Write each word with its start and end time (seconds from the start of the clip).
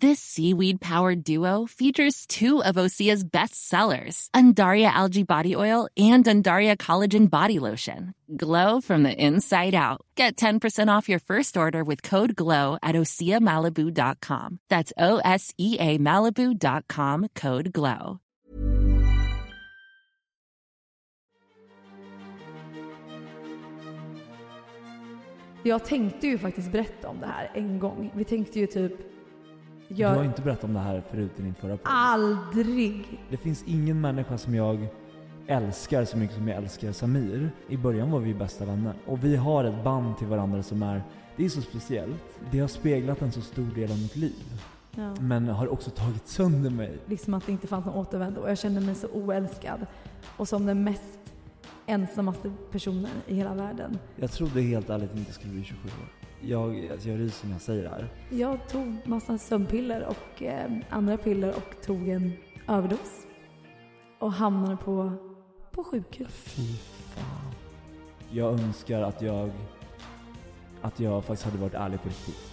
This 0.00 0.18
seaweed 0.18 0.80
powered 0.80 1.22
duo 1.22 1.66
features 1.66 2.26
two 2.26 2.64
of 2.64 2.74
Osea's 2.74 3.22
best 3.22 3.54
sellers, 3.68 4.28
Undaria 4.34 4.86
Algae 4.86 5.22
Body 5.22 5.54
Oil 5.54 5.88
and 5.96 6.24
Undaria 6.24 6.76
Collagen 6.76 7.30
Body 7.30 7.60
Lotion. 7.60 8.12
Glow 8.36 8.80
from 8.80 9.04
the 9.04 9.14
inside 9.14 9.72
out. 9.72 10.00
Get 10.16 10.34
10% 10.34 10.88
off 10.88 11.08
your 11.08 11.20
first 11.20 11.56
order 11.56 11.84
with 11.84 12.02
code 12.02 12.34
GLOW 12.34 12.76
at 12.82 12.96
OseaMalibu.com. 12.96 14.58
That's 14.68 14.92
O 14.98 15.18
S 15.18 15.54
E 15.58 15.76
A 15.78 15.98
Malibu.com 15.98 17.28
code 17.36 17.72
GLOW. 17.72 18.20
Jag 25.62 25.84
tänkte 25.84 26.26
ju 26.26 26.38
faktiskt 26.38 26.72
berätta 26.72 27.08
om 27.08 27.20
det 27.20 27.26
här 27.26 27.50
en 27.54 27.78
gång. 27.78 28.12
Vi 28.16 28.24
tänkte 28.24 28.60
ju 28.60 28.66
typ... 28.66 29.13
Du 29.88 30.04
har 30.04 30.16
Jag... 30.16 30.24
inte 30.24 30.42
berättat 30.42 30.64
om 30.64 30.74
det 30.74 30.80
här 30.80 31.02
förut 31.10 31.32
i 31.36 31.42
din 31.42 31.54
förra 31.54 31.76
podd. 31.76 31.86
Aldrig! 31.92 33.20
Det 33.30 33.36
finns 33.36 33.64
ingen 33.66 34.00
människa 34.00 34.38
som 34.38 34.54
jag 34.54 34.86
älskar 35.46 36.04
så 36.04 36.16
mycket 36.16 36.36
som 36.36 36.48
jag 36.48 36.56
älskar 36.56 36.92
Samir. 36.92 37.50
I 37.68 37.76
början 37.76 38.10
var 38.10 38.20
vi 38.20 38.34
bästa 38.34 38.64
vänner. 38.64 38.94
Och 39.06 39.24
vi 39.24 39.36
har 39.36 39.64
ett 39.64 39.84
band 39.84 40.18
till 40.18 40.26
varandra 40.26 40.62
som 40.62 40.82
är, 40.82 41.02
det 41.36 41.44
är 41.44 41.48
så 41.48 41.62
speciellt. 41.62 42.40
Det 42.50 42.58
har 42.58 42.68
speglat 42.68 43.22
en 43.22 43.32
så 43.32 43.40
stor 43.40 43.74
del 43.74 43.90
av 43.90 43.98
mitt 43.98 44.16
liv. 44.16 44.60
Ja. 44.96 45.14
Men 45.20 45.48
har 45.48 45.68
också 45.68 45.90
tagit 45.90 46.28
sönder 46.28 46.70
mig. 46.70 46.98
Liksom 47.06 47.34
att 47.34 47.46
det 47.46 47.52
inte 47.52 47.66
fanns 47.66 47.84
någon 47.86 47.94
återvändo 47.94 48.40
och 48.40 48.50
jag 48.50 48.58
kände 48.58 48.80
mig 48.80 48.94
så 48.94 49.08
oälskad. 49.08 49.86
Och 50.36 50.48
som 50.48 50.66
den 50.66 50.84
mest 50.84 51.32
ensammaste 51.86 52.52
personen 52.70 53.10
i 53.26 53.34
hela 53.34 53.54
världen. 53.54 53.98
Jag 54.16 54.32
trodde 54.32 54.60
helt 54.60 54.90
ärligt 54.90 55.10
inte 55.10 55.28
jag 55.28 55.34
skulle 55.34 55.52
bli 55.52 55.64
27 55.64 55.88
år. 55.88 56.23
Jag, 56.48 56.88
alltså 56.92 57.08
jag 57.08 57.20
ryser 57.20 57.46
när 57.46 57.54
jag 57.54 57.62
säger 57.62 57.82
det 57.82 57.88
här. 57.88 58.08
Jag 58.30 58.68
tog 58.68 58.98
massa 59.04 59.38
sömnpiller 59.38 60.06
och 60.06 60.42
eh, 60.42 60.70
andra 60.90 61.16
piller 61.16 61.48
och 61.48 61.86
tog 61.86 62.08
en 62.08 62.32
överdos. 62.68 63.26
Och 64.18 64.32
hamnade 64.32 64.76
på, 64.76 65.12
på 65.70 65.84
sjukhus. 65.84 66.32
Fy 66.32 66.76
fan. 67.14 67.54
Jag 68.30 68.52
önskar 68.52 69.02
att 69.02 69.22
jag, 69.22 69.50
att 70.82 71.00
jag 71.00 71.24
faktiskt 71.24 71.44
hade 71.44 71.58
varit 71.58 71.74
ärlig 71.74 72.02
på 72.02 72.08
riktigt. 72.08 72.52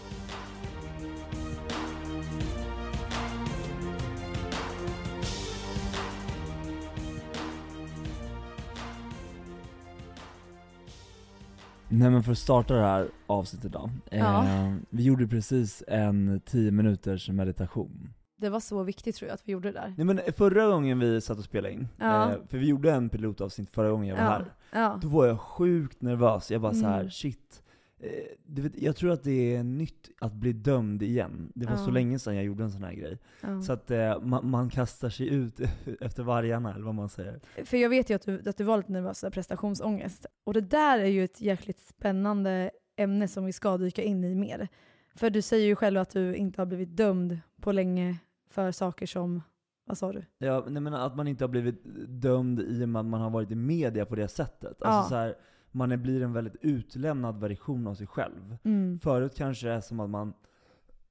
Nej 11.92 12.10
men 12.10 12.24
för 12.24 12.32
att 12.32 12.38
starta 12.38 12.74
det 12.74 12.82
här 12.82 13.08
avsnittet 13.28 13.72
då. 13.72 13.90
Ja. 14.12 14.44
Eh, 14.46 14.76
vi 14.90 15.04
gjorde 15.04 15.28
precis 15.28 15.84
en 15.88 16.42
10 16.46 16.72
minuters 16.72 17.30
meditation. 17.30 18.14
Det 18.38 18.50
var 18.50 18.60
så 18.60 18.84
viktigt 18.84 19.16
tror 19.16 19.28
jag 19.30 19.36
att 19.36 19.42
vi 19.46 19.52
gjorde 19.52 19.72
det 19.72 19.80
där. 19.80 19.94
Nej 19.98 20.06
men 20.06 20.20
förra 20.38 20.68
gången 20.68 21.00
vi 21.00 21.22
satt 21.22 21.38
och 21.38 21.44
spelade 21.44 21.74
in, 21.74 21.88
Ja. 21.98 22.32
eh, 22.32 22.38
för 22.50 22.58
vi 22.58 22.68
gjorde 22.68 22.92
en 22.92 23.10
pilotavsnitt 23.10 23.70
förra 23.72 23.90
gången 23.92 24.08
jag 24.08 24.16
var 24.16 24.24
Ja. 24.72 24.80
här. 24.80 24.98
Då 25.02 25.08
var 25.08 25.26
jag 25.26 25.40
sjukt 25.40 26.02
nervös, 26.02 26.52
jag 26.52 26.62
bara 26.62 26.74
så 26.74 26.86
här: 26.86 27.00
Mm. 27.00 27.12
shit. 27.12 27.64
Eh, 28.04 28.64
vet, 28.64 28.82
jag 28.82 28.96
tror 28.96 29.12
att 29.12 29.24
det 29.24 29.56
är 29.56 29.64
nytt 29.64 30.10
att 30.20 30.34
bli 30.34 30.54
dömd 30.54 31.04
igen. 31.04 31.52
Det 31.56 31.66
var 31.66 31.74
Ja. 31.74 31.86
så 31.86 31.92
länge 31.92 32.20
sedan 32.20 32.36
jag 32.36 32.46
gjorde 32.46 32.64
en 32.64 32.72
sån 32.72 32.84
här 32.84 32.94
grej. 32.94 33.18
Ja. 33.42 33.62
Så 33.62 33.74
att 33.74 33.92
eh, 33.92 34.22
man, 34.22 34.50
man 34.50 34.70
kastar 34.70 35.10
sig 35.10 35.28
ut 35.34 35.60
efter 36.02 36.24
vargarna, 36.24 36.74
eller 36.74 36.86
vad 36.86 36.96
man 36.96 37.10
säger. 37.10 37.40
För 37.66 37.78
jag 37.78 37.90
vet 37.90 38.10
ju 38.10 38.14
att 38.16 38.22
du, 38.26 38.42
att 38.50 38.58
du 38.58 38.64
var 38.64 38.78
lite 38.78 38.92
nervös 38.92 39.26
prestationsångest. 39.32 40.26
Och 40.44 40.54
det 40.54 40.62
där 40.62 41.00
är 41.00 41.06
ju 41.06 41.24
ett 41.24 41.42
jäkligt 41.42 41.80
spännande 41.80 42.72
ämne 42.98 43.28
som 43.28 43.46
vi 43.46 43.54
ska 43.54 43.78
dyka 43.78 44.04
in 44.04 44.24
i 44.24 44.36
mer. 44.36 44.68
För 45.16 45.30
du 45.30 45.42
säger 45.42 45.66
ju 45.66 45.76
själv 45.76 46.00
att 46.00 46.10
du 46.10 46.36
inte 46.36 46.62
har 46.62 46.66
blivit 46.66 46.98
dömd 46.98 47.40
på 47.62 47.72
länge 47.72 48.18
för 48.50 48.72
saker 48.72 49.06
som, 49.06 49.42
vad 49.86 49.98
sa 49.98 50.12
du? 50.12 50.26
Ja, 50.38 50.66
nej, 50.70 50.82
men 50.82 50.94
att 50.94 51.16
man 51.16 51.28
inte 51.28 51.44
har 51.44 51.50
blivit 51.50 51.82
dömd 52.08 52.60
i 52.60 52.84
och 52.84 52.90
med 52.90 53.00
att 53.00 53.06
man 53.06 53.22
har 53.22 53.30
varit 53.30 53.52
i 53.52 53.56
media 53.56 54.06
på 54.06 54.16
det 54.16 54.28
sättet. 54.28 54.82
Alltså 54.82 54.86
Ja. 54.88 55.06
så 55.10 55.16
här, 55.16 55.36
man 55.72 56.02
blir 56.02 56.22
en 56.24 56.34
väldigt 56.34 56.56
utlämnad 56.62 57.40
version 57.40 57.88
av 57.88 57.96
sig 57.96 58.08
själv. 58.08 58.58
Mm. 58.64 59.00
Förut 59.00 59.34
kanske 59.38 59.68
det 59.68 59.74
är 59.74 59.82
som 59.82 60.00
att 60.00 60.10
man... 60.10 60.34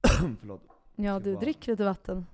Förlåt. 0.41 0.62
Ja, 0.97 1.21
du 1.21 1.32
bara- 1.34 1.41
dricker 1.41 1.72
lite 1.72 1.84
vatten. 1.84 2.26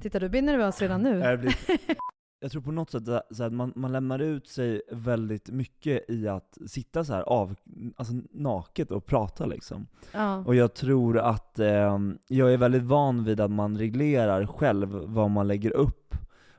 Titta, 0.00 0.18
du 0.18 0.28
blir 0.28 0.42
nervös 0.42 0.80
redan 0.82 1.02
nu. 1.02 1.18
Jag 1.18 1.40
blir- 1.40 1.56
Jag 2.40 2.50
tror 2.52 2.62
på 2.62 2.72
något 2.72 2.90
sätt 2.90 3.08
att 3.08 3.52
man, 3.52 3.72
man 3.76 3.92
lämnar 3.92 4.18
ut 4.18 4.48
sig 4.48 4.82
väldigt 4.92 5.50
mycket 5.50 6.10
i 6.10 6.28
att 6.28 6.58
sitta 6.66 7.04
så 7.04 7.12
här 7.12 7.22
av, 7.22 7.54
alltså 7.96 8.14
naket 8.30 8.90
och 8.90 9.06
prata 9.06 9.46
liksom. 9.46 9.86
Ja. 10.12 10.36
Och 10.38 10.54
jag 10.54 10.74
tror 10.74 11.18
att 11.18 11.58
eh, 11.58 11.98
jag 12.28 12.52
är 12.52 12.56
väldigt 12.56 12.82
van 12.82 13.24
vid 13.24 13.40
att 13.40 13.50
man 13.50 13.78
reglerar 13.78 14.46
själv 14.46 14.88
vad 14.92 15.30
man 15.30 15.48
lägger 15.48 15.70
upp 15.70 16.03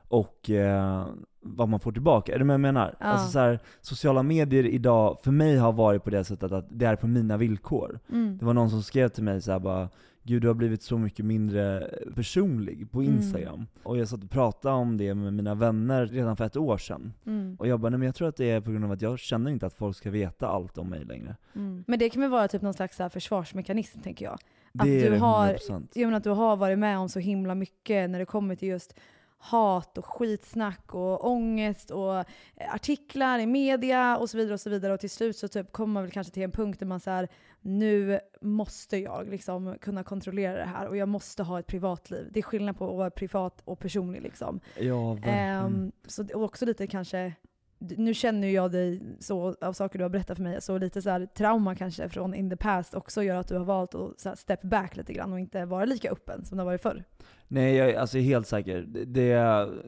och 0.08 0.50
eh, 0.50 1.06
vad 1.40 1.68
man 1.68 1.80
får 1.80 1.92
tillbaka. 1.92 2.34
Är 2.34 2.38
du 2.38 2.44
med 2.44 2.54
jag 2.54 2.60
menar? 2.60 2.94
Ja. 3.00 3.06
Alltså 3.06 3.30
så 3.30 3.38
här, 3.38 3.58
sociala 3.80 4.22
medier 4.22 4.64
idag, 4.66 5.18
för 5.22 5.30
mig 5.30 5.56
har 5.56 5.72
varit 5.72 6.04
på 6.04 6.10
det 6.10 6.24
sättet 6.24 6.52
att 6.52 6.66
det 6.70 6.86
är 6.86 6.96
på 6.96 7.06
mina 7.06 7.36
villkor. 7.36 8.00
Mm. 8.12 8.38
Det 8.38 8.44
var 8.44 8.54
någon 8.54 8.70
som 8.70 8.82
skrev 8.82 9.08
till 9.08 9.24
mig 9.24 9.42
så 9.42 9.52
här 9.52 9.58
bara 9.58 9.88
Gud 10.22 10.42
du 10.42 10.48
har 10.48 10.54
blivit 10.54 10.82
så 10.82 10.98
mycket 10.98 11.24
mindre 11.24 11.90
personlig 12.14 12.90
på 12.90 13.00
Mm. 13.00 13.14
Instagram. 13.14 13.66
Och 13.82 13.98
jag 13.98 14.08
satt 14.08 14.24
och 14.24 14.30
pratade 14.30 14.74
om 14.74 14.96
det 14.96 15.14
med 15.14 15.32
mina 15.32 15.54
vänner 15.54 16.06
redan 16.06 16.36
för 16.36 16.44
ett 16.44 16.56
år 16.56 16.78
sedan. 16.78 17.12
Mm. 17.26 17.56
Och 17.58 17.68
jag 17.68 17.80
bara, 17.80 17.90
nej 17.90 17.98
men 17.98 18.06
jag 18.06 18.14
tror 18.14 18.28
att 18.28 18.36
det 18.36 18.50
är 18.50 18.60
på 18.60 18.70
grund 18.70 18.84
av 18.84 18.90
att 18.92 19.02
jag 19.02 19.18
känner 19.18 19.50
inte 19.50 19.66
att 19.66 19.74
folk 19.74 19.96
ska 19.96 20.10
veta 20.10 20.48
allt 20.48 20.78
om 20.78 20.90
mig 20.90 21.04
längre. 21.04 21.36
Mm. 21.54 21.84
Men 21.86 21.98
det 21.98 22.08
kan 22.10 22.22
väl 22.22 22.30
vara 22.30 22.48
typ 22.48 22.62
någon 22.62 22.74
slags 22.74 22.96
så 22.96 23.08
försvarsmekanism 23.08 24.00
tänker 24.00 24.24
jag. 24.24 24.38
Att 24.78 24.84
Det 24.84 25.06
är 25.06 25.10
du 25.10 25.18
har, 25.18 25.46
100%. 25.48 25.88
jag 25.94 26.06
menar 26.06 26.16
att 26.16 26.24
du 26.24 26.30
har 26.30 26.56
varit 26.56 26.78
med 26.78 26.98
om 26.98 27.08
så 27.08 27.18
himla 27.18 27.54
mycket 27.54 28.10
när 28.10 28.18
det 28.18 28.24
kommer 28.24 28.56
till 28.56 28.68
just 28.68 28.94
hat 29.38 29.98
och 29.98 30.06
skitsnack 30.06 30.94
och 30.94 31.30
ångest 31.30 31.90
och 31.90 32.18
eh, 32.18 32.74
artiklar 32.74 33.38
i 33.38 33.46
media 33.46 34.16
och 34.16 34.30
så 34.30 34.36
vidare 34.36 34.54
och 34.54 34.60
så 34.60 34.70
vidare. 34.70 34.92
Och 34.92 35.00
till 35.00 35.10
slut 35.10 35.36
så 35.36 35.48
typ 35.48 35.72
kommer 35.72 35.94
man 35.94 36.02
väl 36.02 36.12
kanske 36.12 36.32
till 36.32 36.42
en 36.42 36.50
punkt 36.50 36.78
där 36.78 36.86
man 36.86 37.00
säger 37.00 37.28
nu 37.60 38.20
måste 38.40 38.96
jag 38.96 39.28
liksom 39.28 39.76
kunna 39.80 40.04
kontrollera 40.04 40.56
det 40.56 40.64
här 40.64 40.86
och 40.88 40.96
jag 40.96 41.08
måste 41.08 41.42
ha 41.42 41.58
ett 41.58 41.66
privatliv. 41.66 42.28
Det 42.30 42.40
är 42.40 42.42
skillnad 42.42 42.78
på 42.78 42.90
att 42.90 42.96
vara 42.96 43.10
privat 43.10 43.62
och 43.64 43.78
personlig 43.78 44.22
liksom. 44.22 44.60
Ja, 44.78 45.12
verkligen. 45.12 45.38
Ehm, 45.38 45.92
så 46.06 46.26
också 46.34 46.66
lite 46.66 46.86
kanske, 46.86 47.32
nu 47.78 48.14
känner 48.14 48.48
jag 48.48 48.72
dig 48.72 49.02
så 49.20 49.54
av 49.60 49.72
saker 49.72 49.98
du 49.98 50.04
har 50.04 50.08
berättat 50.08 50.36
för 50.36 50.44
mig, 50.44 50.62
så 50.62 50.78
lite 50.78 51.02
så 51.02 51.10
här 51.10 51.26
trauma 51.26 51.74
kanske 51.74 52.08
från 52.08 52.34
in 52.34 52.50
the 52.50 52.56
past 52.56 52.94
också 52.94 53.22
gör 53.22 53.36
att 53.36 53.48
du 53.48 53.56
har 53.56 53.64
valt 53.64 53.94
att 53.94 54.20
så 54.20 54.28
här 54.28 54.36
step 54.36 54.62
back 54.62 54.96
lite 54.96 55.12
grann 55.12 55.32
och 55.32 55.40
inte 55.40 55.64
vara 55.64 55.84
lika 55.84 56.10
öppen 56.10 56.44
som 56.44 56.56
du 56.58 56.60
har 56.60 56.66
varit 56.66 56.82
förr. 56.82 57.04
Nej 57.48 57.74
jag 57.76 57.90
är 57.90 57.98
alltså 57.98 58.18
helt 58.18 58.46
säker. 58.46 58.82
Det- 59.06 59.32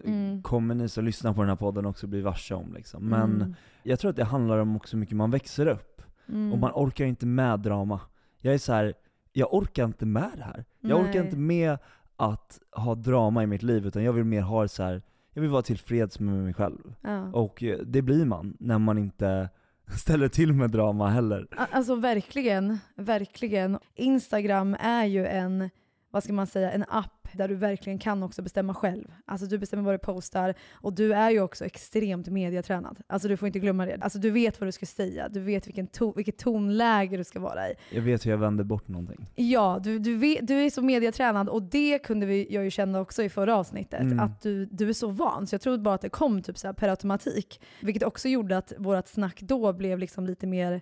Mm. 0.05 0.43
kommer 0.43 0.75
ni 0.75 0.89
som 0.89 1.05
lyssnar 1.05 1.33
på 1.35 1.41
den 1.41 1.49
här 1.49 1.57
podden 1.57 1.87
också 1.87 2.07
bli 2.07 2.21
varse 2.21 2.55
om 2.55 2.75
liksom. 2.75 3.09
Men 3.09 3.35
Mm. 3.35 3.55
jag 3.83 3.99
tror 3.99 4.11
att 4.11 4.17
det 4.17 4.25
handlar 4.25 4.59
om 4.59 4.77
också 4.77 4.97
hur 4.97 5.01
mycket 5.01 5.17
man 5.17 5.31
växer 5.31 5.67
upp. 5.67 6.03
Mm. 6.29 6.53
Och 6.53 6.59
man 6.59 6.71
orkar 6.75 7.05
inte 7.05 7.27
med 7.27 7.61
drama. 7.61 8.01
Jag 8.41 8.55
är 8.55 8.59
så 8.59 8.73
här, 8.73 8.95
jag 9.33 9.55
orkar 9.55 9.85
inte 9.85 10.07
med 10.07 10.31
det 10.37 10.43
här. 10.45 10.65
Jag 10.81 11.01
orkar 11.01 11.13
Nej. 11.19 11.25
inte 11.25 11.37
med 11.37 11.79
att 12.17 12.59
ha 12.73 12.95
drama 12.95 13.43
i 13.43 13.47
mitt 13.47 13.63
liv, 13.63 13.87
utan 13.87 14.03
jag 14.05 14.13
vill 14.13 14.25
mer 14.25 14.43
ha 14.43 14.69
så 14.69 14.83
här. 14.83 15.03
Jag 15.39 15.43
vill 15.43 15.51
vara 15.51 15.63
tillfreds 15.63 16.21
med 16.21 16.35
mig 16.35 16.55
själv. 16.55 16.95
Ja. 17.01 17.33
Och 17.33 17.63
eh, 17.63 17.79
det 17.79 18.03
blir 18.03 18.25
man 18.25 18.57
när 18.61 18.79
man 18.79 18.99
inte 18.99 19.49
ställer 19.99 20.29
till 20.29 20.53
med 20.53 20.71
drama 20.71 21.09
heller. 21.09 21.47
Alltså 21.71 21.95
verkligen, 21.95 22.79
verkligen. 22.95 23.79
Instagram 23.95 24.77
är 24.81 25.05
ju 25.05 25.27
en 25.27 25.71
vad 26.11 26.25
ska 26.25 26.33
man 26.33 26.47
säga, 26.47 26.71
en 26.71 26.85
app 26.89 27.29
där 27.33 27.49
du 27.49 27.55
verkligen 27.55 27.99
kan 27.99 28.23
också 28.23 28.43
bestämma 28.43 28.75
själv. 28.75 29.13
Alltså 29.25 29.47
du 29.47 29.59
bestämmer 29.59 29.83
vad 29.83 29.95
du 29.95 29.99
postar 29.99 30.55
och 30.73 30.93
du 30.93 31.15
är 31.15 31.31
ju 31.31 31.41
också 31.41 31.65
extremt 31.65 32.29
mediatränad. 32.29 33.01
Alltså 33.07 33.29
du 33.29 33.37
får 33.37 33.47
inte 33.47 33.59
glömma 33.59 33.87
det. 33.87 33.99
Alltså 34.01 34.19
du 34.19 34.31
vet 34.31 34.61
vad 34.61 34.69
du 34.69 34.73
ska 34.73 34.87
säga, 34.87 35.29
du 35.29 35.41
vet 35.41 35.67
vilken 35.67 35.87
to 35.87 36.13
vilket 36.17 36.39
tonläge 36.39 37.17
du 37.17 37.25
ska 37.25 37.41
vara 37.41 37.71
i. 37.71 37.75
Jag 37.91 38.03
vet 38.03 38.27
hur 38.27 38.31
jag 38.31 38.39
vänder 38.39 38.65
bort 38.65 38.89
någonting. 38.89 39.27
Ja, 39.35 39.81
du, 39.85 39.99
du, 39.99 40.17
vet, 40.17 40.47
du 40.47 40.55
är 40.55 40.71
så 40.71 40.83
mediatränad 40.83 41.49
och 41.49 41.63
det 41.63 41.99
kunde 41.99 42.27
vi, 42.27 42.47
jag 42.51 42.65
ju 42.65 42.71
känna 42.71 43.01
också 43.01 43.23
i 43.23 43.29
förra 43.29 43.57
avsnittet. 43.57 44.01
Mm. 44.01 44.21
Att 44.21 44.43
du, 44.43 44.67
du 44.67 44.89
är 44.89 44.93
så 44.93 45.09
van, 45.09 45.47
så 45.47 45.55
jag 45.55 45.61
trodde 45.61 45.79
bara 45.79 45.95
att 45.95 46.01
det 46.01 46.09
kom 46.09 46.43
typ 46.43 46.59
så 46.59 46.75
per 46.75 46.89
automatik. 46.89 47.61
Vilket 47.81 48.03
också 48.03 48.29
gjorde 48.29 48.57
att 48.59 48.73
vårt 48.79 49.09
snack 49.09 49.41
då 49.41 49.73
blev 49.73 49.99
liksom 49.99 50.27
lite 50.27 50.47
mer 50.47 50.81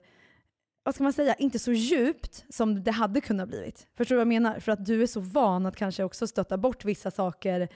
vad 0.87 0.95
ska 0.95 1.05
man 1.05 1.13
säga, 1.13 1.35
inte 1.35 1.59
så 1.59 1.73
djupt 1.73 2.45
som 2.49 2.83
det 2.83 2.91
hade 2.91 3.21
kunnat 3.21 3.49
blivit. 3.49 3.87
Förstår 3.97 4.15
du 4.15 4.17
vad 4.17 4.21
jag 4.21 4.43
menar? 4.43 4.61
För 4.61 4.73
att 4.73 4.87
du 4.87 5.03
är 5.03 5.07
så 5.07 5.21
van 5.21 5.67
att 5.67 5.77
kanske 5.77 6.05
också 6.05 6.27
stötta 6.27 6.59
bort 6.59 6.85
vissa 6.85 7.11
saker 7.11 7.69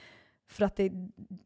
för 0.49 0.65
att 0.65 0.75
det, 0.75 0.91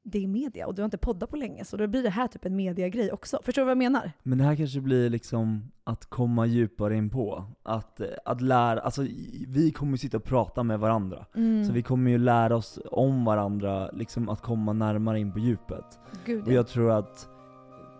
det 0.04 0.24
är 0.24 0.28
media 0.28 0.68
och 0.68 0.76
du 0.76 0.82
har 0.82 0.86
inte 0.86 0.98
poddat 0.98 1.30
på 1.30 1.36
länge. 1.36 1.66
Så 1.66 1.78
då 1.78 1.88
blir 1.88 2.04
det 2.04 2.10
här 2.10 2.28
typ 2.28 2.46
en 2.46 2.56
mediagrej 2.56 3.12
också. 3.12 3.40
Förstår 3.44 3.62
du 3.62 3.66
vad 3.66 3.72
jag 3.72 3.78
menar? 3.78 4.12
Men 4.24 4.38
det 4.38 4.44
här 4.44 4.56
kanske 4.56 4.82
blir 4.82 5.10
liksom 5.10 5.72
att 5.84 6.06
komma 6.06 6.46
djupare 6.46 6.96
in 6.96 7.10
på. 7.10 7.46
Att, 7.64 8.02
att 8.26 8.42
lära, 8.42 8.80
alltså 8.80 9.02
vi 9.48 9.72
kommer 9.72 9.92
ju 9.92 9.98
sitta 9.98 10.18
och 10.18 10.24
prata 10.24 10.64
med 10.64 10.80
varandra. 10.80 11.26
Mm. 11.36 11.66
Så 11.66 11.74
vi 11.74 11.82
kommer 11.82 12.12
ju 12.12 12.18
lära 12.18 12.56
oss 12.56 12.80
om 12.92 13.26
varandra, 13.26 13.92
liksom 13.92 14.30
att 14.30 14.42
komma 14.42 14.74
närmare 14.74 15.20
in 15.20 15.32
på 15.32 15.40
djupet. 15.40 16.00
Gud, 16.26 16.48
Och 16.48 16.54
jag 16.54 16.68
tror 16.68 16.92
att 16.92 17.30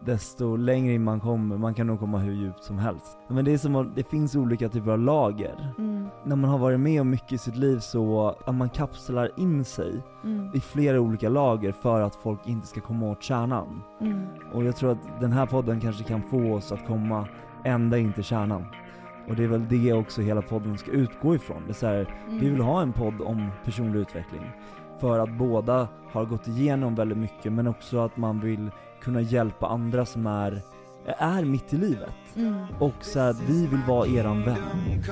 desto 0.06 0.56
längre 0.56 0.94
in 0.94 1.04
man 1.04 1.20
kommer, 1.20 1.58
man 1.58 1.74
kan 1.74 1.88
nog 1.88 2.00
komma 2.00 2.18
hur 2.18 2.34
djupt 2.34 2.64
som 2.64 2.78
helst. 2.80 3.18
Men 3.28 3.46
det 3.46 3.54
är 3.54 3.58
som 3.58 3.76
att 3.76 3.96
det 3.96 4.04
finns 4.04 4.36
olika 4.36 4.70
typer 4.70 4.92
av 4.92 5.00
lager. 5.00 5.74
Mm, 5.78 6.08
När 6.24 6.36
man 6.36 6.50
har 6.50 6.58
varit 6.58 6.80
med 6.80 7.02
om 7.02 7.10
mycket 7.10 7.32
i 7.32 7.38
sitt 7.38 7.56
liv 7.56 7.80
så 7.80 8.36
att 8.46 8.56
man 8.56 8.70
kapslar 8.70 9.32
in 9.38 9.66
sig 9.66 10.02
mm, 10.24 10.52
i 10.54 10.60
flera 10.60 11.00
olika 11.00 11.30
lager 11.30 11.72
för 11.72 12.02
att 12.02 12.16
folk 12.16 12.48
inte 12.48 12.68
ska 12.68 12.82
komma 12.82 13.06
åt 13.10 13.24
kärnan. 13.24 13.82
mm. 14.02 14.22
Och 14.54 14.64
jag 14.64 14.76
tror 14.76 14.92
att 14.92 15.20
den 15.22 15.32
här 15.32 15.46
podden 15.46 15.80
kanske 15.82 16.04
kan 16.04 16.22
få 16.22 16.54
oss 16.54 16.72
att 16.72 16.88
komma 16.88 17.28
ända 17.64 17.98
in 17.98 18.14
till 18.14 18.24
kärnan. 18.24 18.66
Och 19.30 19.36
det 19.36 19.44
är 19.44 19.48
väl 19.48 19.68
det 19.70 19.94
också 19.94 20.22
hela 20.22 20.42
podden 20.42 20.78
ska 20.78 20.92
utgå 20.92 21.36
ifrån. 21.36 21.64
Det 21.66 21.72
är 21.72 21.74
så 21.74 21.88
här, 21.88 22.16
Mm. 22.28 22.40
vi 22.40 22.50
vill 22.50 22.62
ha 22.62 22.82
en 22.82 22.94
podd 22.94 23.22
om 23.22 23.50
personlig 23.66 24.00
utveckling. 24.00 24.42
För 25.00 25.20
att 25.20 25.38
båda 25.38 25.88
har 26.12 26.26
gått 26.26 26.48
igenom 26.48 26.96
väldigt 26.96 27.18
mycket 27.18 27.54
men 27.54 27.68
också 27.68 27.98
att 28.00 28.18
man 28.18 28.40
vill 28.40 28.72
kunna 29.06 29.22
hjälpa 29.22 29.68
andra 29.68 30.06
som 30.06 30.28
är, 30.28 30.62
är 31.06 31.46
mitt 31.46 31.74
i 31.74 31.78
livet. 31.78 32.10
Mm. 32.36 32.66
Och 32.80 32.96
så 33.02 33.20
här, 33.20 33.36
vi 33.48 33.68
vill 33.68 33.82
vara 33.88 34.08
eran 34.08 34.44
vän. 34.44 35.04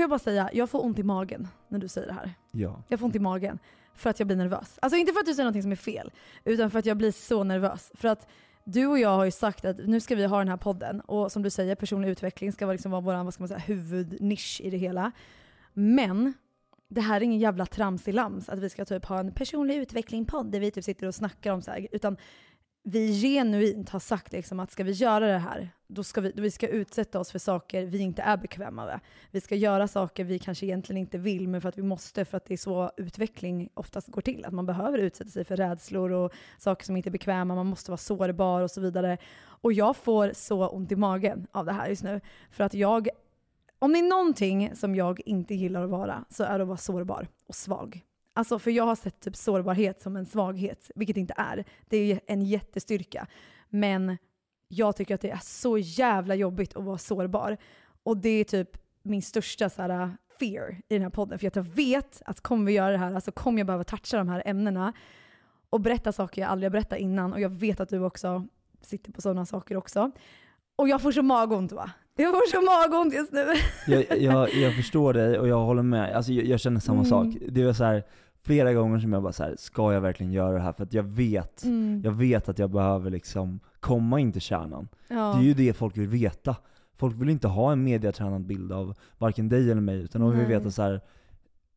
Får 0.00 0.02
jag 0.02 0.10
bara 0.10 0.18
säga, 0.18 0.50
jag 0.52 0.70
får 0.70 0.84
ont 0.84 0.98
i 0.98 1.02
magen 1.02 1.48
när 1.68 1.78
du 1.78 1.88
säger 1.88 2.06
det 2.06 2.12
här. 2.12 2.34
Ja. 2.50 2.82
Jag 2.88 3.00
får 3.00 3.06
ont 3.06 3.16
i 3.16 3.18
magen 3.18 3.58
för 3.94 4.10
att 4.10 4.20
jag 4.20 4.26
blir 4.26 4.36
nervös. 4.36 4.78
Alltså 4.82 4.96
inte 4.96 5.12
för 5.12 5.20
att 5.20 5.26
du 5.26 5.34
säger 5.34 5.44
någonting 5.44 5.62
som 5.62 5.72
är 5.72 5.76
fel, 5.76 6.12
utan 6.44 6.70
för 6.70 6.78
att 6.78 6.86
jag 6.86 6.96
blir 6.96 7.12
så 7.12 7.44
nervös. 7.44 7.92
För 7.94 8.08
att 8.08 8.28
du 8.64 8.86
och 8.86 8.98
jag 8.98 9.16
har 9.16 9.24
ju 9.24 9.30
sagt 9.30 9.64
att 9.64 9.76
nu 9.86 10.00
ska 10.00 10.14
vi 10.14 10.24
ha 10.24 10.38
den 10.38 10.48
här 10.48 10.56
podden 10.56 11.00
och 11.00 11.32
som 11.32 11.42
du 11.42 11.50
säger, 11.50 11.74
personlig 11.74 12.08
utveckling 12.08 12.52
ska 12.52 12.66
vara, 12.66 12.72
liksom 12.72 12.90
vara 12.90 13.00
vår 13.00 13.24
vad 13.24 13.34
ska 13.34 13.42
man 13.42 13.48
säga, 13.48 13.58
huvudnisch 13.60 14.60
i 14.64 14.70
det 14.70 14.76
hela. 14.76 15.12
Men 15.72 16.34
det 16.88 17.00
här 17.00 17.16
är 17.16 17.24
ingen 17.24 17.38
jävla 17.38 17.66
tramsig 17.66 18.14
lams 18.14 18.48
att 18.48 18.58
vi 18.58 18.70
ska 18.70 18.84
typ 18.84 19.04
ha 19.04 19.18
en 19.18 19.32
personlig 19.32 19.76
utveckling-podd 19.76 20.50
där 20.50 20.60
vi 20.60 20.70
typ 20.70 20.84
sitter 20.84 21.06
och 21.06 21.14
snackar 21.14 21.52
om 21.52 21.62
så 21.62 21.70
här, 21.70 21.88
utan 21.92 22.16
vi 22.82 23.20
genuint 23.20 23.88
har 23.88 24.00
sagt 24.00 24.32
liksom 24.32 24.60
att 24.60 24.70
ska 24.70 24.84
vi 24.84 24.92
göra 24.92 25.26
det 25.26 25.38
här, 25.38 25.70
då 25.86 26.04
ska 26.04 26.20
vi, 26.20 26.32
då 26.32 26.42
vi 26.42 26.50
ska 26.50 26.68
utsätta 26.68 27.20
oss 27.20 27.30
för 27.30 27.38
saker 27.38 27.84
vi 27.84 27.98
inte 27.98 28.22
är 28.22 28.36
bekväma 28.36 28.84
med. 28.84 29.00
Vi 29.30 29.40
ska 29.40 29.54
göra 29.54 29.88
saker 29.88 30.24
vi 30.24 30.38
kanske 30.38 30.66
egentligen 30.66 31.00
inte 31.00 31.18
vill, 31.18 31.48
men 31.48 31.60
för 31.60 31.68
att 31.68 31.78
vi 31.78 31.82
måste, 31.82 32.24
för 32.24 32.36
att 32.36 32.44
det 32.44 32.54
är 32.54 32.58
så 32.58 32.90
utveckling 32.96 33.68
oftast 33.74 34.08
går 34.08 34.22
till. 34.22 34.44
Att 34.44 34.52
man 34.52 34.66
behöver 34.66 34.98
utsätta 34.98 35.30
sig 35.30 35.44
för 35.44 35.56
rädslor 35.56 36.12
och 36.12 36.32
saker 36.58 36.84
som 36.84 36.96
inte 36.96 37.08
är 37.08 37.10
bekväma, 37.10 37.54
man 37.54 37.66
måste 37.66 37.90
vara 37.90 37.98
sårbar 37.98 38.60
och 38.60 38.70
så 38.70 38.80
vidare. 38.80 39.18
Och 39.40 39.72
jag 39.72 39.96
får 39.96 40.32
så 40.34 40.68
ont 40.68 40.92
i 40.92 40.96
magen 40.96 41.46
av 41.52 41.66
det 41.66 41.72
här 41.72 41.88
just 41.88 42.02
nu. 42.02 42.20
För 42.50 42.64
att 42.64 42.74
jag, 42.74 43.08
om 43.78 43.92
det 43.92 43.98
är 43.98 44.08
någonting 44.08 44.76
som 44.76 44.94
jag 44.94 45.20
inte 45.26 45.54
gillar 45.54 45.84
att 45.84 45.90
vara, 45.90 46.24
så 46.30 46.44
är 46.44 46.58
det 46.58 46.62
att 46.62 46.68
vara 46.68 46.78
sårbar 46.78 47.28
och 47.46 47.54
svag. 47.54 48.04
Alltså 48.32 48.58
för 48.58 48.70
jag 48.70 48.84
har 48.84 48.96
sett 48.96 49.20
typ 49.20 49.36
sårbarhet 49.36 50.02
som 50.02 50.16
en 50.16 50.26
svaghet, 50.26 50.90
vilket 50.94 51.14
det 51.14 51.20
inte 51.20 51.34
är. 51.36 51.64
Det 51.88 51.96
är 51.96 52.20
en 52.26 52.42
jättestyrka. 52.42 53.26
Men 53.68 54.18
jag 54.68 54.96
tycker 54.96 55.14
att 55.14 55.20
det 55.20 55.30
är 55.30 55.40
så 55.42 55.78
jävla 55.78 56.34
jobbigt 56.34 56.76
att 56.76 56.84
vara 56.84 56.98
sårbar. 56.98 57.56
Och 58.02 58.16
det 58.16 58.28
är 58.28 58.44
typ 58.44 58.76
min 59.02 59.22
största 59.22 59.70
så 59.70 59.82
här, 59.82 60.16
fear 60.38 60.76
i 60.88 60.94
den 60.94 61.02
här 61.02 61.10
podden. 61.10 61.38
För 61.38 61.46
att 61.46 61.56
jag 61.56 61.62
vet 61.62 62.22
att 62.24 62.40
kommer 62.40 62.66
vi 62.66 62.72
göra 62.72 62.90
det 62.90 62.98
här, 62.98 63.14
alltså 63.14 63.32
kommer 63.32 63.58
jag 63.58 63.66
behöva 63.66 63.84
toucha 63.84 64.16
de 64.16 64.28
här 64.28 64.42
ämnena 64.46 64.92
och 65.70 65.80
berätta 65.80 66.12
saker 66.12 66.42
jag 66.42 66.50
aldrig 66.50 66.66
har 66.66 66.72
berättat 66.72 66.98
innan. 66.98 67.32
Och 67.32 67.40
jag 67.40 67.48
vet 67.48 67.80
att 67.80 67.88
du 67.88 68.00
också 68.00 68.46
sitter 68.80 69.12
på 69.12 69.20
sådana 69.20 69.46
saker 69.46 69.76
också. 69.76 70.10
Och 70.76 70.88
jag 70.88 71.02
får 71.02 71.12
så 71.12 71.22
magont 71.22 71.72
va? 71.72 71.90
Jag 72.16 72.32
får 72.32 72.50
så 72.50 72.60
magont 72.90 73.14
just 73.14 73.32
nu. 73.32 73.46
Jag, 73.86 74.20
jag, 74.22 74.54
jag 74.54 74.74
förstår 74.76 75.12
dig 75.12 75.38
och 75.38 75.48
jag 75.48 75.60
håller 75.64 75.82
med, 75.82 76.14
alltså 76.16 76.32
jag, 76.32 76.44
jag 76.46 76.60
känner 76.60 76.80
samma 76.80 76.98
Mm. 76.98 77.10
sak. 77.10 77.26
Det 77.48 77.64
var 77.64 77.72
så 77.72 77.84
här, 77.84 78.02
flera 78.42 78.72
gånger 78.72 78.98
som 78.98 79.12
jag 79.12 79.22
bara 79.22 79.32
så 79.32 79.42
här, 79.42 79.54
ska 79.58 79.92
jag 79.92 80.00
verkligen 80.00 80.32
göra 80.32 80.52
det 80.52 80.60
här? 80.60 80.72
För 80.72 80.82
att 80.82 80.92
jag 80.94 81.02
vet, 81.02 81.64
Mm. 81.64 82.00
jag 82.04 82.12
vet 82.12 82.48
att 82.48 82.58
jag 82.58 82.70
behöver 82.70 83.10
liksom 83.10 83.60
komma 83.80 84.20
in 84.20 84.32
till 84.32 84.40
kärnan. 84.40 84.88
Ja. 85.08 85.16
Det 85.16 85.40
är 85.44 85.46
ju 85.46 85.54
det 85.54 85.72
folk 85.72 85.96
vill 85.96 86.08
veta. 86.08 86.56
Folk 86.96 87.16
vill 87.16 87.28
inte 87.28 87.48
ha 87.48 87.72
en 87.72 87.84
mediatränad 87.84 88.46
bild 88.46 88.72
av 88.72 88.94
varken 89.18 89.48
dig 89.48 89.70
eller 89.70 89.80
mig, 89.80 89.96
utan 90.02 90.20
de 90.20 90.38
vill 90.38 90.46
veta 90.46 90.70
så 90.70 90.82
här. 90.82 91.00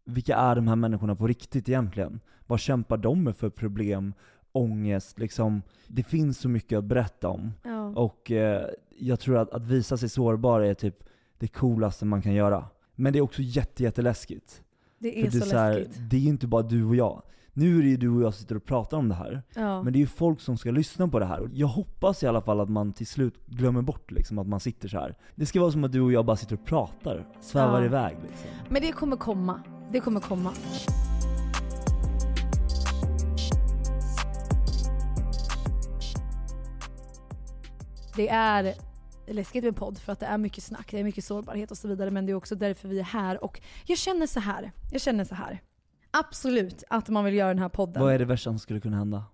vilka 0.06 0.36
är 0.36 0.56
de 0.56 0.68
här 0.68 0.76
människorna 0.76 1.16
på 1.16 1.28
riktigt 1.28 1.70
egentligen? 1.70 2.20
Vad 2.48 2.60
kämpar 2.60 2.98
de 2.98 3.24
med 3.24 3.36
för 3.36 3.50
problem, 3.50 4.14
ångest, 4.52 5.20
liksom? 5.20 5.62
Det 5.88 6.04
finns 6.04 6.40
så 6.40 6.50
mycket 6.50 6.78
att 6.78 6.84
berätta 6.84 7.28
om. 7.30 7.52
Ja. 7.64 7.88
Och 7.88 8.32
eh, 8.32 8.66
jag 9.08 9.20
tror 9.20 9.38
att, 9.38 9.50
att 9.50 9.66
visa 9.66 9.98
sig 9.98 10.10
sårbar 10.10 10.62
är 10.62 10.74
typ 10.74 10.96
det 11.40 11.48
coolaste 11.48 12.06
man 12.06 12.22
kan 12.22 12.34
göra. 12.34 12.66
Men 12.96 13.14
det 13.14 13.20
är 13.20 13.24
också 13.24 13.42
jätte, 13.42 13.84
jätteläskigt. 13.84 14.62
Det 15.00 15.20
är 15.20 15.24
För 15.32 15.32
det, 15.32 15.40
så, 15.40 15.46
är 15.46 15.50
så 15.50 15.58
här, 15.58 15.74
läskigt. 15.80 15.98
det 16.10 16.16
är 16.16 16.20
ju 16.22 16.30
inte 16.30 16.48
bara 16.48 16.62
du 16.62 16.86
och 16.86 16.96
jag. 16.96 17.22
Nu 17.54 17.78
är 17.78 17.82
det 17.82 17.88
ju 17.88 17.98
du 17.98 18.10
och 18.10 18.22
jag 18.22 18.34
sitter 18.34 18.56
och 18.56 18.66
pratar 18.66 18.98
om 18.98 19.10
det 19.10 19.16
här. 19.16 19.42
Ja. 19.56 19.84
Men 19.84 19.94
det 19.94 19.98
är 19.98 20.02
ju 20.02 20.08
folk 20.08 20.42
som 20.42 20.58
ska 20.58 20.72
lyssna 20.72 21.08
på 21.08 21.20
det 21.20 21.26
här. 21.26 21.50
Jag 21.54 21.68
hoppas 21.68 22.24
i 22.24 22.28
alla 22.28 22.42
fall 22.42 22.60
att 22.60 22.70
man 22.70 22.94
till 22.94 23.08
slut 23.08 23.46
glömmer 23.48 23.82
bort 23.82 24.12
liksom 24.12 24.40
att 24.40 24.48
man 24.48 24.60
sitter 24.60 24.88
så 24.88 25.00
här. 25.00 25.18
Det 25.36 25.46
ska 25.46 25.60
vara 25.62 25.72
som 25.72 25.84
att 25.84 25.92
du 25.92 26.02
och 26.02 26.12
jag 26.12 26.26
bara 26.26 26.38
sitter 26.38 26.56
och 26.56 26.66
pratar, 26.66 27.28
svävar 27.42 27.80
Ja. 27.80 27.86
iväg 27.86 28.18
liksom. 28.22 28.48
Men 28.70 28.82
det 28.82 28.92
kommer 28.92 29.18
komma. 29.18 29.64
Det 29.92 30.00
kommer 30.00 30.20
komma. 30.20 30.52
Det 38.16 38.30
är 38.30 38.74
läskigt 39.28 39.64
med 39.64 39.76
podd 39.76 39.98
för 39.98 40.12
att 40.14 40.20
det 40.20 40.26
är 40.26 40.38
mycket 40.38 40.64
snack, 40.64 40.92
det 40.92 41.00
är 41.00 41.04
mycket 41.04 41.26
sårbarhet 41.26 41.72
och 41.72 41.78
så 41.78 41.88
vidare. 41.88 42.12
Men 42.12 42.26
det 42.26 42.32
är 42.32 42.36
också 42.36 42.56
därför 42.56 42.88
vi 42.88 43.00
är 43.00 43.04
här. 43.04 43.44
Och 43.44 43.62
jag 43.86 43.98
känner 43.98 44.28
så 44.28 44.40
här. 44.40 44.72
Jag 44.92 45.02
känner 45.02 45.24
så 45.24 45.36
här. 45.36 45.62
Absolut 46.12 46.84
att 46.90 47.10
man 47.10 47.26
vill 47.26 47.34
göra 47.34 47.48
den 47.48 47.60
här 47.60 47.70
podden. 47.70 48.04
Vad 48.04 48.14
är 48.14 48.20
det 48.20 48.26
värsta 48.26 48.50
som 48.50 48.60
skulle 48.60 48.80
kunna 48.80 48.98
hända? 48.98 49.26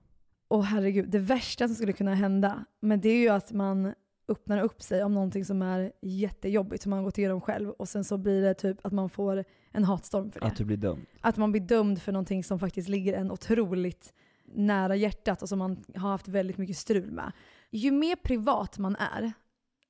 Åh 0.50 0.62
herregud, 0.62 1.10
det 1.10 1.20
värsta 1.20 1.68
som 1.68 1.76
skulle 1.76 1.94
kunna 1.94 2.16
hända, 2.16 2.66
men 2.80 3.02
det 3.02 3.10
är 3.10 3.20
ju 3.20 3.30
att 3.30 3.52
man 3.52 3.94
öppnar 4.28 4.62
upp 4.62 4.82
sig 4.82 5.04
om 5.04 5.14
någonting 5.14 5.46
som 5.46 5.62
är 5.62 5.92
jättejobbigt 6.02 6.84
som 6.84 6.90
man 6.90 7.00
har 7.00 7.04
gått 7.04 7.18
igenom 7.18 7.42
själv 7.42 7.70
och 7.70 7.90
sen 7.90 8.04
så 8.04 8.18
blir 8.18 8.42
det 8.42 8.54
typ 8.54 8.86
att 8.86 8.94
man 8.94 9.10
får 9.10 9.46
en 9.72 9.84
hatstorm 9.84 10.32
för 10.32 10.40
det. 10.40 10.46
Att 10.46 10.56
du 10.56 10.66
blir 10.66 10.78
dömd? 10.78 11.06
Att 11.22 11.38
man 11.38 11.52
blir 11.52 11.62
dömd 11.62 12.02
för 12.02 12.12
någonting 12.12 12.44
som 12.44 12.60
faktiskt 12.60 12.90
ligger 12.90 13.14
en 13.14 13.32
otroligt 13.32 14.14
nära 14.56 14.96
hjärtat 14.96 15.42
och 15.42 15.50
som 15.50 15.60
man 15.60 15.84
har 15.96 16.10
haft 16.10 16.28
väldigt 16.28 16.58
mycket 16.58 16.78
strul 16.78 17.12
med. 17.12 17.32
Ju 17.72 17.92
mer 17.92 18.16
privat 18.16 18.78
man 18.78 18.96
är, 18.96 19.34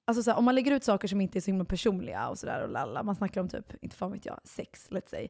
alltså 0.10 0.24
så 0.24 0.32
här, 0.32 0.38
om 0.38 0.46
man 0.46 0.56
lägger 0.56 0.72
ut 0.72 0.84
saker 0.84 1.08
som 1.08 1.22
inte 1.22 1.40
är 1.40 1.42
så 1.42 1.52
himla 1.52 1.66
personliga 1.66 2.30
och 2.30 2.40
sådär 2.40 2.64
och 2.64 2.70
lalla, 2.70 3.04
man 3.04 3.16
snackar 3.16 3.42
om 3.42 3.50
typ, 3.50 3.84
inte 3.84 3.96
fan 3.96 4.12
vet 4.12 4.26
jag, 4.26 4.40
sex, 4.44 4.90
let's 4.90 5.10
say. 5.10 5.28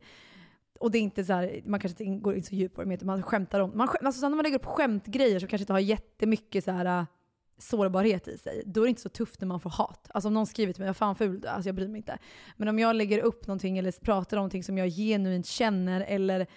Och 0.80 0.92
det 0.92 0.98
är 0.98 1.02
inte 1.02 1.26
så 1.26 1.34
här, 1.34 1.62
man 1.66 1.80
kanske 1.80 2.04
inte 2.04 2.22
går 2.22 2.36
in 2.36 2.44
så 2.44 2.56
djupt 2.56 2.76
på 2.76 2.84
det, 2.84 3.06
man 3.06 3.24
skämtar 3.24 3.60
om, 3.60 3.72
man, 3.78 3.88
skäm- 3.88 4.06
alltså 4.06 4.20
så 4.20 4.26
här, 4.26 4.30
när 4.30 4.36
man 4.36 4.44
lägger 4.44 4.58
upp 4.58 4.66
skämtgrejer 4.66 5.40
som 5.40 5.50
kanske 5.50 5.64
inte 5.64 5.74
har 5.74 5.80
jättemycket 5.80 6.64
så 6.64 6.72
här 6.72 7.00
äh, 7.00 7.06
sårbarhet 7.58 8.28
i 8.28 8.38
sig, 8.38 8.64
då 8.66 8.82
är 8.82 8.86
det 8.86 8.90
inte 8.90 9.02
så 9.02 9.10
tufft 9.10 9.42
när 9.42 9.48
man 9.48 9.60
får 9.60 9.70
hat. 9.70 10.08
Alltså 10.14 10.28
om 10.28 10.34
någon 10.34 10.48
skriver 10.48 10.74
till 10.74 10.82
mig, 10.82 10.90
vad 10.90 10.98
fan 10.98 11.16
ful 11.16 11.42
du 11.42 11.48
är, 11.48 11.52
alltså 11.52 11.70
jag 11.70 11.76
bryr 11.76 11.88
mig 11.88 11.98
inte. 11.98 12.18
Men 12.58 12.68
om 12.68 12.80
jag 12.80 12.96
lägger 12.96 13.20
upp 13.20 13.48
någonting 13.48 13.78
eller 13.78 13.92
pratar 13.92 14.38
om 14.38 14.40
någonting 14.40 14.64
som 14.64 14.78
jag 14.78 14.90
genuint 14.90 15.46
känner 15.46 16.02
eller 16.02 16.48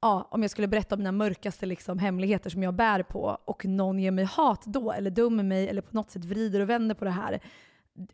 ja, 0.00 0.28
om 0.30 0.42
jag 0.42 0.50
skulle 0.50 0.68
berätta 0.68 0.94
om 0.94 0.98
mina 0.98 1.12
mörkaste 1.12 1.66
liksom, 1.66 1.98
hemligheter 1.98 2.50
som 2.50 2.62
jag 2.62 2.74
bär 2.74 3.02
på 3.02 3.38
och 3.44 3.64
någon 3.64 3.98
ger 3.98 4.10
mig 4.10 4.24
hat 4.24 4.64
då, 4.64 4.92
eller 4.92 5.10
dömer 5.10 5.42
mig, 5.42 5.68
eller 5.68 5.82
på 5.82 5.96
något 5.96 6.10
sätt 6.10 6.24
vrider 6.24 6.60
och 6.60 6.70
vänder 6.70 6.94
på 6.94 7.04
det 7.04 7.10
här. 7.10 7.40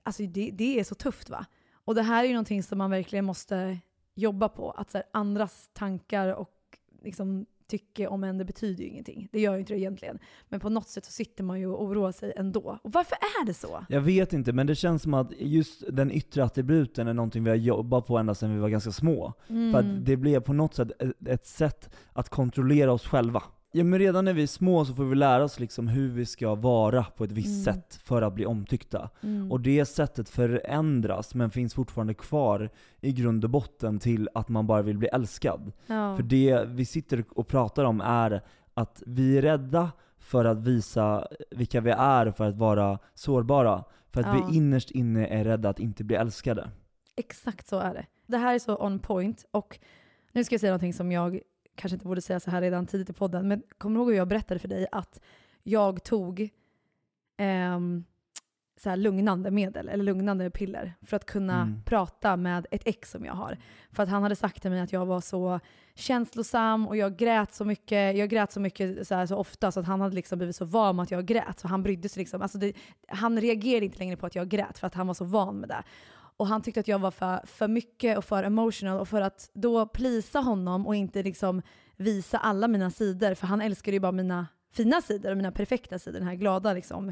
Alltså 0.03 0.23
det, 0.23 0.51
det 0.53 0.81
är 0.81 0.85
så 0.85 0.95
tufft 0.95 1.31
va? 1.31 1.47
Och 1.85 1.95
det 1.95 2.03
här 2.03 2.25
är 2.25 2.29
ju 2.29 2.33
någonting 2.33 2.63
som 2.63 2.79
man 2.79 2.91
verkligen 2.91 3.25
måste 3.25 3.79
jobba 4.15 4.49
på. 4.49 4.71
Att 4.71 4.91
så 4.91 4.99
här, 4.99 5.07
andras 5.13 5.71
tankar 5.73 6.29
och 6.29 6.79
liksom, 7.03 7.47
tycke 7.79 8.09
om 8.09 8.25
en, 8.25 8.39
det 8.39 8.45
betyder 8.45 8.85
ju 8.85 8.91
ingenting. 8.91 9.29
Det 9.33 9.41
gör 9.41 9.55
ju 9.55 9.61
inte 9.61 9.73
det 9.73 9.81
egentligen. 9.81 10.19
Men 10.49 10.61
på 10.61 10.69
något 10.69 10.89
sätt 10.89 11.05
så 11.05 11.13
sitter 11.13 11.45
man 11.45 11.61
ju 11.61 11.67
och 11.67 11.83
oroar 11.83 12.13
sig 12.13 12.33
ändå. 12.37 12.79
Och 12.83 12.93
varför 12.93 13.15
är 13.15 13.47
det 13.47 13.55
så? 13.55 13.87
Jag 13.89 14.01
vet 14.01 14.33
inte, 14.33 14.53
men 14.53 14.67
det 14.67 14.75
känns 14.75 15.03
som 15.03 15.15
att 15.15 15.33
just 15.39 15.85
den 15.93 16.11
yttre 16.11 16.45
attributen 16.45 17.09
är 17.09 17.15
någonting 17.15 17.45
vi 17.45 17.51
har 17.51 17.57
jobbat 17.57 18.07
på 18.07 18.19
ända 18.19 18.35
sedan 18.35 18.55
vi 18.55 18.61
var 18.61 18.69
ganska 18.69 18.93
små. 18.93 19.33
Mm. 19.49 19.73
För 19.73 19.79
att 19.79 20.07
det 20.07 20.17
blev 20.17 20.41
på 20.41 20.53
något 20.53 20.75
sätt 20.75 20.91
ett, 20.99 21.29
ett 21.29 21.47
sätt 21.47 21.91
att 22.13 22.29
kontrollera 22.29 22.93
oss 22.93 23.07
själva. 23.07 23.43
Ja 23.77 23.85
men 23.85 23.99
redan 23.99 24.25
när 24.25 24.33
vi 24.33 24.43
är 24.43 24.47
små 24.47 24.85
så 24.85 24.95
får 24.95 25.05
vi 25.05 25.15
lära 25.15 25.45
oss 25.45 25.61
liksom 25.61 25.89
hur 25.89 26.09
vi 26.11 26.27
ska 26.27 26.55
vara 26.55 27.05
på 27.05 27.25
ett 27.25 27.33
visst 27.33 27.67
Mm. 27.69 27.75
sätt 27.83 27.95
för 28.05 28.23
att 28.23 28.35
bli 28.35 28.47
omtyckta. 28.47 29.11
Mm. 29.23 29.53
Och 29.53 29.61
det 29.61 29.85
sättet 29.85 30.29
förändras, 30.29 31.35
men 31.35 31.51
finns 31.51 31.75
fortfarande 31.75 32.15
kvar 32.15 32.71
i 33.01 33.13
grund 33.13 33.45
och 33.45 33.51
botten 33.51 33.99
till 33.99 34.29
att 34.35 34.49
man 34.49 34.67
bara 34.67 34.83
vill 34.83 34.99
bli 34.99 35.09
älskad. 35.09 35.73
ja. 35.87 36.17
För 36.17 36.23
det 36.23 36.65
vi 36.69 36.85
sitter 36.85 37.25
och 37.31 37.49
pratar 37.49 37.85
om 37.85 38.01
är 38.01 38.43
att 38.75 39.03
vi 39.07 39.39
är 39.39 39.43
rädda 39.43 39.93
för 40.19 40.45
att 40.45 40.59
visa 40.63 41.27
vilka 41.51 41.81
vi 41.81 41.91
är, 41.91 42.31
för 42.31 42.49
att 42.49 42.57
vara 42.57 42.99
sårbara. 43.15 43.85
För 44.13 44.21
att 44.21 44.27
Ja. 44.27 44.47
vi 44.51 44.57
innerst 44.57 44.91
inne 44.91 45.27
är 45.27 45.45
rädda 45.45 45.69
att 45.69 45.81
inte 45.81 46.05
bli 46.05 46.17
älskade. 46.17 46.71
Exakt 47.17 47.67
så 47.69 47.79
är 47.79 47.95
det. 47.95 48.07
Det 48.27 48.37
här 48.39 48.55
är 48.55 48.59
så 48.59 48.77
on 48.77 48.99
point. 48.99 49.45
Och 49.51 49.79
nu 50.33 50.45
ska 50.45 50.53
jag 50.55 50.61
säga 50.61 50.71
någonting 50.73 50.93
som 50.95 51.13
jag 51.13 51.41
kanske 51.75 51.95
inte 51.95 52.07
borde 52.07 52.21
säga 52.21 52.41
så 52.41 52.51
här 52.51 52.61
redan 52.61 52.87
tidigt 52.87 53.11
i 53.11 53.13
podden. 53.13 53.49
Men 53.49 53.63
kommer 53.79 53.97
du 53.97 54.01
ihåg 54.03 54.11
hur 54.11 54.17
jag 54.17 54.29
berättade 54.29 54.61
för 54.61 54.69
dig 54.69 54.87
att 54.93 55.21
jag 55.63 56.05
tog 56.05 56.51
ehm, 57.37 58.05
så 58.77 58.89
här 58.91 58.97
lugnande 58.97 59.51
medel, 59.51 59.89
eller 59.89 60.05
lugnande 60.05 60.51
piller, 60.51 60.95
för 61.03 61.17
att 61.17 61.25
kunna 61.27 61.61
Mm. 61.63 61.83
prata 61.85 62.37
med 62.37 62.67
ett 62.71 62.83
ex 62.85 63.11
som 63.11 63.25
jag 63.25 63.35
har. 63.35 63.59
För 63.93 64.03
att 64.03 64.09
han 64.09 64.23
hade 64.23 64.37
sagt 64.37 64.63
till 64.63 64.71
mig 64.71 64.81
att 64.81 64.93
jag 64.93 65.07
var 65.07 65.21
så 65.21 65.61
känslosam 65.95 66.89
och 66.89 66.97
jag 66.97 67.17
grät 67.17 67.55
så 67.55 67.65
mycket, 67.65 68.17
jag 68.17 68.29
grät 68.29 68.53
så 68.53 68.61
mycket 68.61 69.07
så, 69.09 69.15
här, 69.15 69.27
så 69.27 69.37
ofta 69.37 69.73
så 69.73 69.81
att 69.81 69.87
han 69.87 70.01
hade 70.01 70.15
liksom 70.15 70.39
blivit 70.39 70.57
så 70.57 70.65
van 70.65 70.97
med 70.97 71.03
att 71.03 71.11
jag 71.11 71.27
grät. 71.27 71.59
Så 71.59 71.69
han 71.69 71.83
brydde 71.83 72.09
sig 72.09 72.21
liksom, 72.21 72.43
alltså 72.43 72.59
det, 72.59 72.73
han 73.09 73.41
reagerade 73.41 73.85
inte 73.85 73.99
längre 73.99 74.17
på 74.17 74.27
att 74.27 74.35
jag 74.35 74.49
grät 74.49 74.79
för 74.79 74.87
att 74.87 74.95
han 74.95 75.07
var 75.07 75.15
så 75.15 75.25
van 75.25 75.57
med 75.57 75.69
det. 75.69 75.83
Och 76.37 76.47
han 76.47 76.63
tyckte 76.63 76.81
att 76.81 76.89
jag 76.89 76.99
var 76.99 77.11
för, 77.11 77.47
för 77.47 77.69
mycket 77.69 78.19
och 78.19 78.25
för 78.25 78.43
emotional 78.43 79.01
och 79.01 79.09
för 79.09 79.21
att 79.21 79.51
då 79.55 79.87
plisa 79.87 80.41
honom 80.41 80.87
och 80.87 80.95
inte 80.95 81.23
liksom 81.23 81.63
visa 81.97 82.39
alla 82.39 82.69
mina 82.69 82.91
sidor, 82.91 83.35
för 83.35 83.47
han 83.47 83.61
älskade 83.61 83.95
ju 83.95 84.01
bara 84.01 84.13
mina 84.13 84.47
fina 84.73 85.01
sidor 85.01 85.31
och 85.31 85.37
mina 85.37 85.53
perfekta 85.53 85.99
sidor, 85.99 86.19
den 86.19 86.29
här 86.29 86.35
glada 86.35 86.73
liksom, 86.73 87.09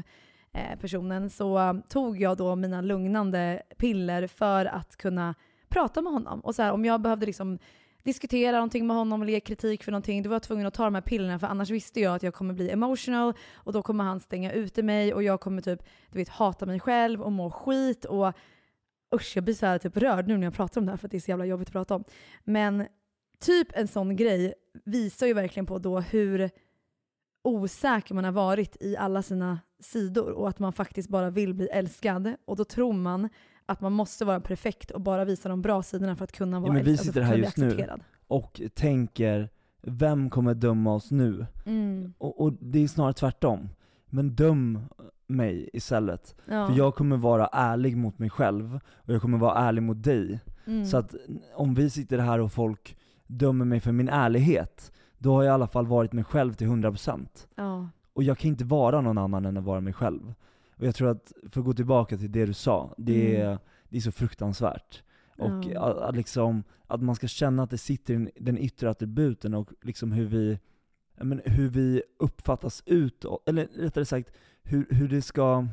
eh, 0.51 0.79
personen, 0.79 1.29
så 1.29 1.59
um, 1.59 1.81
tog 1.81 2.21
jag 2.21 2.37
då 2.37 2.55
mina 2.55 2.81
lugnande 2.81 3.61
piller 3.77 4.27
för 4.27 4.65
att 4.65 4.95
kunna 4.95 5.35
prata 5.69 6.01
med 6.01 6.13
honom. 6.13 6.39
Och 6.39 6.55
så 6.55 6.61
här, 6.61 6.71
om 6.71 6.85
jag 6.85 7.01
behövde 7.01 7.25
liksom 7.25 7.59
diskutera 8.03 8.57
någonting 8.57 8.87
med 8.87 8.95
honom 8.95 9.21
eller 9.21 9.33
ge 9.33 9.39
kritik 9.39 9.83
för 9.83 9.91
någonting, 9.91 10.23
då 10.23 10.29
var 10.29 10.35
jag 10.35 10.43
tvungen 10.43 10.67
att 10.67 10.73
ta 10.73 10.83
de 10.83 10.95
här 10.95 11.01
pillerna. 11.01 11.39
För 11.39 11.47
annars 11.47 11.69
visste 11.69 11.99
jag 11.99 12.15
att 12.15 12.23
jag 12.23 12.33
kommer 12.33 12.53
bli 12.53 12.69
emotional 12.69 13.33
och 13.53 13.73
då 13.73 13.81
kommer 13.81 14.03
han 14.03 14.19
stänga 14.19 14.51
ute 14.51 14.83
mig 14.83 15.13
och 15.13 15.23
jag 15.23 15.39
kommer 15.39 15.61
typ, 15.61 15.83
du 16.11 16.19
vet, 16.19 16.29
hata 16.29 16.65
mig 16.65 16.79
själv 16.79 17.21
och 17.21 17.31
må 17.31 17.51
skit. 17.51 18.05
Och 18.05 18.33
usch, 19.13 19.31
jag 19.35 19.43
blir 19.43 19.55
så 19.55 19.65
här 19.65 19.77
typ 19.77 19.97
rörd 19.97 20.27
nu 20.27 20.37
när 20.37 20.43
jag 20.43 20.53
pratar 20.53 20.81
om 20.81 20.85
det 20.85 20.91
här 20.91 20.97
för 20.97 21.07
att 21.07 21.11
det 21.11 21.17
är 21.17 21.21
så 21.21 21.31
jävla 21.31 21.45
jobbigt 21.45 21.67
att 21.67 21.73
prata 21.73 21.95
om. 21.95 22.03
Men 22.43 22.87
typ 23.39 23.67
en 23.73 23.87
sån 23.87 24.15
grej 24.15 24.53
visar 24.83 25.27
ju 25.27 25.33
verkligen 25.33 25.65
på 25.65 25.79
då 25.79 25.99
hur 25.99 26.49
osäker 27.43 28.15
man 28.15 28.23
har 28.23 28.31
varit 28.31 28.77
i 28.79 28.97
alla 28.97 29.21
sina 29.21 29.59
sidor 29.79 30.31
och 30.31 30.49
att 30.49 30.59
man 30.59 30.73
faktiskt 30.73 31.09
bara 31.09 31.29
vill 31.29 31.53
bli 31.53 31.67
älskad. 31.67 32.33
Och 32.45 32.55
då 32.55 32.65
tror 32.65 32.93
man 32.93 33.29
att 33.65 33.81
man 33.81 33.91
måste 33.91 34.25
vara 34.25 34.39
perfekt 34.39 34.91
och 34.91 35.01
bara 35.01 35.25
visa 35.25 35.49
de 35.49 35.61
bra 35.61 35.83
sidorna 35.83 36.15
för 36.15 36.23
att 36.23 36.31
kunna 36.31 36.59
vara 36.59 36.73
men 36.73 36.83
vi 36.83 36.91
älskad, 36.91 37.05
sitter 37.05 37.21
att 37.21 37.27
här 37.27 37.35
just 37.35 37.57
nu. 37.57 37.87
Och 38.27 38.61
tänker, 38.73 39.49
vem 39.81 40.29
kommer 40.29 40.53
döma 40.53 40.93
oss 40.93 41.11
nu? 41.11 41.45
Mm. 41.65 42.13
Och, 42.17 42.41
och 42.41 42.53
det 42.53 42.83
är 42.83 42.87
snarare 42.87 43.13
tvärtom. 43.13 43.69
Men 44.05 44.35
döm 44.35 44.79
mig 45.33 45.69
istället. 45.73 46.35
Ja. 46.45 46.67
För 46.67 46.73
jag 46.73 46.95
kommer 46.95 47.17
vara 47.17 47.47
ärlig 47.47 47.97
mot 47.97 48.19
mig 48.19 48.29
själv, 48.29 48.79
och 48.93 49.13
jag 49.13 49.21
kommer 49.21 49.37
vara 49.37 49.57
ärlig 49.59 49.81
mot 49.83 50.03
dig. 50.03 50.39
Mm. 50.65 50.85
Så 50.85 50.97
att 50.97 51.15
om 51.55 51.73
vi 51.73 51.89
sitter 51.89 52.17
här 52.17 52.39
och 52.39 52.51
folk 52.51 52.97
dömer 53.27 53.65
mig 53.65 53.79
för 53.79 53.91
min 53.91 54.09
ärlighet, 54.09 54.91
då 55.17 55.33
har 55.33 55.43
jag 55.43 55.51
i 55.51 55.53
alla 55.53 55.67
fall 55.67 55.87
varit 55.87 56.13
mig 56.13 56.23
själv 56.23 56.53
till 56.53 56.67
100%. 56.67 57.27
ja. 57.55 57.89
Och 58.15 58.23
jag 58.23 58.37
kan 58.37 58.49
inte 58.49 58.63
vara 58.65 59.01
någon 59.01 59.17
annan 59.17 59.45
än 59.45 59.57
att 59.57 59.63
vara 59.63 59.81
mig 59.81 59.93
själv. 59.93 60.33
Och 60.77 60.85
jag 60.85 60.95
tror 60.95 61.09
att, 61.09 61.31
för 61.51 61.59
att 61.61 61.65
gå 61.65 61.73
tillbaka 61.73 62.17
till 62.17 62.31
det 62.31 62.45
du 62.45 62.53
sa, 62.53 62.93
det 62.97 63.37
är, 63.37 63.45
Mm. 63.47 63.57
det 63.89 63.97
är 63.97 64.01
så 64.01 64.11
fruktansvärt. 64.11 65.03
Och 65.37 65.63
Ja. 65.71 65.81
att, 65.81 65.97
att, 65.97 66.15
liksom, 66.15 66.63
att 66.87 67.01
man 67.03 67.15
ska 67.15 67.27
känna 67.27 67.63
att 67.63 67.69
det 67.69 67.77
sitter 67.77 68.13
i 68.13 68.31
den- 68.39 68.57
yttre 68.57 68.89
attributen 68.89 69.53
och 69.53 69.69
liksom 69.81 70.11
hur 70.11 70.25
vi, 70.25 70.59
men 71.21 71.41
hur 71.45 71.69
vi 71.69 72.03
uppfattas 72.19 72.83
utåt, 72.85 73.49
eller 73.49 73.67
rättare 73.75 74.05
sagt, 74.05 74.31
hur, 74.63 74.85
hur 74.89 75.07
det 75.07 75.21
ska 75.21 75.67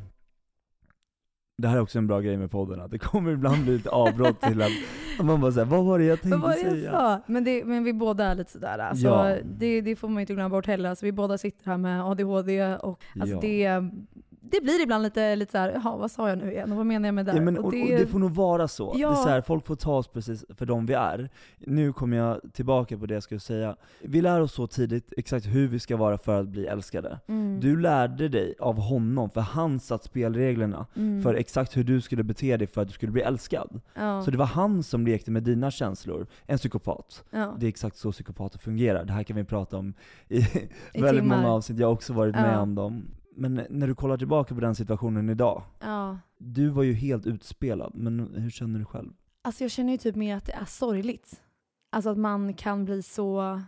det 1.59 1.69
här 1.69 1.77
är 1.77 1.81
också 1.81 1.99
en 1.99 2.07
bra 2.07 2.21
grej 2.21 2.37
med 2.37 2.51
podden, 2.51 2.81
att 2.81 2.91
det 2.91 2.99
kommer 2.99 3.33
ibland 3.33 3.63
bli 3.65 3.73
lite 3.77 3.91
avbrott 3.91 4.41
till 4.41 4.63
att 4.63 4.71
man 5.23 5.41
bara 5.41 5.53
säger 5.53 5.67
vad 5.67 5.85
var 5.85 5.99
det 5.99 6.05
jag 6.05 6.21
tänkte 6.23 6.39
Vad 6.39 6.51
det 6.51 6.61
jag 6.63 6.73
säga? 6.73 6.91
sa? 6.91 7.21
Men, 7.27 7.45
det, 7.45 7.65
men 7.65 7.85
vi 7.85 7.93
båda 7.93 8.25
är 8.25 8.35
lite 8.35 8.53
sådär. 8.53 8.79
Alltså, 8.79 9.07
Ja. 9.07 9.37
det, 9.45 9.81
det 9.81 9.97
får 9.97 10.09
man 10.09 10.21
inte 10.21 10.35
glömma 10.35 10.49
bort 10.49 10.67
heller. 10.67 10.89
Alltså, 10.91 11.05
vi 11.07 11.13
båda 11.13 11.39
sitter 11.39 11.67
här 11.67 11.77
med 11.79 12.05
ADHD 12.05 12.75
och 12.77 13.05
alltså, 13.21 13.35
Ja. 13.35 13.41
det, 13.41 13.91
det 14.51 14.61
blir 14.63 14.83
ibland 14.83 15.03
lite, 15.03 15.37
lite 15.37 15.53
såhär, 15.53 15.71
jaha 15.73 15.97
vad 15.97 16.11
sa 16.11 16.29
jag 16.29 16.39
nu 16.39 16.53
igen 16.53 16.71
och 16.71 16.77
vad 16.77 16.87
menar 16.87 17.09
jag 17.09 17.15
med 17.15 17.27
det? 17.27 17.35
Ja, 17.35 17.41
men, 17.41 17.59
och, 17.59 17.65
och, 17.65 17.73
det, 17.73 18.11
får 18.11 18.19
nog 18.19 18.35
vara 18.35 18.69
så. 18.69 18.95
Ja. 18.97 19.09
Det 19.09 19.15
är 19.15 19.23
så 19.23 19.29
här, 19.29 19.41
folk 19.41 19.67
får 19.67 19.77
ta 19.77 19.97
oss 19.97 20.09
precis 20.09 20.45
för 20.49 20.67
de 20.67 20.87
vi 20.87 20.95
är. 20.95 21.31
Nu 21.59 21.93
kommer 21.93 22.17
jag 22.17 22.41
tillbaka 22.53 22.99
på 22.99 23.07
det 23.07 23.15
jag 23.15 23.23
skulle 23.23 23.41
säga. 23.41 23.77
Vi 24.03 24.21
lär 24.23 24.41
oss 24.41 24.53
så 24.53 24.67
tidigt 24.67 25.13
exakt 25.17 25.47
hur 25.47 25.69
vi 25.69 25.79
ska 25.79 25.97
vara 25.97 26.19
för 26.19 26.41
att 26.41 26.49
bli 26.49 26.67
älskade. 26.67 27.19
Mm. 27.27 27.61
Du 27.61 27.81
lärde 27.81 28.29
dig 28.29 28.55
av 28.61 28.81
honom, 28.81 29.31
för 29.31 29.41
han 29.41 29.81
satt 29.81 30.05
spelreglerna 30.05 30.87
Mm. 30.97 31.23
för 31.23 31.35
exakt 31.35 31.77
hur 31.77 31.85
du 31.85 32.01
skulle 32.01 32.23
bete 32.23 32.57
dig 32.57 32.67
för 32.67 32.83
att 32.83 32.89
du 32.89 32.95
skulle 32.95 33.13
bli 33.13 33.23
älskad. 33.23 33.81
ja. 33.95 34.23
Så 34.23 34.31
det 34.31 34.39
var 34.39 34.47
han 34.47 34.83
som 34.83 35.07
lekte 35.07 35.31
med 35.31 35.43
dina 35.43 35.71
känslor, 35.71 36.27
en 36.47 36.59
psykopat. 36.59 37.25
ja. 37.31 37.55
Det 37.59 37.67
är 37.67 37.69
exakt 37.69 37.97
så 37.97 38.13
psykopater 38.13 38.59
fungerar. 38.59 39.05
Det 39.05 39.13
här 39.13 39.23
kan 39.23 39.37
vi 39.37 39.45
prata 39.45 39.77
om 39.77 39.95
i, 40.29 40.37
I 40.37 40.43
väldigt 41.01 41.23
timmar. 41.23 41.37
många 41.37 41.49
avsnitt, 41.53 41.79
jag 41.79 41.87
har 41.87 41.93
också 41.93 42.13
varit 42.13 42.35
med 42.35 42.59
om 42.59 42.75
dem. 42.75 43.03
Men 43.41 43.67
när 43.71 43.87
du 43.87 43.95
kollar 43.95 44.17
tillbaka 44.17 44.55
på 44.55 44.61
den 44.61 44.75
situationen 44.75 45.29
idag, 45.29 45.63
ja. 45.81 46.19
du 46.39 46.69
var 46.69 46.83
ju 46.83 46.93
helt 46.93 47.27
utspelad, 47.27 47.93
men 47.95 48.35
hur 48.35 48.51
känner 48.51 48.79
du 48.79 48.85
själv? 48.85 49.13
Alltså 49.43 49.65
jag 49.65 49.71
känner 49.71 49.93
ju 49.93 49.99
typ 49.99 50.17
mer 50.17 50.37
att 50.37 50.47
det 50.47 50.53
är 50.53 50.65
sorgligt. 50.65 51.43
Alltså 51.93 52.11
att 52.11 52.19
man 52.19 52.55
kan 52.55 52.85
bli 52.85 53.03
så 53.03 53.61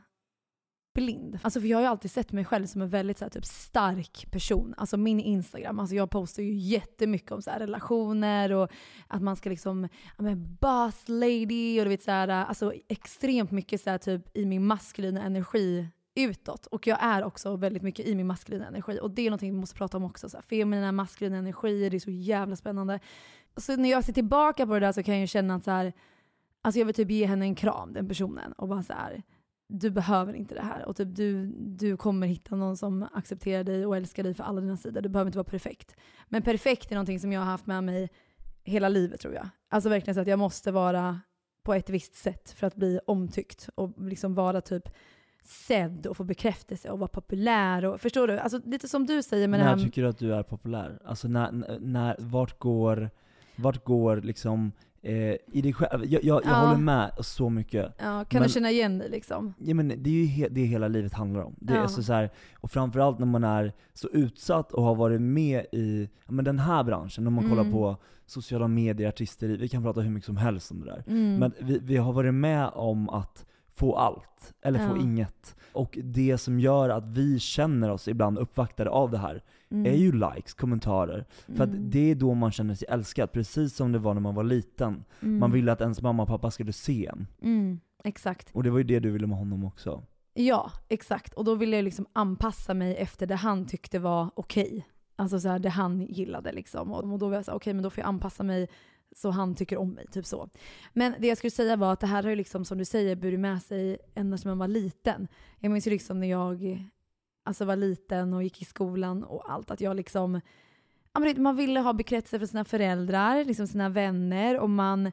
blind. 0.95 1.39
Alltså 1.43 1.61
för 1.61 1.69
jag 1.69 1.77
har 1.77 1.83
ju 1.83 1.89
alltid 1.89 2.11
sett 2.11 2.33
mig 2.33 2.45
själv 2.45 2.67
som 2.67 2.83
en 2.83 2.89
väldigt 2.89 3.19
så 3.19 3.25
här, 3.25 3.31
typ 3.31 3.45
stark 3.45 4.31
person. 4.31 4.75
Alltså 4.77 4.97
min 4.97 5.21
Instagram, 5.21 5.79
alltså 5.79 5.95
jag 5.95 6.11
postar 6.11 6.43
ju 6.43 6.53
jättemycket 6.53 7.33
om 7.33 7.43
så 7.43 7.51
här, 7.51 7.59
relationer 7.59 8.53
och 8.53 8.71
att 9.07 9.23
man 9.23 9.37
ska 9.37 9.51
liksom, 9.51 9.89
ja 10.19 10.23
men 10.23 10.57
boss 10.61 11.09
lady 11.09 11.81
och 11.81 11.85
du 11.85 11.89
vet 11.89 12.03
så 12.03 12.11
här, 12.11 12.29
alltså 12.29 12.73
extremt 12.89 13.51
mycket 13.51 13.81
så 13.81 13.91
här, 13.91 13.99
typ 13.99 14.37
i 14.37 14.47
min 14.47 14.67
maskulina 14.67 15.23
energi 15.23 15.89
utåt. 16.15 16.67
Och 16.67 16.87
jag 16.87 16.99
är 17.03 17.25
också 17.25 17.57
väldigt 17.57 17.83
mycket 17.83 18.07
i 18.07 18.15
min 18.15 18.27
maskulina 18.27 18.67
energi. 18.67 18.99
Och 19.03 19.11
det 19.11 19.23
är 19.23 19.31
någonting 19.31 19.53
vi 19.53 19.61
måste 19.61 19.77
prata 19.77 19.97
om 19.97 20.05
också. 20.05 20.29
Så 20.29 20.37
här, 20.37 20.43
feminina, 20.43 20.93
maskulina 20.93 21.37
energier, 21.37 21.91
det 21.91 21.97
är 21.97 22.01
så 22.01 22.11
jävla 22.11 22.57
spännande. 22.57 23.01
Så 23.57 23.77
när 23.77 23.91
jag 23.91 24.05
ser 24.05 24.13
tillbaka 24.13 24.67
på 24.67 24.75
det 24.75 24.81
där 24.81 24.93
så 24.93 25.03
kan 25.03 25.15
jag 25.15 25.21
ju 25.21 25.27
känna 25.27 25.55
att 25.55 25.65
så 25.65 25.71
här, 25.71 25.93
alltså 26.63 26.79
jag 26.79 26.87
vill 26.87 26.95
typ 26.95 27.11
ge 27.11 27.27
henne 27.27 27.45
en 27.45 27.55
kram, 27.55 27.93
den 27.93 28.09
personen. 28.09 28.53
Och 28.53 28.69
bara 28.69 28.83
så 28.83 28.93
här, 28.93 29.23
du 29.69 29.91
behöver 29.91 30.35
inte 30.35 30.55
det 30.55 30.63
här. 30.63 30.85
Och 30.85 30.97
typ 30.97 31.17
du, 31.17 31.47
du 31.57 31.97
kommer 31.97 32.27
hitta 32.27 32.57
någon 32.57 32.77
som 32.77 33.09
accepterar 33.13 33.65
dig 33.65 33.87
och 33.87 33.97
älskar 33.97 34.23
dig 34.23 34.35
för 34.35 34.45
alla 34.45 34.61
dina 34.61 34.77
sidor. 34.77 35.01
Du 35.01 35.09
behöver 35.09 35.29
inte 35.29 35.39
vara 35.39 35.45
perfekt. 35.45 35.97
Men 36.29 36.43
perfekt 36.43 36.91
är 36.91 36.95
någonting 36.95 37.21
som 37.21 37.33
jag 37.33 37.41
har 37.41 37.47
haft 37.47 37.67
med 37.67 37.85
mig 37.85 38.11
hela 38.65 38.89
livet 38.89 39.21
tror 39.21 39.35
jag. 39.35 39.49
Alltså 39.69 39.89
verkligen 39.89 40.15
så 40.15 40.21
att 40.21 40.27
jag 40.27 40.39
måste 40.39 40.73
vara 40.73 41.21
på 41.63 41.75
ett 41.75 41.91
visst 41.91 42.15
sätt 42.15 42.51
för 42.51 42.67
att 42.67 42.75
bli 42.75 43.01
omtyckt. 43.07 43.69
Och 43.75 44.03
liksom 44.03 44.35
vara 44.35 44.61
typ 44.61 44.89
sedd 45.45 46.07
och 46.07 46.17
få 46.17 46.25
bekräftelse 46.25 46.91
och 46.91 46.99
vara 46.99 47.09
populär. 47.09 47.85
Och, 47.85 48.01
förstår 48.01 48.27
du? 48.29 48.39
Alltså 48.39 48.61
lite 48.65 48.89
som 48.89 49.07
du 49.07 49.23
säger 49.23 49.49
med 49.49 49.61
det 49.61 49.65
när 49.65 49.77
här... 49.77 49.85
tycker 49.85 50.03
du 50.03 50.09
att 50.09 50.19
du 50.19 50.35
är 50.35 50.43
populär? 50.43 50.99
Alltså 51.05 51.29
när, 51.29 51.79
när 51.81 52.17
vart 52.19 52.59
går, 52.59 53.11
vart 53.57 53.85
går 53.85 54.17
liksom, 54.17 54.73
eh, 55.03 55.15
i 55.53 55.61
dig 55.63 55.73
själv? 55.73 56.05
Jag, 56.05 56.25
jag, 56.25 56.45
jag 56.45 56.53
Ja. 56.53 56.57
håller 56.67 56.81
med 56.81 57.11
så 57.21 57.51
mycket. 57.51 57.95
Ja, 57.99 58.25
kan 58.25 58.39
Men- 58.41 58.43
du 58.43 58.49
känna 58.49 58.71
igen 58.71 58.99
dig 58.99 59.11
liksom? 59.11 59.55
Ja, 59.59 59.75
men 59.75 59.89
det 59.89 60.11
är 60.11 60.15
ju 60.15 60.25
he, 60.27 60.49
det 60.49 60.61
hela 60.65 60.89
livet 60.89 61.15
handlar 61.15 61.43
om. 61.43 61.55
Det 61.61 61.73
är 61.73 61.77
Ja. 61.79 61.89
så, 61.89 62.03
så 62.03 62.13
här, 62.13 62.31
och 62.61 62.71
framförallt 62.71 63.19
när 63.19 63.27
man 63.27 63.45
är 63.45 63.73
så 63.95 64.09
utsatt 64.09 64.73
och 64.73 64.83
har 64.83 64.95
varit 64.95 65.21
med 65.21 65.67
i 65.73 66.09
men 66.29 66.45
den 66.45 66.59
här 66.59 66.85
branschen, 66.85 67.27
om 67.27 67.33
man 67.35 67.49
kollar 67.49 67.63
Mm. 67.63 67.73
på 67.73 67.97
sociala 68.27 68.69
medier, 68.69 69.09
artisteri, 69.09 69.57
vi 69.57 69.69
kan 69.69 69.83
prata 69.83 70.01
hur 70.01 70.11
mycket 70.11 70.27
som 70.27 70.37
helst 70.37 70.71
om 70.71 70.81
det 70.81 70.87
där. 70.87 71.05
Mm. 71.07 71.37
Men 71.39 71.53
vi, 71.61 71.79
vi 71.83 71.97
har 71.97 72.13
varit 72.13 72.35
med 72.35 72.69
om 72.75 73.09
att 73.09 73.47
få 73.75 73.97
allt, 73.97 74.55
eller 74.63 74.79
få 74.89 74.97
Ja. 74.97 75.03
inget. 75.03 75.57
Och 75.73 75.99
det 76.03 76.39
som 76.39 76.61
gör 76.61 76.89
att 76.89 77.07
vi 77.07 77.39
känner 77.39 77.91
oss 77.91 78.09
ibland 78.09 78.39
uppvaktade 78.39 78.91
av 78.91 79.11
det 79.11 79.19
här, 79.19 79.43
är 79.71 79.95
ju 79.97 80.13
likes, 80.13 80.55
kommentarer. 80.55 81.25
För 81.47 81.65
att 81.65 81.71
Mm. 81.71 81.91
det 81.91 82.11
är 82.11 82.15
då 82.15 82.35
man 82.35 82.53
känner 82.53 82.75
sig 82.75 82.89
älskad, 82.91 83.33
precis 83.33 83.77
som 83.77 83.93
det 83.93 83.99
var 83.99 84.15
när 84.15 84.21
man 84.21 84.35
var 84.35 84.45
liten. 84.45 85.05
Mm. 85.23 85.39
Man 85.39 85.53
ville 85.53 85.73
att 85.73 85.81
ens 85.81 86.03
mamma 86.03 86.23
och 86.23 86.29
pappa 86.29 86.51
skulle 86.51 86.73
se 86.73 87.07
en. 87.07 87.27
Mm, 87.43 87.81
exakt. 88.05 88.51
Och 88.55 88.63
det 88.63 88.71
var 88.71 88.79
ju 88.79 88.85
det 88.85 89.01
du 89.01 89.11
ville 89.11 89.27
med 89.27 89.39
honom 89.39 89.65
också. 89.65 90.03
Ja, 90.35 90.71
exakt. 90.89 91.35
Och 91.35 91.45
då 91.45 91.55
ville 91.55 91.77
jag 91.77 91.85
liksom 91.85 92.07
anpassa 92.13 92.75
mig 92.75 92.97
efter 92.97 93.27
det 93.27 93.35
han 93.37 93.67
tyckte 93.67 93.99
var 93.99 94.31
okej. 94.35 94.87
Alltså 95.17 95.41
så 95.41 95.49
här, 95.49 95.59
det 95.59 95.69
han 95.69 96.01
gillade 96.01 96.53
liksom. 96.53 96.93
Och 96.93 97.19
då 97.19 97.29
var 97.29 97.35
jag 97.35 97.45
så 97.45 97.51
här, 97.51 97.57
okej 97.59 97.75
men 97.75 97.83
då 97.83 97.91
får 97.91 98.01
jag 98.01 98.09
anpassa 98.09 98.43
mig 98.43 98.69
så 99.17 99.31
han 99.31 99.55
tycker 99.55 99.77
om 99.77 99.91
mig, 99.91 100.07
typ 100.07 100.27
så. 100.27 100.49
Men 100.93 101.15
det 101.19 101.27
jag 101.27 101.39
skulle 101.39 101.51
säga 101.51 101.77
var 101.77 101.93
att 101.93 102.01
det 102.01 102.07
här 102.07 102.23
har 102.23 102.31
ju 102.31 102.37
liksom, 102.37 102.65
som 102.65 102.79
du 102.79 102.85
säger, 102.85 103.17
burit 103.17 103.41
med 103.41 103.63
sig 103.63 103.99
ända 104.15 104.39
sedan 104.39 104.51
man 104.51 104.59
var 104.59 104.69
liten. 104.69 105.29
Jag 105.59 105.73
minns 105.73 105.87
ju 105.87 105.91
liksom 105.91 106.21
när 106.21 106.31
jag 106.31 106.89
alltså, 107.45 107.65
var 107.65 107.77
liten 107.77 108.35
och 108.35 108.43
gick 108.43 108.63
i 108.63 108.65
skolan 108.65 109.25
och 109.25 109.53
allt, 109.53 109.71
att 109.71 109.81
jag 109.81 109.97
liksom 109.97 110.41
man 111.37 111.57
ville 111.57 111.81
ha 111.81 111.93
bekräftelse 111.93 112.39
från 112.39 112.49
sina 112.49 112.65
föräldrar, 112.65 113.45
liksom 113.45 113.67
sina 113.67 113.89
vänner 113.89 114.59
och 114.59 114.71
man 114.71 115.07
eh, 115.07 115.13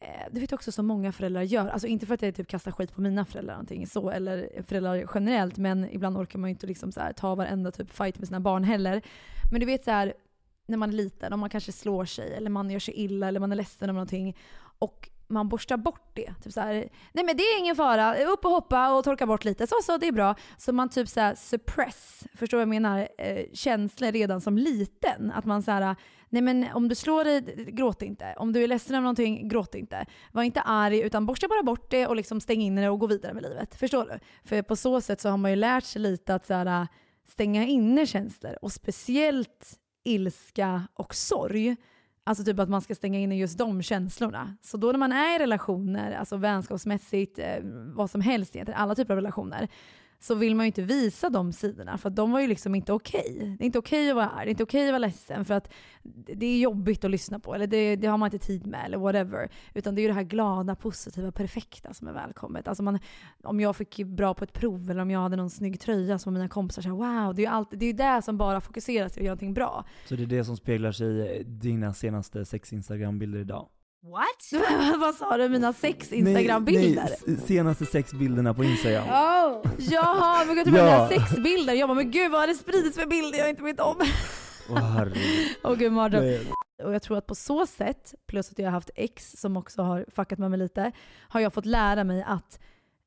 du 0.00 0.30
det 0.30 0.40
vet 0.40 0.50
jag 0.50 0.58
också 0.58 0.72
som 0.72 0.86
många 0.86 1.12
föräldrar 1.12 1.42
gör. 1.42 1.68
Alltså 1.68 1.86
inte 1.86 2.06
för 2.06 2.14
att 2.14 2.22
jag 2.22 2.34
typ 2.34 2.48
kastar 2.48 2.72
skit 2.72 2.94
på 2.94 3.00
mina 3.00 3.24
föräldrar 3.24 3.52
eller 3.52 3.62
någonting 3.62 3.86
så, 3.86 4.10
eller 4.10 4.62
föräldrar 4.66 5.10
generellt, 5.14 5.58
men 5.58 5.90
ibland 5.90 6.16
orkar 6.16 6.38
man 6.38 6.50
ju 6.50 6.52
inte 6.52 6.66
liksom 6.66 6.92
så 6.92 7.00
här, 7.00 7.12
ta 7.12 7.34
varenda 7.34 7.70
typ 7.70 7.90
fight 7.90 8.18
med 8.18 8.28
sina 8.28 8.40
barn 8.40 8.64
heller. 8.64 9.02
Men 9.50 9.60
du 9.60 9.66
vet 9.66 9.84
så 9.84 9.90
här, 9.90 10.14
när 10.70 10.78
man 10.78 10.88
är 10.88 10.94
liten, 10.94 11.32
om 11.32 11.40
man 11.40 11.50
kanske 11.50 11.72
slår 11.72 12.04
sig, 12.04 12.34
eller 12.34 12.50
man 12.50 12.70
gör 12.70 12.78
sig 12.78 12.94
illa, 12.94 13.28
eller 13.28 13.40
man 13.40 13.52
är 13.52 13.56
ledsen 13.56 13.90
om 13.90 13.96
någonting, 13.96 14.36
och 14.78 15.10
man 15.30 15.48
borstar 15.48 15.76
bort 15.76 16.10
det. 16.14 16.34
Typ 16.42 16.52
så 16.52 16.60
här, 16.60 16.74
nej 17.12 17.24
men 17.24 17.36
det 17.36 17.42
är 17.42 17.58
ingen 17.58 17.76
fara, 17.76 18.24
upp 18.24 18.44
och 18.44 18.50
hoppa 18.50 18.92
och 18.92 19.04
torka 19.04 19.26
bort 19.26 19.44
lite, 19.44 19.66
så 19.66 19.74
så, 19.82 19.98
det 19.98 20.06
är 20.06 20.12
bra. 20.12 20.34
Så 20.58 20.72
man 20.72 20.88
typ 20.88 21.08
så 21.08 21.20
här 21.20 21.34
suppress, 21.34 22.24
förstår 22.34 22.58
du 22.58 22.64
vad 22.64 22.74
jag 22.74 22.82
menar, 22.82 23.08
eh, 23.18 23.44
känslor 23.52 24.12
redan 24.12 24.40
som 24.40 24.58
liten. 24.58 25.32
Att 25.32 25.44
man 25.44 25.62
så 25.62 25.70
här, 25.70 25.96
nej 26.28 26.42
men 26.42 26.66
om 26.74 26.88
du 26.88 26.94
slår 26.94 27.24
dig, 27.24 27.40
gråt 27.72 28.02
inte. 28.02 28.34
Om 28.38 28.52
du 28.52 28.64
är 28.64 28.68
ledsen 28.68 28.96
om 28.96 29.02
någonting, 29.02 29.48
gråt 29.48 29.74
inte. 29.74 30.06
Var 30.32 30.42
inte 30.42 30.60
arg, 30.60 31.00
utan 31.00 31.26
borsta 31.26 31.48
bara 31.48 31.62
bort 31.62 31.90
det 31.90 32.06
och 32.06 32.16
liksom 32.16 32.40
stäng 32.40 32.62
in 32.62 32.76
det 32.76 32.88
och 32.88 32.98
gå 32.98 33.06
vidare 33.06 33.34
med 33.34 33.42
livet. 33.42 33.74
Förstår 33.74 34.04
du? 34.04 34.18
För 34.48 34.62
på 34.62 34.76
så 34.76 35.00
sätt 35.00 35.20
så 35.20 35.28
har 35.28 35.36
man 35.36 35.50
ju 35.50 35.56
lärt 35.56 35.84
sig 35.84 36.02
lite 36.02 36.34
att 36.34 36.46
så 36.46 36.54
här, 36.54 36.86
stänga 37.28 37.66
inne 37.66 38.06
känslor. 38.06 38.56
Och 38.62 38.72
speciellt 38.72 39.79
ilska 40.04 40.82
och 40.94 41.14
sorg. 41.14 41.76
Alltså 42.24 42.44
typ 42.44 42.58
att 42.58 42.68
man 42.68 42.80
ska 42.80 42.94
stänga 42.94 43.18
in 43.18 43.32
just 43.32 43.58
de 43.58 43.82
känslorna. 43.82 44.56
Så 44.62 44.76
då 44.76 44.92
när 44.92 44.98
man 44.98 45.12
är 45.12 45.36
i 45.36 45.42
relationer, 45.42 46.12
alltså 46.12 46.36
vänskapsmässigt, 46.36 47.38
eh, 47.38 47.58
vad 47.94 48.10
som 48.10 48.20
helst 48.20 48.56
egentligen, 48.56 48.80
alla 48.80 48.94
typer 48.94 49.14
av 49.14 49.16
relationer, 49.16 49.68
så 50.20 50.34
vill 50.34 50.54
man 50.54 50.66
ju 50.66 50.66
inte 50.66 50.82
visa 50.82 51.30
de 51.30 51.52
sidorna 51.52 51.98
för 51.98 52.08
att 52.08 52.16
de 52.16 52.32
var 52.32 52.40
ju 52.40 52.46
liksom 52.46 52.74
inte 52.74 52.92
okej. 52.92 53.56
Det 53.58 53.64
är 53.64 53.66
inte 53.66 53.78
okej 53.78 54.10
att 54.10 54.16
vara 54.16 54.28
arg, 54.28 54.44
det 54.44 54.48
är 54.48 54.50
inte 54.50 54.62
okej 54.62 54.86
att 54.86 54.92
vara 54.92 54.98
ledsen 54.98 55.44
för 55.44 55.54
att 55.54 55.72
det 56.36 56.46
är 56.46 56.58
jobbigt 56.58 57.04
att 57.04 57.10
lyssna 57.10 57.40
på 57.40 57.54
eller 57.54 57.66
det, 57.66 57.96
det 57.96 58.06
har 58.06 58.18
man 58.18 58.26
inte 58.26 58.46
tid 58.46 58.66
med 58.66 58.84
eller 58.86 58.98
whatever. 58.98 59.50
Utan 59.74 59.94
det 59.94 60.00
är 60.00 60.02
ju 60.02 60.08
det 60.08 60.14
här 60.14 60.22
glada, 60.22 60.74
positiva, 60.74 61.32
perfekta 61.32 61.94
som 61.94 62.08
är 62.08 62.12
välkommet. 62.12 62.68
Alltså 62.68 62.82
man, 62.82 62.98
om 63.42 63.60
jag 63.60 63.76
fick 63.76 63.96
bra 64.04 64.34
på 64.34 64.44
ett 64.44 64.52
prov 64.52 64.90
eller 64.90 65.00
om 65.00 65.10
jag 65.10 65.20
hade 65.20 65.36
någon 65.36 65.50
snygg 65.50 65.80
tröja 65.80 66.18
som 66.18 66.34
mina 66.34 66.48
kompisar 66.48 66.82
sa 66.82 66.88
wow, 66.88 67.34
det 67.34 67.42
är 67.42 67.46
ju 67.46 67.52
allt, 67.52 67.68
det 67.70 67.86
är 67.86 68.16
det 68.16 68.22
som 68.22 68.36
bara 68.36 68.60
fokuseras 68.60 69.12
till 69.12 69.20
att 69.20 69.24
göra 69.24 69.34
någonting 69.34 69.54
bra. 69.54 69.84
Så 70.08 70.16
det 70.16 70.22
är 70.22 70.26
det 70.26 70.44
som 70.44 70.56
speglar 70.56 70.92
sig 70.92 71.40
i 71.40 71.42
dina 71.42 71.94
senaste 71.94 72.44
sex 72.44 72.72
Instagram-bilder 72.72 73.38
idag? 73.38 73.68
What? 74.02 74.62
Vad 75.00 75.14
sa 75.14 75.36
du? 75.36 75.48
Mina 75.48 75.72
sex 75.72 76.12
Instagram-bilder? 76.12 77.08
Nej, 77.26 77.36
senaste 77.36 77.86
sex 77.86 78.12
bilderna 78.12 78.54
på 78.54 78.64
Instagram. 78.64 79.04
Jaha, 79.78 80.44
men 80.44 80.64
tror 80.64 80.78
Ja. 80.78 80.84
mina 80.84 81.08
sexbilder. 81.08 81.74
Jag 81.74 81.88
bara, 81.88 81.94
men 81.94 82.10
gud 82.10 82.30
vad 82.30 82.40
har 82.40 82.46
det 82.46 82.54
spridits 82.54 82.98
för 82.98 83.06
bilder 83.06 83.38
jag 83.38 83.48
inte 83.50 83.62
vet 83.62 83.80
om? 83.80 83.96
Åh 84.70 84.78
herregud. 84.78 85.48
Åh 85.64 85.74
gud, 85.74 85.92
mardröm. 85.92 86.34
Och 86.84 86.94
jag 86.94 87.02
tror 87.02 87.18
att 87.18 87.26
på 87.26 87.34
så 87.34 87.66
sätt, 87.66 88.14
plus 88.26 88.50
att 88.50 88.58
jag 88.58 88.66
har 88.66 88.72
haft 88.72 88.90
ex 88.94 89.32
som 89.32 89.56
också 89.56 89.82
har 89.82 90.06
fuckat 90.14 90.38
med 90.38 90.50
mig 90.50 90.58
lite, 90.58 90.92
har 91.28 91.40
jag 91.40 91.52
fått 91.52 91.66
lära 91.66 92.04
mig 92.04 92.22
att, 92.26 92.60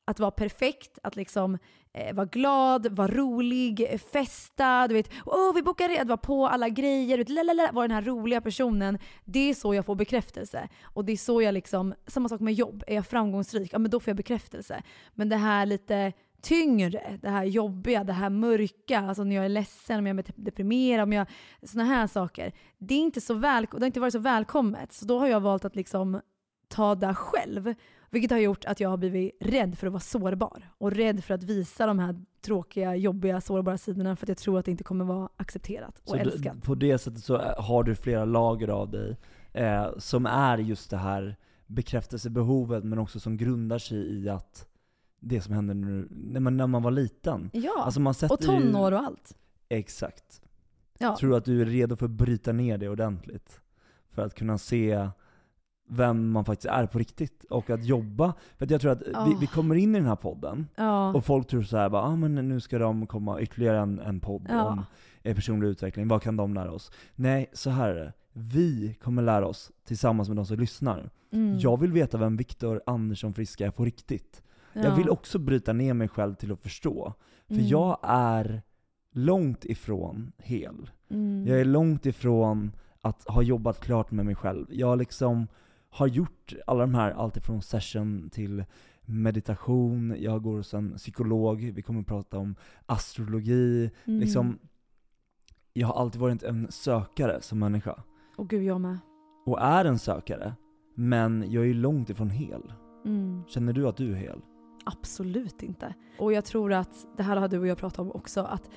att 0.06 0.20
vara 0.20 0.32
perfekt, 0.32 1.00
att 1.04 1.16
liksom 1.16 1.58
Eh, 1.96 2.16
var 2.16 2.26
glad, 2.26 2.88
var 2.88 3.08
rolig, 3.08 3.88
eh, 3.90 3.98
festa, 3.98 4.88
du 4.88 4.94
vet, 4.94 5.10
oh, 5.26 5.54
vi 5.56 5.62
bokar 5.62 5.90
red, 5.90 6.08
var 6.08 6.18
på 6.18 6.48
alla 6.48 6.70
grejer, 6.70 7.18
vet, 7.18 7.30
lalala, 7.30 7.72
vara 7.72 7.88
den 7.88 7.96
här 7.96 8.02
roliga 8.02 8.42
personen. 8.42 9.00
Det 9.26 9.50
är 9.50 9.54
så 9.54 9.74
jag 9.74 9.86
får 9.86 9.96
bekräftelse. 9.96 10.70
Och 10.84 11.06
det 11.06 11.12
är 11.12 11.18
så 11.18 11.42
jag 11.42 11.54
liksom, 11.54 11.94
samma 12.08 12.30
sak 12.30 12.40
med 12.42 12.54
jobb, 12.54 12.84
är 12.88 12.96
jag 12.96 13.08
framgångsrik, 13.08 13.74
ja 13.74 13.80
men 13.80 13.92
då 13.92 14.00
får 14.00 14.10
jag 14.10 14.18
bekräftelse. 14.18 14.84
Men 15.14 15.30
det 15.30 15.36
här 15.36 15.66
lite 15.66 16.14
tyngre, 16.42 17.20
det 17.22 17.30
här 17.30 17.44
jobbiga, 17.44 18.04
det 18.04 18.14
här 18.14 18.30
mörka, 18.30 19.00
alltså 19.00 19.24
när 19.24 19.36
jag 19.36 19.46
är 19.46 19.50
ledsen, 19.50 20.00
om 20.00 20.08
jag 20.08 20.20
är 20.20 20.26
deprimerad, 20.36 21.04
om 21.04 21.14
jag, 21.14 21.28
såna 21.64 21.84
här 21.84 22.08
saker. 22.08 22.52
Det, 22.78 22.96
är 22.96 23.00
inte 23.00 23.22
så 23.22 23.34
väl, 23.34 23.68
det 23.72 23.80
har 23.80 23.86
inte 23.86 24.00
varit 24.00 24.14
så 24.14 24.20
välkommet. 24.20 24.94
Så 24.94 25.06
då 25.06 25.20
har 25.20 25.28
jag 25.28 25.40
valt 25.40 25.66
att 25.66 25.76
liksom 25.76 26.22
ta 26.68 26.96
det 26.96 27.16
själv. 27.16 27.74
Vilket 28.14 28.32
har 28.32 28.38
gjort 28.38 28.66
att 28.66 28.80
jag 28.80 28.90
har 28.90 28.98
blivit 28.98 29.32
rädd 29.40 29.78
för 29.78 29.88
att 29.88 29.94
vara 29.94 30.02
sårbar. 30.02 30.70
Och 30.78 30.92
rädd 30.92 31.24
för 31.24 31.34
att 31.34 31.44
visa 31.44 31.86
de 31.86 32.00
här 32.00 32.16
tråkiga, 32.42 32.96
jobbiga, 32.96 33.42
sårbara 33.42 33.78
sidorna 33.78 34.16
för 34.16 34.26
att 34.26 34.30
jag 34.30 34.38
tror 34.38 34.60
att 34.60 34.66
det 34.66 34.72
inte 34.72 34.84
kommer 34.84 35.06
vara 35.06 35.30
accepterat 35.38 36.00
och 36.00 36.10
Så 36.10 36.16
du, 36.16 36.22
älskat. 36.22 36.64
på 36.64 36.76
det 36.76 36.98
sättet 36.98 37.24
så 37.24 37.38
har 37.38 37.84
du 37.84 37.96
flera 37.96 38.26
lager 38.26 38.68
av 38.68 38.90
dig, 38.92 39.18
eh, 39.54 39.88
som 39.98 40.26
är 40.26 40.58
just 40.58 40.90
det 40.90 40.98
här 40.98 41.36
bekräftelsebehovet, 41.68 42.84
men 42.84 43.00
också 43.00 43.20
som 43.20 43.38
grundar 43.38 43.78
sig 43.78 43.98
i 43.98 44.30
att 44.30 44.68
det 45.20 45.42
som 45.42 45.54
hände 45.54 45.74
nu, 45.74 46.08
när 46.12 46.40
man, 46.40 46.58
när 46.58 46.68
man 46.68 46.84
var 46.84 46.92
liten. 46.92 47.50
Ja, 47.54 47.84
Alltså 47.86 48.00
man 48.00 48.14
och 48.30 48.42
tonår 48.42 48.92
och 48.92 49.00
allt. 49.00 49.38
Exakt. 49.70 50.42
Ja. 50.98 51.18
Tror 51.20 51.30
du 51.30 51.36
att 51.36 51.46
du 51.46 51.62
är 51.62 51.66
redo 51.66 51.96
för 51.96 52.06
att 52.06 52.12
bryta 52.12 52.52
ner 52.52 52.78
det 52.78 52.90
ordentligt? 52.90 53.60
För 54.12 54.22
att 54.22 54.36
kunna 54.36 54.58
se 54.58 55.10
vem 55.96 56.30
man 56.32 56.46
faktiskt 56.46 56.66
är 56.74 56.86
på 56.86 57.00
riktigt, 57.00 57.44
och 57.50 57.70
att 57.70 57.86
jobba. 57.86 58.34
För 58.58 58.66
att 58.66 58.72
jag 58.72 58.82
tror 58.82 58.92
att 58.92 59.02
vi, 59.02 59.12
Ja. 59.14 59.38
vi 59.40 59.48
kommer 59.48 59.76
in 59.76 59.96
i 59.96 60.00
den 60.00 60.08
här 60.08 60.16
podden, 60.16 60.68
Ja. 60.76 61.14
och 61.14 61.26
folk 61.26 61.48
tror 61.48 61.64
så 61.64 61.78
här, 61.78 61.90
bara, 61.90 62.02
ah, 62.02 62.16
men 62.16 62.36
nu 62.36 62.60
ska 62.60 62.80
de 62.80 63.08
komma 63.08 63.42
ytterligare 63.42 63.80
en, 63.80 64.00
en 64.00 64.20
podd 64.20 64.48
Ja. 64.50 64.64
om 64.70 64.86
eh, 65.24 65.36
personlig 65.36 65.68
utveckling, 65.68 66.08
vad 66.08 66.22
kan 66.22 66.38
de 66.38 66.54
lära 66.54 66.72
oss? 66.72 66.92
Nej, 67.16 67.50
så 67.54 67.70
här 67.70 67.90
är 67.90 67.96
det. 67.96 68.14
Vi 68.34 68.98
kommer 69.02 69.22
lära 69.22 69.48
oss 69.48 69.72
tillsammans 69.86 70.30
med 70.30 70.38
de 70.38 70.46
som 70.46 70.60
lyssnar. 70.60 71.10
Mm. 71.32 71.58
Jag 71.60 71.80
vill 71.80 71.92
veta 71.92 72.18
vem 72.18 72.38
Viktor 72.38 72.82
Andersson 72.86 73.34
Friska 73.34 73.66
är 73.68 73.72
på 73.72 73.86
riktigt. 73.86 74.44
Jag 74.74 74.86
Ja. 74.86 74.96
vill 74.96 75.10
också 75.10 75.40
bryta 75.40 75.74
ner 75.74 75.94
mig 75.94 76.08
själv 76.08 76.36
till 76.36 76.52
att 76.52 76.60
förstå. 76.60 77.14
För 77.48 77.54
Mm. 77.56 77.68
jag 77.68 77.98
är 78.04 78.62
långt 79.12 79.66
ifrån 79.66 80.32
hel. 80.38 80.90
Mm. 81.10 81.48
Jag 81.48 81.60
är 81.62 81.66
långt 81.66 82.06
ifrån 82.06 82.72
att 83.02 83.24
ha 83.28 83.42
jobbat 83.42 83.80
klart 83.80 84.12
med 84.12 84.26
mig 84.26 84.36
själv. 84.36 84.66
Jag 84.70 84.98
liksom 84.98 85.48
har 85.94 86.08
gjort 86.08 86.54
alla 86.68 86.82
de 86.82 86.94
här, 86.94 87.12
alltifrån 87.12 87.62
session 87.62 88.30
till 88.30 88.64
meditation, 89.06 90.16
jag 90.20 90.44
går 90.44 90.58
hos 90.58 90.74
en 90.74 90.96
psykolog, 90.98 91.72
vi 91.76 91.82
kommer 91.82 92.02
att 92.02 92.08
prata 92.08 92.38
om 92.38 92.56
astrologi. 92.86 93.92
Mm. 94.06 94.20
Liksom, 94.20 94.60
jag 95.74 95.88
har 95.88 96.02
alltid 96.02 96.22
varit 96.22 96.44
en 96.44 96.72
sökare 96.72 97.42
som 97.42 97.60
människa. 97.60 98.04
Och 98.36 98.50
gud, 98.50 98.64
jag 98.64 98.82
med. 98.82 98.98
Och 99.46 99.62
är 99.62 99.86
en 99.86 100.00
sökare, 100.00 100.56
men 100.96 101.52
jag 101.52 101.70
är 101.70 101.74
långt 101.74 102.10
ifrån 102.10 102.30
hel. 102.30 102.74
Mm. 103.06 103.44
Känner 103.48 103.74
du 103.74 103.88
att 103.88 103.98
du 103.98 104.12
är 104.12 104.16
hel? 104.16 104.42
Absolut 104.86 105.64
inte. 105.64 105.94
Och 106.20 106.34
jag 106.34 106.46
tror 106.46 106.74
att, 106.74 107.08
det 107.18 107.24
här 107.24 107.38
har 107.38 107.48
du 107.48 107.60
och 107.60 107.68
jag 107.68 107.78
pratat 107.78 108.00
om 108.00 108.12
också, 108.12 108.42
att 108.42 108.70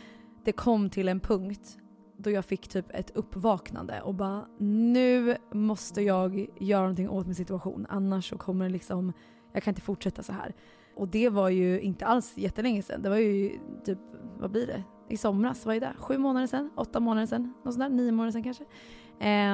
det 0.45 0.53
kom 0.53 0.91
till 0.91 1.09
en 1.09 1.21
punkt 1.21 1.79
då 2.17 2.31
jag 2.31 2.45
fick 2.45 2.69
typ 2.69 2.87
ett 2.91 3.11
uppvaknande 3.17 4.01
och 4.01 4.15
bara 4.15 4.47
nu 4.59 5.37
måste 5.53 6.03
jag 6.03 6.47
göra 6.59 6.81
någonting 6.81 7.11
åt 7.11 7.27
min 7.27 7.35
situation 7.35 7.87
annars 7.89 8.29
så 8.29 8.39
kommer 8.39 8.65
det 8.65 8.73
liksom, 8.73 9.13
jag 9.53 9.63
kan 9.63 9.71
inte 9.71 9.81
fortsätta 9.81 10.23
så 10.23 10.33
här. 10.33 10.55
Och 10.97 11.09
det 11.09 11.29
var 11.29 11.49
ju 11.49 11.81
inte 11.81 12.07
alls 12.07 12.33
jättelänge 12.37 12.83
sedan. 12.83 13.03
Det 13.03 13.09
var 13.09 13.17
ju 13.17 13.59
typ, 13.85 13.99
vad 14.39 14.51
blir 14.51 14.67
det? 14.67 14.83
I 15.09 15.17
somras, 15.17 15.67
vad 15.67 15.77
är 15.77 15.81
det? 15.81 15.93
Sju 15.99 16.19
månader 16.19 16.47
sedan? 16.47 16.71
Åtta 16.77 17.01
månader 17.01 17.27
sedan? 17.27 17.55
Något 17.65 17.75
sånt 17.75 17.85
där? 17.85 17.97
Nio 17.97 18.13
månader 18.13 18.33
sedan 18.33 18.43
kanske? 18.43 18.65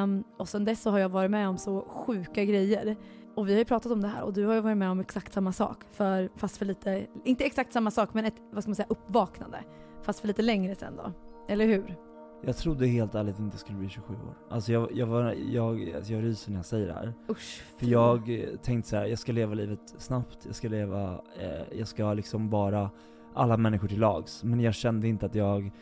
Um, 0.02 0.24
och 0.36 0.48
sen 0.48 0.64
dess 0.64 0.82
så 0.82 0.90
har 0.90 0.98
jag 0.98 1.08
varit 1.08 1.30
med 1.30 1.48
om 1.48 1.58
så 1.58 1.86
sjuka 1.88 2.44
grejer. 2.44 2.96
Och 3.34 3.48
vi 3.48 3.52
har 3.52 3.58
ju 3.58 3.64
pratat 3.64 3.92
om 3.92 4.00
det 4.00 4.08
här 4.08 4.22
och 4.22 4.32
du 4.32 4.46
har 4.46 4.54
ju 4.54 4.60
varit 4.60 4.76
med 4.76 4.90
om 4.90 5.00
exakt 5.00 5.32
samma 5.32 5.52
sak. 5.52 5.84
För, 5.90 6.30
fast 6.36 6.56
för 6.56 6.64
lite, 6.64 7.06
inte 7.24 7.44
exakt 7.44 7.72
samma 7.72 7.90
sak 7.90 8.14
men 8.14 8.24
ett, 8.24 8.34
vad 8.52 8.62
ska 8.62 8.70
man 8.70 8.76
säga, 8.76 8.86
uppvaknande. 8.88 9.64
Fast 10.02 10.20
för 10.20 10.28
lite 10.28 10.42
längre 10.42 10.74
sedan 10.74 10.96
då. 10.96 11.12
Eller 11.48 11.66
hur? 11.66 11.96
Jag 12.44 12.56
trodde 12.56 12.86
helt 12.86 13.14
ärligt 13.14 13.38
inte 13.38 13.58
skulle 13.58 13.78
bli 13.78 13.88
27 13.88 14.14
år. 14.14 14.34
Alltså 14.48 14.72
jag, 14.72 14.88
jag, 14.92 15.06
var, 15.06 15.32
jag, 15.32 15.92
alltså 15.96 16.12
jag 16.12 16.24
ryser 16.24 16.50
när 16.50 16.58
jag 16.58 16.66
säger 16.66 16.86
det 16.86 16.92
här. 16.92 17.14
Usch. 17.30 17.62
För 17.78 17.86
jag 17.86 18.40
eh, 18.40 18.56
tänkte 18.62 18.90
så 18.90 18.96
här, 18.96 19.06
jag 19.06 19.18
ska 19.18 19.32
leva 19.32 19.54
livet 19.54 19.94
snabbt, 19.98 20.38
jag 20.46 20.54
ska 20.54 20.68
leva, 20.68 21.20
eh, 21.40 21.78
jag 21.78 21.88
ska 21.88 22.14
liksom 22.14 22.50
vara 22.50 22.90
alla 23.34 23.56
människor 23.56 23.88
till 23.88 24.00
lags. 24.00 24.44
Men 24.44 24.60
jag 24.60 24.74
kände 24.74 25.08
inte 25.08 25.26
att 25.26 25.34
jag, 25.34 25.72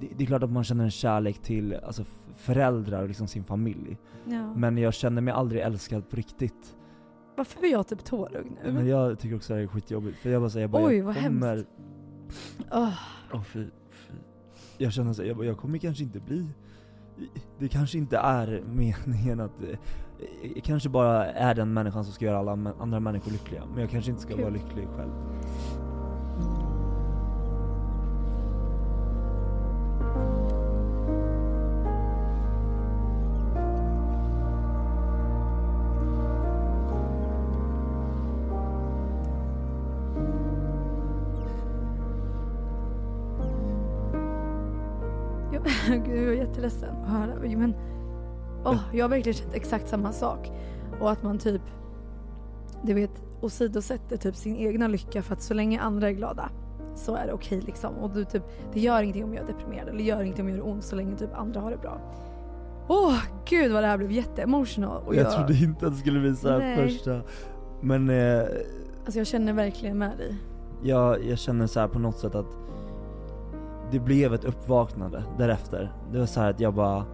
det, 0.00 0.08
det 0.16 0.24
är 0.24 0.26
klart 0.26 0.42
att 0.42 0.52
man 0.52 0.64
känner 0.64 0.84
en 0.84 0.90
kärlek 0.90 1.38
till 1.38 1.74
alltså, 1.74 2.04
föräldrar 2.36 3.02
och 3.02 3.08
liksom 3.08 3.28
sin 3.28 3.44
familj. 3.44 3.98
Ja. 4.24 4.54
Men 4.54 4.78
jag 4.78 4.94
kände 4.94 5.20
mig 5.20 5.34
aldrig 5.34 5.62
älskad 5.62 6.08
på 6.08 6.16
riktigt. 6.16 6.76
Varför 7.36 7.60
blir 7.60 7.70
jag 7.70 7.86
typ 7.86 8.04
tårögd 8.04 8.52
nu? 8.64 8.72
Men 8.72 8.86
jag 8.86 9.18
tycker 9.18 9.36
också 9.36 9.52
det 9.52 9.58
här 9.58 9.64
är 9.64 9.68
skitjobbigt. 9.68 10.18
För 10.18 10.30
jag 10.30 10.42
bara 10.42 10.50
säger, 10.50 10.64
jag 10.64 10.70
bara, 10.70 10.86
Oj, 10.86 10.96
jag 10.96 11.04
vad 11.04 11.14
kommer... 11.14 11.56
hemskt. 11.56 11.68
Fy, 13.32 13.38
fy. 13.44 13.66
Jag 14.78 14.92
känner 14.92 15.12
så 15.12 15.22
här, 15.22 15.28
jag, 15.28 15.44
jag 15.44 15.56
kommer 15.58 15.78
kanske 15.78 16.02
inte 16.02 16.20
bli... 16.20 16.46
Det 17.58 17.68
kanske 17.68 17.98
inte 17.98 18.18
är 18.18 18.62
meningen 18.66 19.40
att... 19.40 19.62
eh, 19.62 19.78
Jag 20.54 20.64
kanske 20.64 20.88
bara 20.88 21.26
är 21.26 21.54
den 21.54 21.72
människan 21.72 22.04
som 22.04 22.12
ska 22.12 22.24
göra 22.24 22.38
alla 22.38 22.52
andra 22.78 23.00
människor 23.00 23.30
lyckliga. 23.32 23.62
Men 23.66 23.80
jag 23.80 23.90
kanske 23.90 24.10
inte 24.10 24.22
ska 24.22 24.30
Gud. 24.34 24.40
vara 24.40 24.50
lycklig 24.54 24.88
själv. 24.96 25.10
Jag 48.92 49.04
har 49.04 49.08
verkligen 49.08 49.34
känt 49.34 49.54
exakt 49.54 49.88
samma 49.88 50.12
sak. 50.12 50.52
Och 51.00 51.10
att 51.10 51.22
man 51.22 51.38
typ, 51.38 51.62
du 52.82 52.94
vet, 52.94 53.22
åsidosätter 53.40 54.16
typ 54.16 54.36
sin 54.36 54.56
egna 54.56 54.88
lycka 54.88 55.22
för 55.22 55.34
att 55.34 55.42
så 55.42 55.54
länge 55.54 55.80
andra 55.80 56.08
är 56.08 56.12
glada 56.12 56.50
så 56.94 57.16
är 57.16 57.26
det 57.26 57.32
okej 57.32 57.60
liksom. 57.60 57.94
Och 57.94 58.10
du 58.10 58.24
typ, 58.24 58.42
det 58.72 58.80
gör 58.80 59.02
ingenting 59.02 59.24
om 59.24 59.34
jag 59.34 59.42
är 59.42 59.46
deprimerad 59.46 59.88
eller 59.88 60.04
gör 60.04 60.22
ingenting 60.22 60.44
om 60.44 60.48
jag 60.48 60.58
gör 60.58 60.66
ont 60.66 60.84
så 60.84 60.96
länge 60.96 61.16
typ 61.16 61.34
andra 61.34 61.60
har 61.60 61.70
det 61.70 61.76
bra. 61.76 62.00
Åh 62.88 63.18
gud 63.44 63.72
vad 63.72 63.82
det 63.82 63.86
här 63.86 63.98
blev 63.98 64.12
jätteemotional. 64.12 65.02
Och 65.06 65.14
jag, 65.14 65.32
trodde 65.32 65.54
inte 65.54 65.86
att 65.86 65.92
det 65.92 65.98
skulle 65.98 66.20
bli 66.20 66.36
så 66.36 66.48
här 66.48 66.58
Nej. 66.58 66.76
första. 66.76 67.20
Men 67.80 68.10
eh, 68.10 68.42
Alltså 69.04 69.20
jag 69.20 69.26
känner 69.26 69.52
verkligen 69.52 69.98
med 69.98 70.18
dig. 70.18 70.36
jag, 70.82 71.24
jag 71.24 71.38
känner 71.38 71.66
så 71.66 71.80
här 71.80 71.88
på 71.88 71.98
något 71.98 72.18
sätt 72.18 72.34
att 72.34 72.46
det 73.90 73.98
blev 73.98 74.34
ett 74.34 74.44
uppvaknande 74.44 75.24
därefter. 75.38 75.92
Det 76.12 76.18
var 76.18 76.26
så 76.26 76.40
här 76.40 76.50
att 76.50 76.60
jag 76.60 76.74
bara, 76.74 77.04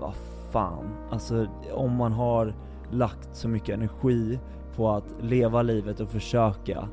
vad 0.00 0.14
fan. 0.50 0.84
Alltså 1.10 1.46
om 1.74 1.96
man 1.96 2.12
har 2.12 2.54
lagt 2.90 3.28
så 3.36 3.48
mycket 3.48 3.74
energi 3.74 4.38
på 4.76 4.90
att 4.90 5.04
leva 5.20 5.62
livet 5.62 6.00
och 6.00 6.08
försöka 6.08 6.88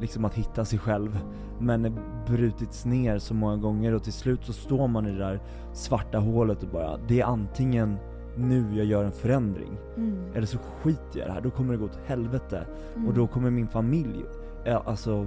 liksom 0.00 0.24
att 0.24 0.34
hitta 0.34 0.64
sig 0.64 0.78
själv 0.78 1.18
men 1.58 1.98
brutits 2.26 2.84
ner 2.84 3.18
så 3.18 3.34
många 3.34 3.56
gånger 3.56 3.94
och 3.94 4.02
till 4.02 4.12
slut 4.12 4.44
så 4.44 4.52
står 4.52 4.88
man 4.88 5.06
i 5.06 5.12
det 5.12 5.18
där 5.18 5.40
svarta 5.72 6.18
hålet 6.18 6.62
och 6.62 6.68
bara, 6.68 6.96
det 7.08 7.20
är 7.20 7.24
antingen 7.24 7.96
nu 8.36 8.76
jag 8.76 8.86
gör 8.86 9.04
en 9.04 9.12
förändring 9.12 9.78
Mm. 9.96 10.18
eller 10.34 10.46
så 10.46 10.58
skiter 10.58 11.18
jag 11.18 11.24
i 11.24 11.28
det 11.28 11.32
här, 11.32 11.40
då 11.40 11.50
kommer 11.50 11.72
det 11.72 11.78
gå 11.78 11.84
åt 11.84 11.98
helvete 12.06 12.66
Mm. 12.96 13.08
och 13.08 13.14
då 13.14 13.26
kommer 13.26 13.50
min 13.50 13.68
familj, 13.68 14.24
eh, 14.64 14.80
alltså 14.88 15.26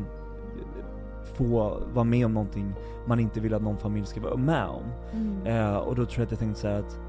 få 1.37 1.77
vara 1.93 2.03
med 2.03 2.25
om 2.25 2.33
någonting 2.33 2.73
man 3.07 3.19
inte 3.19 3.39
vill 3.39 3.53
att 3.53 3.61
någon 3.61 3.77
familj 3.77 4.05
ska 4.05 4.21
vara 4.21 4.37
med 4.37 4.65
om. 4.67 4.83
Mm. 5.13 5.45
Eh, 5.47 5.75
och 5.77 5.95
då 5.95 6.05
tror 6.05 6.17
jag 6.19 6.23
att 6.25 6.31
jag 6.31 6.39
tänkte 6.39 6.61
säga 6.61 6.77
att 6.77 6.99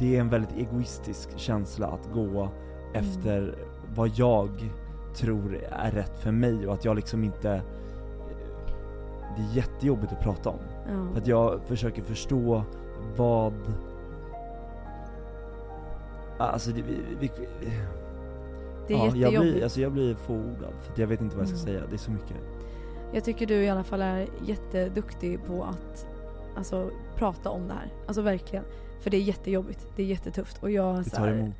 det 0.00 0.16
är 0.16 0.20
en 0.20 0.28
väldigt 0.28 0.56
egoistisk 0.56 1.38
känsla 1.38 1.86
att 1.86 2.08
gå 2.14 2.48
efter 2.94 3.54
vad 3.94 4.08
jag 4.14 4.50
tror 5.14 5.56
är 5.70 5.90
rätt 5.90 6.18
för 6.18 6.30
mig 6.32 6.66
och 6.66 6.74
att 6.74 6.84
jag 6.84 6.96
liksom 6.96 7.24
inte 7.24 7.62
det 9.36 9.42
är 9.42 9.56
jättejobbigt 9.56 10.12
att 10.12 10.20
prata 10.20 10.50
om. 10.50 10.58
Ja. 10.88 11.12
För 11.12 11.20
att 11.20 11.26
jag 11.26 11.60
försöker 11.66 12.02
förstå 12.02 12.62
vad 13.16 13.54
Alltså 16.38 16.70
det, 16.70 16.82
vi, 16.82 16.96
vi, 17.20 17.30
Det 18.88 18.94
är 18.94 18.98
ja, 18.98 19.04
jag 19.06 19.16
jättejobbigt. 19.16 19.52
blir, 19.52 19.62
alltså 19.62 19.80
jag 19.80 19.92
blir 19.92 20.14
fåordad 20.14 20.72
för 20.80 21.00
jag 21.00 21.06
vet 21.08 21.20
inte 21.20 21.36
vad 21.36 21.46
jag 21.48 21.56
ska 21.58 21.70
Mm. 21.70 21.80
säga, 21.80 21.88
det 21.90 21.96
är 21.96 21.98
så 21.98 22.10
mycket. 22.10 22.36
Jag 23.12 23.24
tycker 23.24 23.46
du 23.46 23.54
i 23.54 23.68
alla 23.68 23.84
fall 23.84 24.02
är 24.02 24.26
jätteduktig 24.44 25.44
på 25.46 25.64
att 25.64 26.06
alltså, 26.56 26.90
prata 27.16 27.50
om 27.50 27.68
det 27.68 27.74
här. 27.74 27.92
Alltså 28.06 28.22
verkligen. 28.22 28.64
För 29.02 29.10
det 29.10 29.16
är 29.16 29.20
jättejobbigt. 29.22 29.86
Det 29.96 30.02
är 30.02 30.06
jättetufft. 30.06 30.62
Och 30.62 30.70
jag, 30.70 31.04
Det 31.04 31.10
tar 31.10 31.26
här, 31.26 31.34
emot. 31.38 31.54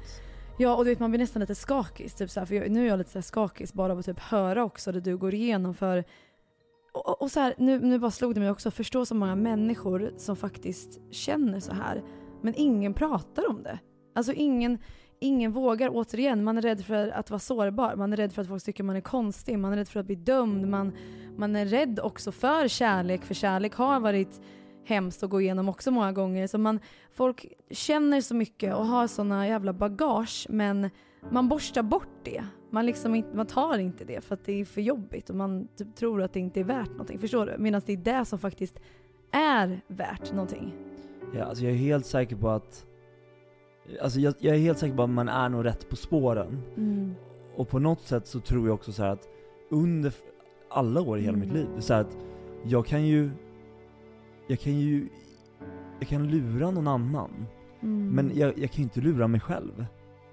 Ja 0.59 0.76
och 0.76 0.85
du 0.85 0.90
vet 0.90 1.00
man 1.00 1.11
blir 1.11 1.18
nästan 1.20 1.40
lite 1.40 1.55
skakig. 1.55 2.14
Typ 2.16 2.31
så 2.31 2.40
här, 2.40 2.46
för 2.46 2.55
jag, 2.55 2.70
nu 2.70 2.85
är 2.85 2.88
jag 2.88 2.98
lite 2.98 3.11
så 3.11 3.18
här 3.18 3.22
skakig 3.22 3.68
bara 3.72 3.92
av 3.92 3.98
att 3.98 4.05
typ 4.07 4.18
höra 4.20 4.64
också 4.64 4.92
det 4.92 5.00
du 5.00 5.16
går 5.16 5.35
igenom. 5.35 5.74
För, 5.74 6.05
och, 6.92 7.09
och- 7.09 7.22
och 7.22 7.31
så 7.31 7.40
här, 7.40 7.55
nu, 7.59 7.81
nu 7.81 7.98
bara 7.98 8.11
slog 8.11 8.35
det 8.35 8.40
mig 8.40 8.50
också, 8.50 8.70
förstå 8.70 9.07
så 9.07 9.14
många 9.14 9.35
människor 9.37 10.12
som 10.16 10.37
faktiskt 10.37 11.00
känner 11.11 11.61
så 11.61 11.72
här. 11.72 12.03
Men 12.42 12.55
ingen 12.57 12.94
pratar 12.94 13.48
om 13.50 13.62
det. 13.62 13.79
Alltså 14.14 14.33
ingen, 14.33 14.79
ingen 15.20 15.53
vågar, 15.53 15.90
återigen, 15.92 16.44
man 16.44 16.59
är 16.59 16.62
rädd 16.62 16.85
för 16.85 17.09
att 17.09 17.31
vara 17.31 17.38
sårbar. 17.38 17.96
Man 17.96 18.12
är 18.12 18.16
rädd 18.16 18.33
för 18.33 18.42
att 18.42 18.48
folk 18.48 18.64
tycker 18.64 18.85
man 18.85 18.96
är 18.96 19.00
konstig. 19.00 19.59
Man 19.59 19.72
är 19.72 19.76
rädd 19.76 19.88
för 19.88 20.00
att 20.00 20.07
bli 20.07 20.14
dömd. 20.14 20.68
Man, 20.68 20.92
man 21.37 21.57
är 21.57 21.66
rädd 21.66 22.00
också 22.03 22.33
för 22.33 22.68
kärlek. 22.68 23.24
För 23.24 23.35
kärlek 23.35 23.74
har 23.74 24.00
varit 24.00 24.40
hemskt 24.90 25.22
att 25.22 25.31
gå 25.31 25.40
igenom 25.40 25.68
också 25.68 25.90
många 25.90 26.12
gånger. 26.12 26.46
Så 26.46 26.59
man, 26.59 26.81
folk 27.12 27.46
känner 27.70 28.20
så 28.20 28.35
mycket 28.35 28.74
och 28.74 28.87
har 28.87 29.07
såna 29.07 29.48
jävla 29.48 29.72
bagage 29.72 30.46
men 30.50 30.90
man 31.31 31.48
borstar 31.48 31.83
bort 31.83 32.09
det. 32.24 32.44
Man, 32.70 32.87
liksom 32.87 33.22
man 33.35 33.46
tar 33.46 33.79
inte 33.79 34.05
det 34.05 34.20
för 34.24 34.35
att 34.35 34.44
det 34.44 34.61
är 34.61 34.64
för 34.64 34.81
jobbigt 34.81 35.31
och 35.31 35.37
man 35.37 35.68
typ 35.76 35.94
tror 35.94 36.22
att 36.22 36.33
det 36.33 36.40
inte 36.40 36.61
är 36.61 36.64
värt 36.64 36.90
någonting. 36.90 37.18
Förstår 37.18 37.46
du? 37.46 37.55
Medan 37.59 37.83
det 37.87 37.92
är 37.92 37.96
det 37.96 38.24
som 38.24 38.38
faktiskt 38.38 38.81
är 39.31 39.81
värt 39.87 40.33
någonting. 40.33 40.74
Ja, 41.35 41.44
alltså 41.44 41.64
jag 41.64 41.72
är 41.72 41.76
helt 41.76 42.07
säker 42.07 42.37
på 42.37 42.48
att 42.48 42.87
Alltså 44.03 44.20
jag, 44.20 44.35
jag 44.38 44.55
är 44.55 44.61
helt 44.61 44.79
säker 44.79 44.96
på 44.96 45.03
att 45.03 45.11
man 45.11 45.29
är 45.29 45.48
nog 45.48 45.64
rätt 45.64 45.88
på 45.88 45.96
spåren. 45.96 46.62
Mm. 46.76 47.14
Och 47.57 47.68
på 47.68 47.79
något 47.79 48.00
sätt 48.00 48.26
så 48.26 48.40
tror 48.40 48.66
jag 48.66 48.74
också 48.74 48.92
så 48.92 49.03
här 49.03 49.11
att 49.11 49.29
under 49.70 50.12
alla 50.70 51.00
år 51.00 51.18
i 51.18 51.22
hela 51.22 51.37
Mm. 51.37 51.48
mitt 51.48 51.57
liv, 51.57 51.66
så 51.79 51.94
att 51.94 52.16
jag 52.64 52.87
kan 52.87 53.07
ju 53.07 53.31
Jag 54.50 54.60
kan 54.60 54.72
ju 54.78 55.08
Jag 55.98 56.08
kan 56.08 56.28
lura 56.30 56.70
någon 56.70 56.88
annan, 56.88 57.46
Mm. 57.82 58.08
men 58.08 58.30
jag, 58.38 58.58
jag 58.58 58.70
kan 58.70 58.76
ju 58.76 58.82
inte 58.82 59.00
lura 59.00 59.28
mig 59.28 59.40
själv. 59.40 59.86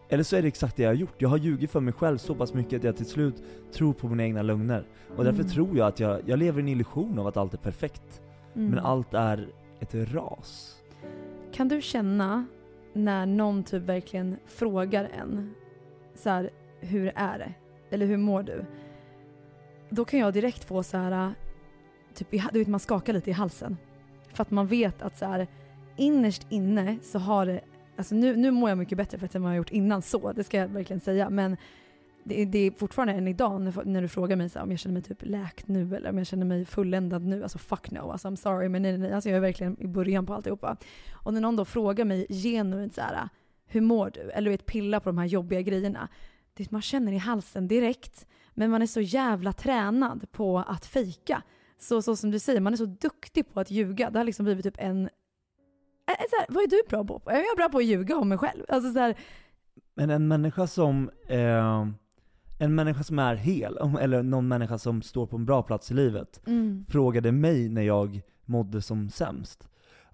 Eller 0.09 0.23
så 0.23 0.35
är 0.35 0.41
det 0.41 0.47
exakt 0.47 0.75
det 0.75 0.83
jag 0.83 0.89
har 0.89 0.95
gjort. 0.95 1.21
Jag 1.21 1.29
har 1.29 1.37
ljugit 1.37 1.71
för 1.71 1.79
mig 1.79 1.93
själv 1.93 2.17
så 2.17 2.35
pass 2.35 2.53
mycket 2.53 2.77
att 2.77 2.83
jag 2.83 2.95
till 2.97 3.05
slut 3.05 3.43
tror 3.71 3.93
på 3.93 4.07
mina 4.07 4.23
egna 4.23 4.41
lögner. 4.41 4.83
Och 5.15 5.23
därför 5.23 5.39
Mm. 5.39 5.51
tror 5.51 5.77
jag 5.77 5.87
att 5.87 5.99
jag, 5.99 6.21
jag 6.25 6.39
lever 6.39 6.59
i 6.59 6.61
en 6.61 6.67
illusion 6.67 7.19
av 7.19 7.27
att 7.27 7.37
allt 7.37 7.53
är 7.53 7.57
perfekt. 7.57 8.21
Mm. 8.55 8.69
Men 8.69 8.79
allt 8.79 9.13
är 9.13 9.47
ett 9.79 9.93
ras. 10.13 10.81
Kan 11.51 11.67
du 11.67 11.81
känna 11.81 12.45
när 12.93 13.25
någon 13.25 13.63
typ 13.63 13.83
verkligen 13.83 14.37
frågar 14.45 15.09
en 15.19 15.53
så 16.15 16.29
här, 16.29 16.49
hur 16.79 17.11
är 17.15 17.37
det? 17.39 17.53
Eller 17.95 18.05
hur 18.05 18.17
mår 18.17 18.43
du? 18.43 18.65
Då 19.89 20.05
kan 20.05 20.19
jag 20.19 20.33
direkt 20.33 20.63
få 20.63 20.83
så 20.83 20.97
här, 20.97 21.33
typ 22.13 22.31
du 22.53 22.59
vet 22.59 22.67
man 22.67 22.79
skakar 22.79 23.13
lite 23.13 23.29
i 23.29 23.33
halsen. 23.33 23.77
För 24.37 24.41
att 24.41 24.51
man 24.51 24.67
vet 24.67 25.01
att 25.01 25.17
så 25.17 25.25
här, 25.25 25.47
innerst 25.95 26.45
inne 26.49 26.97
så 27.03 27.19
har 27.19 27.45
det, 27.45 27.61
alltså 27.97 28.15
nu, 28.15 28.35
nu 28.35 28.51
mår 28.51 28.69
jag 28.69 28.77
mycket 28.77 28.97
bättre 28.97 29.17
för 29.17 29.25
att 29.25 29.33
jag 29.33 29.41
har 29.41 29.53
gjort 29.53 29.69
innan 29.71 30.01
så, 30.01 30.31
det 30.31 30.43
ska 30.43 30.57
jag 30.57 30.67
verkligen 30.67 30.99
säga. 30.99 31.29
Men 31.29 31.57
det, 32.23 32.41
är- 32.41 32.45
det 32.45 32.59
är 32.59 32.71
fortfarande 32.71 33.13
än 33.13 33.27
idag 33.27 33.61
när, 33.61 33.85
när 33.85 34.01
du 34.01 34.07
frågar 34.07 34.35
mig 34.35 34.49
så 34.49 34.59
här, 34.59 34.63
om 34.65 34.71
jag 34.71 34.79
känner 34.79 34.93
mig 34.93 35.01
typ 35.01 35.17
läkt 35.21 35.67
nu 35.67 35.95
eller 35.95 36.09
om 36.09 36.17
jag 36.17 36.27
känner 36.27 36.45
mig 36.45 36.65
fulländad 36.65 37.23
nu. 37.25 37.43
Alltså 37.43 37.57
fuck 37.57 37.91
no, 37.91 37.99
alltså 38.11 38.27
I'm 38.27 38.35
sorry 38.35 38.69
men 38.69 38.81
nej, 38.81 38.91
nej, 38.91 39.01
nej. 39.01 39.11
Alltså 39.13 39.29
jag 39.29 39.37
är 39.37 39.41
verkligen 39.41 39.81
i 39.81 39.87
början 39.87 40.25
på 40.25 40.33
alltihopa. 40.33 40.77
Och 41.13 41.33
när 41.33 41.41
någon 41.41 41.55
då 41.55 41.65
frågar 41.65 42.05
mig 42.05 42.25
genuint 42.29 42.95
så 42.95 43.01
här, 43.01 43.29
hur 43.65 43.81
mår 43.81 44.09
du? 44.13 44.31
Eller 44.31 44.45
du 44.45 44.49
vet 44.51 44.65
pilla 44.65 44.99
på 44.99 45.09
de 45.09 45.17
här 45.17 45.25
jobbiga 45.25 45.61
grejerna. 45.61 46.07
Det 46.53 46.71
man 46.71 46.81
känner 46.81 47.11
i 47.11 47.17
halsen 47.17 47.67
direkt. 47.67 48.27
Men 48.53 48.71
man 48.71 48.81
är 48.81 48.87
så 48.87 49.01
jävla 49.01 49.53
tränad 49.53 50.31
på 50.31 50.59
att 50.59 50.85
fejka. 50.85 51.41
Så, 51.79 52.01
så 52.01 52.15
som 52.15 52.31
du 52.31 52.39
säger, 52.39 52.61
man 52.61 52.73
är 52.73 52.77
så 52.77 52.85
duktig 52.85 53.53
på 53.53 53.59
att 53.59 53.71
ljuga. 53.71 54.09
Det 54.09 54.19
har 54.19 54.23
liksom 54.23 54.45
blivit 54.45 54.63
typ 54.65 54.77
en... 54.77 55.03
Äh, 55.05 56.15
så 56.29 56.35
här, 56.39 56.45
vad 56.49 56.63
är 56.63 56.67
du 56.67 56.81
bra 56.89 57.05
på? 57.05 57.21
Jag 57.25 57.39
är 57.39 57.55
bra 57.55 57.69
på 57.69 57.77
att 57.77 57.85
ljuga 57.85 58.17
om 58.17 58.29
mig 58.29 58.37
själv. 58.37 58.63
Alltså 58.69 58.93
så 58.93 58.99
här, 58.99 59.17
Men 59.95 60.09
en 60.09 60.27
människa 60.27 60.67
som, 60.67 61.09
eh, 61.27 61.87
en 62.59 62.75
människa 62.75 63.03
som 63.03 63.19
är 63.19 63.35
hel, 63.35 63.77
eller 63.99 64.23
någon 64.23 64.47
människa 64.47 64.77
som 64.77 65.01
står 65.01 65.27
på 65.27 65.35
en 65.35 65.45
bra 65.45 65.63
plats 65.63 65.91
i 65.91 65.93
livet, 65.93 66.47
mm, 66.47 66.85
frågade 66.89 67.31
mig 67.31 67.69
när 67.69 67.81
jag 67.81 68.21
mådde 68.45 68.81
som 68.81 69.09
sämst. 69.09 69.67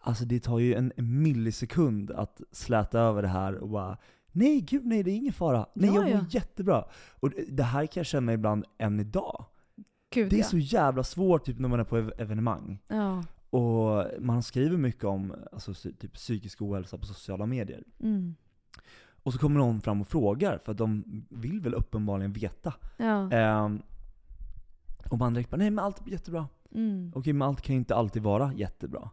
Alltså 0.05 0.25
det 0.25 0.39
tar 0.39 0.59
ju 0.59 0.73
en 0.73 0.91
millisekund 0.97 2.11
att 2.11 2.41
släta 2.51 2.99
över 2.99 3.21
det 3.21 3.27
här 3.27 3.55
och 3.55 3.69
bara 3.69 3.97
Nej 4.31 4.61
gud 4.61 4.85
nej 4.85 5.03
det 5.03 5.11
är 5.11 5.15
ingen 5.15 5.33
fara, 5.33 5.65
nej 5.73 5.89
Ja, 5.89 5.95
jag 5.95 6.03
mår 6.03 6.11
ja. 6.11 6.25
jättebra. 6.29 6.85
Och 7.19 7.31
det 7.47 7.63
här 7.63 7.85
kan 7.85 7.99
jag 8.01 8.05
känna 8.05 8.33
ibland 8.33 8.65
än 8.77 8.99
idag. 8.99 9.45
Gud 10.13 10.29
Det 10.29 10.35
är 10.35 10.39
ja. 10.39 10.43
så 10.45 10.57
jävla 10.57 11.03
svårt 11.03 11.45
typ 11.45 11.59
när 11.59 11.69
man 11.69 11.79
är 11.79 11.83
på 11.83 11.97
ev- 11.97 12.13
evenemang. 12.17 12.79
Ja. 12.87 13.23
Och 13.49 14.05
man 14.19 14.43
skriver 14.43 14.77
mycket 14.77 15.03
om 15.03 15.35
alltså, 15.51 15.73
typ, 15.73 16.13
psykisk 16.13 16.61
ohälsa 16.61 16.97
på 16.97 17.05
sociala 17.05 17.45
medier. 17.45 17.83
Mm. 17.99 18.35
Och 19.23 19.33
så 19.33 19.39
kommer 19.39 19.59
någon 19.59 19.81
fram 19.81 20.01
och 20.01 20.07
frågar, 20.07 20.57
för 20.65 20.73
de 20.73 21.03
vill 21.29 21.61
väl 21.61 21.73
uppenbarligen 21.73 22.33
veta. 22.33 22.73
Ja. 22.97 23.31
Ehm, 23.31 23.81
Och 25.09 25.17
man 25.17 25.33
direkt 25.33 25.49
bara, 25.49 25.57
nej 25.57 25.69
men 25.71 25.85
allt 25.85 26.07
är 26.07 26.11
jättebra. 26.11 26.47
Mm. 26.75 27.11
Okej, 27.15 27.33
men 27.33 27.47
allt 27.47 27.61
kan 27.61 27.73
ju 27.75 27.79
inte 27.79 27.95
alltid 27.95 28.23
vara 28.23 28.53
jättebra. 28.53 29.09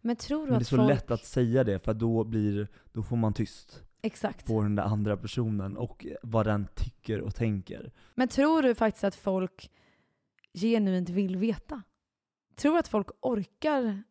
Men 0.00 0.16
tror 0.16 0.46
du 0.46 0.50
Men 0.50 0.58
det 0.58 0.62
är 0.62 0.64
så 0.64 0.76
folk... 0.76 0.88
lätt 0.88 1.10
att 1.10 1.24
säga 1.24 1.64
det, 1.64 1.78
för 1.84 1.94
då, 1.94 2.24
blir, 2.24 2.68
då 2.92 3.02
får 3.02 3.16
man 3.16 3.32
tyst 3.32 3.82
Exakt. 4.02 4.46
på 4.46 4.62
den 4.62 4.74
där 4.74 4.82
andra 4.82 5.16
personen 5.16 5.76
och 5.76 6.06
vad 6.22 6.46
den 6.46 6.66
tycker 6.74 7.20
och 7.20 7.34
tänker. 7.34 7.92
Men 8.14 8.28
tror 8.28 8.62
du 8.62 8.74
faktiskt 8.74 9.04
att 9.04 9.14
folk 9.14 9.70
genuint 10.54 11.08
vill 11.10 11.36
veta? 11.36 11.82
Tror 12.56 12.78
att 12.78 12.88
folk 12.88 13.08
orkar 13.20 14.02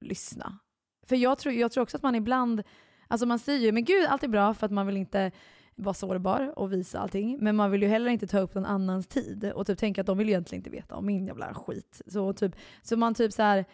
lyssna? 0.00 0.58
För 1.06 1.16
jag 1.16 1.38
tror, 1.38 1.54
jag 1.54 1.72
tror 1.72 1.82
också 1.82 1.96
att 1.96 2.02
man 2.02 2.14
ibland, 2.14 2.62
alltså 3.08 3.26
man 3.26 3.38
säger 3.38 3.60
ju 3.66 3.72
men 3.72 3.84
gud 3.84 4.04
allt 4.08 4.22
är 4.24 4.28
bra 4.28 4.54
för 4.54 4.66
att 4.66 4.72
man 4.72 4.86
vill 4.86 4.96
inte 4.96 5.30
vara 5.74 5.94
sårbar 5.94 6.58
och 6.58 6.72
visa 6.72 6.98
allting. 6.98 7.38
Men 7.40 7.56
man 7.56 7.70
vill 7.70 7.82
ju 7.82 7.88
heller 7.88 8.10
inte 8.10 8.26
ta 8.26 8.38
upp 8.38 8.54
någon 8.54 8.66
annans 8.66 9.06
tid 9.06 9.52
och 9.54 9.66
typ 9.66 9.78
tänka 9.78 10.00
att 10.00 10.06
de 10.06 10.18
vill 10.18 10.28
egentligen 10.28 10.60
inte 10.60 10.70
veta 10.70 10.96
om 10.96 11.06
min 11.06 11.26
jävla 11.26 11.54
skit. 11.54 12.02
Så, 12.06 12.32
typ, 12.32 12.56
så 12.82 12.96
man 12.96 13.14
typ 13.14 13.32
så 13.32 13.42
här, 13.42 13.64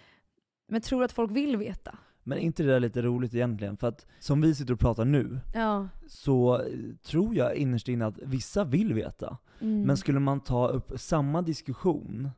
men 0.69 0.81
tror 0.81 1.05
att 1.05 1.13
folk 1.13 1.31
vill 1.33 1.57
veta? 1.57 1.99
Men 2.23 2.39
är 2.39 2.43
inte 2.43 2.63
det 2.63 2.73
där 2.73 2.81
lite 2.81 3.03
roligt 3.03 3.35
egentligen? 3.35 3.77
För 3.77 3.89
att 3.89 4.07
som 4.19 4.41
vi 4.41 4.55
sitter 4.55 4.73
och 4.73 4.81
pratar 4.81 5.05
nu, 5.05 5.41
Ja. 5.55 5.89
så 6.09 6.63
tror 7.03 7.35
jag 7.35 7.57
innerst 7.57 7.89
inne 7.89 8.07
att 8.07 8.19
vissa 8.19 8.65
vill 8.65 8.95
veta. 8.95 9.39
Mm. 9.61 9.83
Men 9.83 9.97
skulle 9.97 10.21
man 10.21 10.41
ta 10.41 10.69
upp 10.69 10.93
samma 10.97 11.43
diskussion 11.43 12.31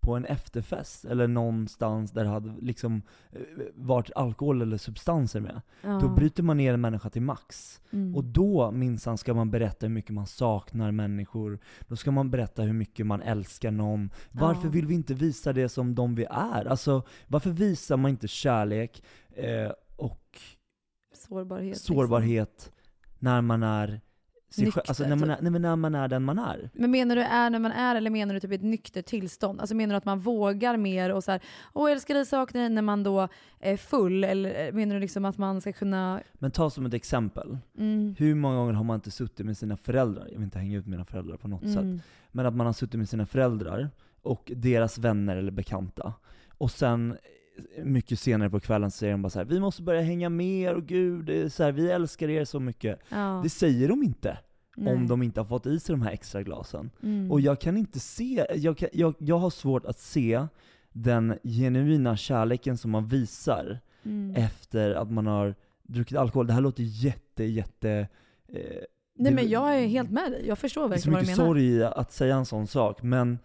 på 0.00 0.16
en 0.16 0.24
efterfest, 0.24 1.04
eller 1.04 1.28
någonstans 1.28 2.10
där 2.12 2.24
det 2.24 2.30
hade 2.30 2.54
liksom 2.60 3.02
eh, 3.32 3.40
varit 3.74 4.10
alkohol 4.16 4.62
eller 4.62 4.76
substanser 4.76 5.40
med, 5.40 5.60
ja. 5.82 5.98
då 6.02 6.08
bryter 6.08 6.42
man 6.42 6.56
ner 6.56 6.74
en 6.74 6.80
människa 6.80 7.10
till 7.10 7.22
max. 7.22 7.80
Mm. 7.90 8.16
Och 8.16 8.24
då 8.24 8.70
minsann 8.70 9.18
ska 9.18 9.34
man 9.34 9.50
berätta 9.50 9.86
hur 9.86 9.94
mycket 9.94 10.10
man 10.14 10.26
saknar 10.26 10.90
människor, 10.90 11.58
då 11.88 11.96
ska 11.96 12.10
man 12.10 12.30
berätta 12.30 12.62
hur 12.62 12.72
mycket 12.72 13.06
man 13.06 13.22
älskar 13.22 13.70
någon. 13.70 14.10
Varför 14.32 14.64
Ja. 14.66 14.70
vill 14.70 14.86
vi 14.86 14.94
inte 14.94 15.14
visa 15.14 15.52
det 15.52 15.68
som 15.68 15.94
de 15.94 16.14
vi 16.14 16.24
är? 16.30 16.64
Alltså, 16.64 17.02
varför 17.26 17.50
visar 17.50 17.96
man 17.96 18.10
inte 18.10 18.28
kärlek 18.28 19.02
eh, 19.34 19.70
och 19.96 20.38
Sårbarhet. 21.14 21.66
liksom. 21.74 21.96
sårbarhet 21.96 22.72
när 23.18 23.40
man 23.40 23.62
är 23.62 24.00
sig 24.54 24.64
själv? 24.64 24.76
Nykter, 24.76 24.90
Alltså 24.90 25.02
när 25.08 25.16
man 25.16 25.30
är, 25.30 25.34
typ. 25.34 25.42
nej, 25.42 25.52
men 25.52 25.62
när 25.62 25.76
man 25.76 25.94
är 25.94 26.08
den 26.08 26.22
man 26.24 26.38
är. 26.38 26.70
Men 26.74 26.90
menar 26.90 27.16
du 27.16 27.22
är 27.22 27.50
när 27.50 27.58
man 27.58 27.72
är 27.72 27.94
eller 27.96 28.10
menar 28.10 28.34
du 28.34 28.40
typ 28.40 28.52
ett 28.52 28.62
nyktert 28.62 29.06
tillstånd? 29.06 29.60
Alltså 29.60 29.74
menar 29.74 29.94
du 29.94 29.96
att 29.96 30.04
man 30.04 30.18
vågar 30.20 30.76
mer 30.76 31.12
och 31.12 31.24
så 31.24 31.30
här, 31.30 31.40
åh 31.72 31.82
jag 31.88 31.92
älskar 31.92 32.14
dig, 32.14 32.26
saknar 32.26 32.60
dig 32.60 32.70
när 32.70 32.82
man 32.82 33.02
då 33.02 33.28
är 33.60 33.76
full? 33.76 34.24
Eller 34.24 34.72
menar 34.72 34.94
du 34.94 35.00
liksom 35.00 35.24
att 35.24 35.38
man 35.38 35.60
ska 35.60 35.72
kunna, 35.72 36.20
Men 36.32 36.50
ta 36.50 36.70
som 36.70 36.86
ett 36.86 36.94
exempel. 36.94 37.58
mm, 37.78 38.14
Hur 38.18 38.34
många 38.34 38.56
gånger 38.56 38.72
har 38.72 38.84
man 38.84 38.94
inte 38.94 39.10
suttit 39.10 39.46
med 39.46 39.56
sina 39.56 39.76
föräldrar? 39.76 40.24
Jag 40.26 40.34
vill 40.38 40.44
inte 40.44 40.58
hänga 40.58 40.78
ut 40.78 40.86
mina 40.86 41.04
föräldrar 41.04 41.36
på 41.36 41.48
något 41.48 41.62
sätt. 41.62 41.76
mm, 41.82 42.00
Men 42.32 42.46
att 42.46 42.54
man 42.54 42.66
har 42.66 42.72
suttit 42.72 42.98
med 42.98 43.08
sina 43.08 43.26
föräldrar 43.26 43.90
och 44.22 44.52
deras 44.56 44.98
vänner 44.98 45.36
eller 45.36 45.52
bekanta. 45.52 46.12
Och 46.58 46.70
sen 46.70 47.12
eh, 47.12 47.16
mycket 47.84 48.18
senare 48.18 48.50
på 48.50 48.60
kvällen 48.60 48.90
så 48.90 48.96
säger 48.98 49.12
de 49.12 49.22
bara 49.22 49.30
så 49.30 49.38
här: 49.38 49.46
vi 49.46 49.60
måste 49.60 49.82
börja 49.82 50.00
hänga 50.00 50.28
mer, 50.28 50.74
och 50.74 50.86
gud, 50.86 51.24
det 51.24 51.42
är 51.42 51.48
så 51.48 51.62
här, 51.62 51.72
vi 51.72 51.90
älskar 51.90 52.28
er 52.28 52.44
så 52.44 52.60
mycket. 52.60 53.00
ja, 53.08 53.40
Det 53.42 53.50
säger 53.50 53.88
de 53.88 54.02
inte, 54.02 54.38
nej. 54.76 54.94
om 54.94 55.06
de 55.08 55.22
inte 55.22 55.40
har 55.40 55.46
fått 55.46 55.66
i 55.66 55.80
sig 55.80 55.92
de 55.92 56.02
här 56.02 56.10
extra 56.10 56.42
glasen. 56.42 56.90
Mm. 57.02 57.32
Och 57.32 57.40
jag 57.40 57.60
kan 57.60 57.76
inte 57.76 58.00
se, 58.00 58.46
jag, 58.54 58.78
kan, 58.78 58.88
jag, 58.92 59.14
jag 59.18 59.38
har 59.38 59.50
svårt 59.50 59.84
att 59.86 59.98
se 59.98 60.46
den 60.92 61.38
genuina 61.42 62.16
kärleken 62.16 62.76
som 62.78 62.90
man 62.90 63.06
visar 63.08 63.78
mm. 64.04 64.34
efter 64.36 64.90
att 64.94 65.10
man 65.10 65.26
har 65.26 65.54
druckit 65.82 66.18
alkohol. 66.18 66.46
Det 66.46 66.52
här 66.52 66.60
låter 66.60 66.82
jätte, 66.82 67.44
jätte... 67.44 67.90
Eh, 68.48 68.58
Nej 69.16 69.30
det- 69.30 69.36
men 69.36 69.48
jag 69.48 69.76
är 69.82 69.86
helt 69.86 70.10
med 70.10 70.32
dig, 70.32 70.44
jag 70.48 70.58
förstår 70.58 70.88
det 70.88 70.94
är 70.94 70.98
så 70.98 71.10
verkligen 71.10 71.14
vad 71.14 71.22
du 71.22 71.26
mycket 71.26 71.38
menar. 71.38 71.48
sorg 71.48 71.64
i 71.64 71.84
att 71.84 72.12
säga 72.12 72.36
en 72.36 72.46
sån 72.46 72.66
sak, 72.66 73.02
men 73.02 73.38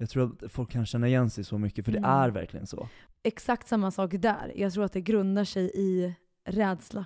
jag 0.00 0.10
tror 0.10 0.32
att 0.44 0.52
folk 0.52 0.70
kan 0.70 0.86
känna 0.86 1.08
igen 1.08 1.30
sig 1.30 1.44
så 1.44 1.58
mycket, 1.58 1.84
för 1.84 1.92
det 1.92 1.98
Mm. 1.98 2.10
är 2.10 2.28
verkligen 2.30 2.66
så. 2.66 2.88
Exakt 3.22 3.68
samma 3.68 3.90
sak 3.90 4.10
där. 4.18 4.52
Jag 4.56 4.72
tror 4.72 4.84
att 4.84 4.92
det 4.92 5.00
grundar 5.00 5.44
sig 5.44 5.70
i 5.74 6.14
rädsla. 6.44 7.04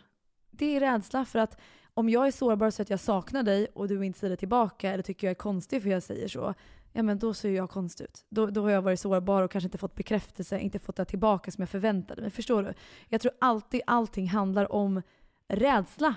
Det 0.51 0.77
är 0.77 0.81
rädsla 0.81 1.25
för 1.25 1.39
att 1.39 1.61
om 1.95 2.09
jag 2.09 2.27
är 2.27 2.31
sårbar 2.31 2.71
så 2.71 2.83
att 2.83 2.91
jag 2.91 3.01
saknar 3.01 3.43
dig 3.43 3.67
och 3.75 3.89
du 3.89 4.05
inte 4.07 4.19
säger 4.19 4.31
det 4.31 4.37
tillbaka 4.37 4.91
eller 4.93 5.03
tycker 5.03 5.27
jag 5.27 5.31
är 5.31 5.35
konstig 5.35 5.83
för 5.83 5.91
jag 5.91 6.03
säger 6.03 6.29
så, 6.29 6.55
ja 6.93 7.03
men 7.03 7.19
då 7.19 7.35
ser 7.35 7.51
jag 7.51 7.71
konstig 7.71 8.05
ut. 8.05 8.25
Då, 8.29 8.47
då 8.47 8.63
har 8.63 8.71
jag 8.71 8.83
varit 8.83 9.01
sårbar 9.01 9.43
och 9.43 9.51
kanske 9.51 9.67
inte 9.67 9.79
fått 9.79 9.95
bekräftelse, 9.95 10.59
inte 10.59 10.79
fått 10.79 10.97
det 10.97 11.05
tillbaka 11.05 11.51
som 11.51 11.63
jag 11.63 11.69
förväntade 11.69 12.23
mig. 12.23 12.31
Förstår 12.31 12.63
du? 12.63 12.75
Jag 13.09 13.21
tror 13.21 13.33
alltid 13.41 13.81
allting 13.87 14.29
handlar 14.29 14.73
om 14.73 15.03
rädsla. 15.49 16.15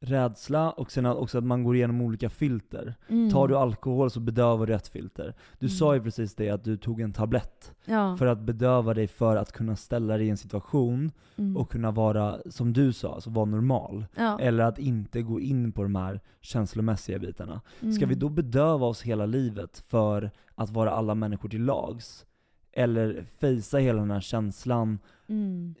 Rädsla, 0.00 0.70
och 0.70 0.92
sen 0.92 1.06
också 1.06 1.38
att 1.38 1.44
man 1.44 1.64
går 1.64 1.76
igenom 1.76 2.00
olika 2.00 2.30
filter. 2.30 2.94
Mm. 3.08 3.30
Tar 3.30 3.48
du 3.48 3.56
alkohol 3.56 4.10
så 4.10 4.20
bedövar 4.20 4.66
du 4.66 4.74
ett 4.74 4.88
filter. 4.88 5.34
Du 5.58 5.68
sa 5.68 5.94
ju 5.94 6.02
precis 6.02 6.34
det, 6.34 6.50
att 6.50 6.64
du 6.64 6.76
tog 6.76 7.00
en 7.00 7.12
tablett 7.12 7.72
ja. 7.84 8.16
för 8.16 8.26
att 8.26 8.40
bedöva 8.40 8.94
dig 8.94 9.08
för 9.08 9.36
att 9.36 9.52
kunna 9.52 9.76
ställa 9.76 10.16
dig 10.16 10.26
i 10.26 10.30
en 10.30 10.36
situation 10.36 11.12
mm. 11.36 11.56
och 11.56 11.70
kunna 11.70 11.90
vara, 11.90 12.38
som 12.50 12.72
du 12.72 12.92
sa, 12.92 13.14
alltså 13.14 13.30
vara 13.30 13.44
normal. 13.44 14.06
ja. 14.16 14.38
Eller 14.40 14.64
att 14.64 14.78
inte 14.78 15.22
gå 15.22 15.40
in 15.40 15.72
på 15.72 15.82
de 15.82 15.94
här 15.94 16.20
känslomässiga 16.40 17.18
bitarna. 17.18 17.60
Ska 17.78 17.86
Mm. 17.86 18.08
vi 18.08 18.14
då 18.14 18.28
bedöva 18.28 18.86
oss 18.86 19.02
hela 19.02 19.26
livet 19.26 19.84
för 19.88 20.30
att 20.54 20.70
vara 20.70 20.90
alla 20.90 21.14
människor 21.14 21.48
till 21.48 21.64
lags? 21.64 22.26
Eller 22.72 23.24
fejsa 23.40 23.78
hela 23.78 24.00
den 24.00 24.10
här 24.10 24.20
känslan? 24.20 24.98
Mm. 25.28 25.74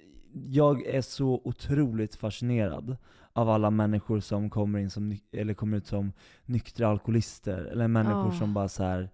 Jag 0.48 0.86
är 0.86 1.00
så 1.02 1.40
otroligt 1.44 2.14
fascinerad 2.16 2.96
av 3.36 3.50
alla 3.50 3.70
människor 3.70 4.20
som 4.20 4.50
kommer 4.50 4.78
in 4.78 4.90
som, 4.90 5.16
eller 5.32 5.54
kommer 5.54 5.76
ut 5.76 5.86
som 5.86 6.12
nyktra 6.44 6.88
alkoholister, 6.88 7.58
eller 7.64 7.88
människor 7.88 8.32
Ja. 8.32 8.38
som 8.38 8.54
bara 8.54 8.68
så 8.68 8.82
här. 8.84 9.10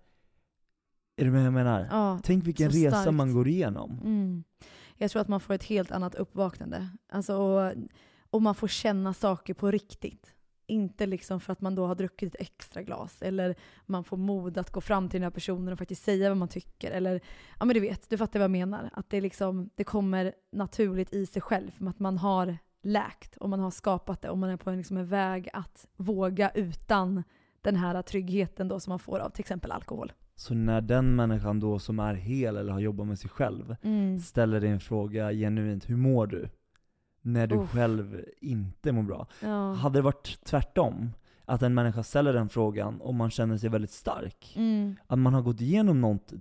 Är 1.17 1.25
du 1.25 1.31
med 1.31 1.47
jag 1.47 1.53
menar? 1.53 1.89
Ja, 1.91 2.19
Tänk 2.23 2.47
vilken 2.47 2.71
resa 2.71 2.97
starkt. 3.01 3.15
man 3.17 3.35
går 3.35 3.49
igenom. 3.49 4.01
Mm. 4.05 4.45
Jag 4.97 5.11
tror 5.11 5.23
att 5.23 5.29
man 5.29 5.41
får 5.41 5.55
ett 5.55 5.65
helt 5.65 5.91
annat 5.91 6.15
uppvaknande. 6.15 6.89
Alltså, 7.13 7.37
och, 7.37 7.73
och 8.31 8.43
man 8.43 8.55
får 8.55 8.69
känna 8.69 9.15
saker 9.15 9.55
på 9.55 9.71
riktigt. 9.71 10.35
Inte 10.67 11.07
liksom 11.07 11.41
för 11.41 11.53
att 11.53 11.61
man 11.61 11.75
då 11.75 11.87
har 11.87 11.95
druckit 11.95 12.35
ett 12.35 12.41
extra 12.41 12.83
glas. 12.83 13.23
Eller 13.23 13.55
man 13.87 14.05
får 14.05 14.17
mod 14.17 14.59
att 14.59 14.71
gå 14.71 14.81
fram 14.81 15.09
till 15.09 15.21
den 15.21 15.25
här 15.25 15.31
personen 15.31 15.73
och 15.73 15.79
faktiskt 15.79 16.05
säga 16.05 16.29
vad 16.29 16.39
man 16.39 16.49
tycker. 16.49 16.91
Eller, 16.91 17.21
ja 17.59 17.65
men 17.65 17.75
du 17.75 17.81
vet, 17.81 18.11
du 18.11 18.19
fattar 18.19 18.39
vad 18.41 18.45
jag 18.45 18.51
menar. 18.51 18.91
Att 18.93 19.11
det, 19.11 19.21
liksom, 19.21 19.71
det 19.75 19.85
kommer 19.85 20.33
naturligt 20.53 21.13
i 21.13 21.27
sig 21.27 21.43
själv. 21.43 21.71
Att 21.89 21.99
man 21.99 22.19
har 22.19 22.59
läkt 22.83 23.37
och 23.37 23.49
man 23.49 23.61
har 23.61 23.71
skapat 23.71 24.23
det. 24.23 24.31
Och 24.31 24.39
man 24.39 24.51
är 24.51 24.57
på 24.57 24.71
en, 24.71 24.77
liksom 24.77 24.97
en 24.97 25.07
väg 25.07 25.49
att 25.53 25.87
våga 25.97 26.51
utan 26.51 27.23
den 27.61 27.77
här 27.77 28.03
tryggheten 28.03 28.69
då 28.69 28.81
som 28.81 28.91
man 28.91 28.99
får 28.99 29.19
av 29.19 29.31
till 29.31 29.41
exempel 29.41 29.71
alkohol. 29.73 30.13
Så 30.37 30.55
när 30.55 30.81
den 30.81 31.17
människan 31.17 31.61
då 31.61 31.79
som 31.79 31.99
är 31.99 32.15
hel 32.15 32.57
eller 32.57 32.73
har 32.73 32.81
jobbat 32.81 33.07
med 33.07 33.19
sig 33.19 33.31
själv 33.31 33.77
Mm. 33.83 34.19
ställer 34.19 34.61
dig 34.61 34.71
en 34.71 34.81
fråga 34.81 35.33
genuint, 35.33 35.91
hur 35.91 35.97
mår 35.97 36.27
du? 36.27 36.49
När 37.25 37.47
du 37.47 37.57
Uff. 37.57 37.71
själv 37.71 38.25
inte 38.41 38.93
mår 38.93 39.03
bra. 39.03 39.27
Ja. 39.43 39.73
Hade 39.73 39.99
det 39.99 40.03
varit 40.03 40.39
tvärtom, 40.45 41.11
att 41.45 41.63
en 41.63 41.75
människa 41.75 42.03
ställer 42.03 42.33
den 42.33 42.49
frågan 42.49 43.01
och 43.01 43.15
man 43.15 43.31
känner 43.31 43.57
sig 43.57 43.71
väldigt 43.71 43.91
stark, 43.91 44.53
Mm. 44.57 44.97
att 45.07 45.19
man 45.19 45.35
har 45.35 45.43
gått 45.43 45.61
igenom 45.61 46.01
något 46.01 46.33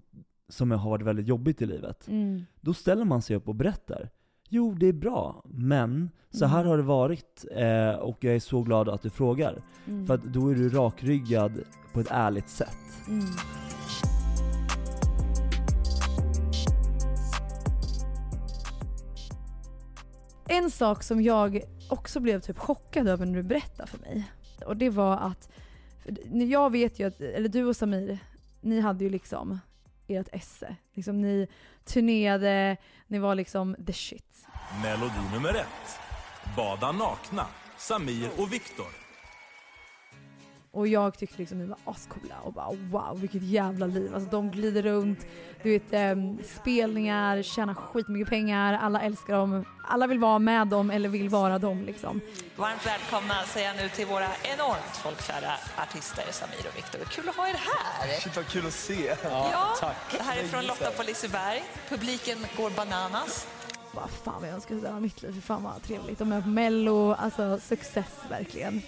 som 0.49 0.71
har 0.71 0.89
varit 0.89 1.05
väldigt 1.05 1.27
jobbigt 1.27 1.61
i 1.61 1.65
livet, 1.65 2.07
Mm. 2.07 2.45
då 2.61 2.73
ställer 2.73 3.05
man 3.05 3.21
sig 3.21 3.35
upp 3.35 3.47
och 3.47 3.55
berättar. 3.55 4.09
Jo, 4.53 4.73
det 4.73 4.87
är 4.87 4.93
bra, 4.93 5.41
men 5.45 6.09
så 6.31 6.45
här 6.45 6.59
Mm. 6.59 6.69
har 6.69 6.77
det 6.77 6.83
varit 6.83 7.45
eh, 7.51 7.99
och 7.99 8.17
jag 8.23 8.35
är 8.35 8.39
så 8.39 8.61
glad 8.61 8.89
att 8.89 9.01
du 9.01 9.09
frågar. 9.09 9.61
Mm. 9.87 10.07
För 10.07 10.13
att 10.13 10.23
då 10.23 10.49
är 10.49 10.55
du 10.55 10.69
rakryggad 10.69 11.59
på 11.93 11.99
ett 11.99 12.07
ärligt 12.11 12.49
sätt. 12.49 12.77
Mm. 13.07 13.25
En 20.47 20.71
sak 20.71 21.03
som 21.03 21.21
jag 21.21 21.61
också 21.89 22.19
blev 22.19 22.39
typ 22.39 22.57
chockad 22.57 23.07
över 23.07 23.25
när 23.25 23.35
du 23.35 23.43
berättade 23.43 23.89
för 23.89 23.99
mig. 23.99 24.31
Och 24.65 24.77
det 24.77 24.89
var 24.89 25.17
att, 25.17 25.49
jag 26.31 26.71
vet 26.71 26.99
ju 26.99 27.07
att, 27.07 27.21
eller 27.21 27.49
du 27.49 27.63
och 27.65 27.75
Samir, 27.75 28.19
ni 28.61 28.79
hade 28.79 29.03
ju 29.03 29.09
liksom 29.09 29.59
ert 30.15 30.29
esse. 30.31 30.75
Liksom 30.93 31.21
ni 31.21 31.47
turnerade, 31.85 32.77
ni 33.07 33.19
var 33.19 33.35
liksom 33.35 33.75
the 33.85 33.93
shit. 33.93 34.45
Melodi 34.83 35.33
nummer 35.33 35.49
ett. 35.49 35.99
Bada 36.57 36.91
nakna. 36.91 37.45
Samir 37.77 38.29
och 38.37 38.53
Viktor. 38.53 39.00
Och 40.73 40.87
jag 40.87 41.17
tyckte 41.17 41.37
liksom 41.37 41.57
ni 41.57 41.65
var 41.65 41.77
ascoola 41.85 42.35
och 42.43 42.53
bara 42.53 42.71
wow 42.71 43.19
vilket 43.21 43.43
jävla 43.43 43.85
liv. 43.85 44.15
Alltså 44.15 44.29
de 44.29 44.51
glider 44.51 44.83
runt, 44.83 45.19
du 45.63 45.69
vet 45.69 45.83
ehm, 45.93 46.37
spelningar, 46.43 47.41
tjänar 47.41 47.73
skitmycket 47.73 48.29
pengar, 48.29 48.73
alla 48.73 49.01
älskar 49.01 49.33
dem, 49.33 49.65
alla 49.87 50.07
vill 50.07 50.19
vara 50.19 50.39
med 50.39 50.67
dem 50.67 50.89
eller 50.91 51.09
vill 51.09 51.29
vara 51.29 51.59
dem 51.59 51.83
liksom. 51.83 52.21
Varmt 52.55 52.85
välkomna 52.85 53.33
säger 53.45 53.67
jag 53.67 53.77
nu 53.77 53.89
till 53.89 54.05
våra 54.05 54.27
enormt 54.43 54.97
folkkära 55.03 55.51
artister 55.77 56.23
Samir 56.31 56.67
och 56.71 56.77
Viktor. 56.77 56.99
Kul 56.99 57.29
att 57.29 57.35
ha 57.35 57.47
er 57.47 57.53
här! 57.53 58.19
Shit 58.19 58.35
vad 58.35 58.47
kul 58.47 58.65
att 58.67 58.73
se. 58.73 59.15
Ja, 59.23 59.75
det 60.11 60.23
här 60.23 60.37
är 60.37 60.43
från 60.43 60.65
Lotta 60.65 60.91
på 60.91 61.03
Liseberg. 61.03 61.63
Publiken 61.89 62.37
går 62.57 62.69
bananas. 62.69 63.47
Bara 63.95 64.07
fan 64.07 64.35
vad 64.39 64.49
jag 64.49 64.55
önskar 64.55 64.75
sådär 64.75 64.99
mitt 64.99 65.21
liv, 65.21 65.33
för 65.33 65.41
fan 65.41 65.63
vad 65.63 65.83
trevligt. 65.83 66.19
De 66.19 66.31
är 66.31 66.41
på 66.41 66.47
mello, 66.47 67.13
alltså 67.13 67.59
success 67.59 68.17
verkligen. 68.29 68.81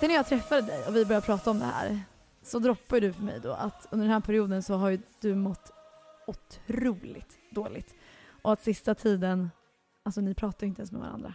Sen 0.00 0.08
när 0.08 0.16
jag 0.16 0.26
träffade 0.26 0.62
dig 0.62 0.86
och 0.86 0.96
vi 0.96 1.04
började 1.04 1.26
prata 1.26 1.50
om 1.50 1.58
det 1.58 1.64
här, 1.64 2.00
så 2.42 2.58
droppar 2.58 2.96
ju 2.96 3.00
du 3.00 3.12
för 3.12 3.22
mig 3.22 3.40
då 3.42 3.52
att 3.52 3.88
under 3.90 4.06
den 4.06 4.12
här 4.12 4.20
perioden 4.20 4.62
så 4.62 4.74
har 4.74 4.90
ju 4.90 4.98
du 5.20 5.34
mått 5.34 5.70
otroligt 6.26 7.38
dåligt. 7.50 7.94
Och 8.42 8.52
att 8.52 8.62
sista 8.62 8.94
tiden, 8.94 9.50
alltså 10.02 10.20
ni 10.20 10.34
pratar 10.34 10.66
ju 10.66 10.68
inte 10.68 10.80
ens 10.80 10.92
med 10.92 11.00
varandra. 11.00 11.34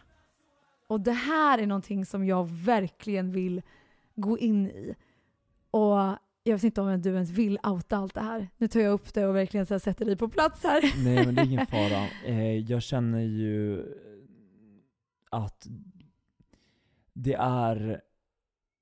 Och 0.87 1.01
det 1.01 1.11
här 1.11 1.59
är 1.59 1.67
någonting 1.67 2.05
som 2.05 2.25
jag 2.25 2.49
verkligen 2.49 3.31
vill 3.31 3.61
gå 4.15 4.37
in 4.37 4.67
i. 4.67 4.95
Och 5.71 5.97
jag 6.43 6.53
vet 6.53 6.63
inte 6.63 6.81
om 6.81 7.01
du 7.01 7.13
ens 7.13 7.29
vill 7.29 7.59
outa 7.63 7.97
allt 7.97 8.13
det 8.13 8.21
här. 8.21 8.49
Nu 8.57 8.67
tar 8.67 8.79
jag 8.79 8.93
upp 8.93 9.13
det 9.13 9.27
och 9.27 9.35
verkligen 9.35 9.65
så 9.65 9.79
sätter 9.79 10.05
dig 10.05 10.15
på 10.15 10.29
plats 10.29 10.63
här. 10.63 11.03
Nej 11.03 11.25
men 11.25 11.35
det 11.35 11.41
är 11.41 11.45
ingen 11.45 11.67
fara. 11.67 12.07
Eh, 12.25 12.57
jag 12.57 12.81
känner 12.81 13.21
ju 13.21 13.85
att 15.29 15.67
det 17.13 17.33
är 17.33 18.01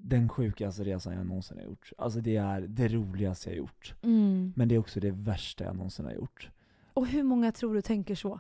den 0.06 0.30
sjukaste 0.30 0.84
resan 0.84 1.14
jag 1.14 1.26
någonsin 1.26 1.58
har 1.58 1.66
gjort. 1.66 1.92
Alltså 1.98 2.20
det 2.20 2.36
är 2.36 2.62
det 2.62 2.88
roligaste 2.88 3.50
jag 3.50 3.54
har 3.54 3.58
gjort. 3.58 3.94
Mm. 4.02 4.54
Men 4.56 4.68
det 4.68 4.76
är 4.76 4.80
också 4.80 5.00
det 5.00 5.12
värsta 5.12 5.64
jag 5.64 5.76
någonsin 5.76 6.06
har 6.06 6.12
gjort. 6.14 6.50
Och 6.94 7.08
hur 7.08 7.24
många 7.24 7.52
tror 7.52 7.76
du 7.76 7.82
tänker 7.82 8.16
så? 8.16 8.40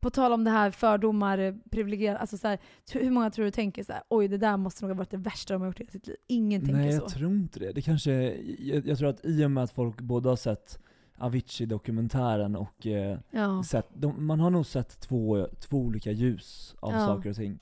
På 0.00 0.10
tal 0.10 0.32
om 0.32 0.44
det 0.44 0.50
här 0.50 0.70
fördomar, 0.70 1.58
privilegierade, 1.70 2.18
alltså 2.18 2.38
så 2.38 2.48
här, 2.48 2.58
hur 2.92 3.10
många 3.10 3.30
tror 3.30 3.44
du 3.44 3.50
tänker 3.50 3.84
så 3.84 3.92
här, 3.92 4.02
oj 4.08 4.28
det 4.28 4.38
där 4.38 4.56
måste 4.56 4.84
nog 4.84 4.90
ha 4.90 4.98
varit 4.98 5.10
det 5.10 5.16
värsta 5.16 5.54
de 5.54 5.60
har 5.62 5.68
gjort 5.68 5.80
i 5.80 5.86
sitt 5.86 6.06
liv. 6.06 6.16
Ingen 6.26 6.60
tänker 6.60 6.74
Nej 6.76 6.92
så. 6.92 7.02
jag 7.02 7.08
tror 7.10 7.30
inte 7.30 7.58
det. 7.60 7.72
Det 7.72 7.82
kanske, 7.82 8.12
jag, 8.58 8.86
jag 8.86 8.98
tror 8.98 9.08
att 9.08 9.24
i 9.24 9.44
och 9.44 9.50
med 9.50 9.64
att 9.64 9.70
folk 9.70 10.00
både 10.00 10.28
har 10.28 10.36
sett 10.36 10.78
Avicii-dokumentären 11.18 12.56
och 12.56 12.86
eh, 12.86 13.18
Ja. 13.30 13.62
sett, 13.62 13.88
de, 13.94 14.26
man 14.26 14.40
har 14.40 14.50
nog 14.50 14.66
sett 14.66 15.00
två, 15.00 15.48
två 15.60 15.76
olika 15.78 16.12
ljus 16.12 16.74
av 16.80 16.92
Ja. 16.92 17.06
saker 17.06 17.30
och 17.30 17.36
ting. 17.36 17.52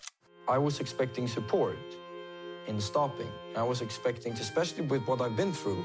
I 0.57 0.59
was 0.65 0.81
expecting 0.81 1.29
support 1.29 1.77
in 2.69 2.81
stopping. 2.81 3.29
I 3.57 3.63
was 3.63 3.81
expecting, 3.81 4.35
to, 4.35 4.43
especially 4.43 4.85
with 4.85 5.07
what 5.07 5.21
I've 5.21 5.37
been 5.37 5.53
through, 5.53 5.85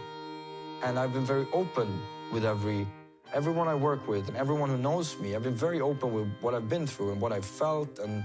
and 0.84 0.98
I've 0.98 1.14
been 1.14 1.26
very 1.26 1.48
open 1.54 1.88
with 2.32 2.46
every 2.46 2.88
everyone 3.34 3.68
I 3.70 3.76
work 3.76 4.08
with 4.08 4.28
and 4.28 4.36
everyone 4.36 4.70
who 4.70 4.78
knows 4.78 5.18
me. 5.20 5.36
I've 5.36 5.44
been 5.44 5.56
very 5.56 5.80
open 5.80 6.14
with 6.14 6.28
what 6.42 6.54
I've 6.54 6.68
been 6.68 6.86
through 6.86 7.14
and 7.14 7.22
what 7.22 7.32
I've 7.32 7.46
felt 7.46 8.00
and 8.00 8.24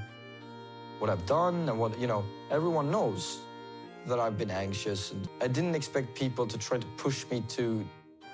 what 0.99 1.11
I've 1.11 1.25
done 1.27 1.69
and 1.69 1.79
what 1.79 1.99
you 2.01 2.07
know. 2.07 2.25
Everyone 2.51 2.91
knows 2.91 3.39
that 4.07 4.19
I've 4.19 4.39
been 4.39 4.51
anxious, 4.51 5.13
and 5.13 5.29
I 5.43 5.49
didn't 5.49 5.75
expect 5.75 6.15
people 6.15 6.47
to 6.47 6.59
try 6.59 6.79
to 6.79 6.87
push 6.97 7.25
me 7.31 7.43
to 7.57 7.85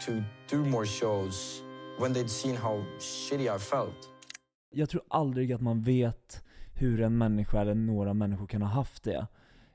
to 0.07 0.23
do 0.49 0.65
more 0.65 0.87
shows 0.87 1.63
when 1.99 2.13
they'd 2.13 2.31
seen 2.31 2.57
how 2.57 2.85
shitty 2.99 3.49
I 3.57 3.59
felt. 3.59 4.09
Jag 4.75 4.89
tror 4.89 5.03
aldrig 5.09 5.53
att 5.53 5.61
man 5.61 5.83
vet 5.83 6.43
hur 6.75 7.01
en 7.01 7.19
människa 7.19 7.61
eller 7.61 7.75
några 7.75 8.15
människor 8.15 8.47
kan 8.47 8.63
ha 8.63 8.69
haft 8.69 9.03
det. 9.03 9.27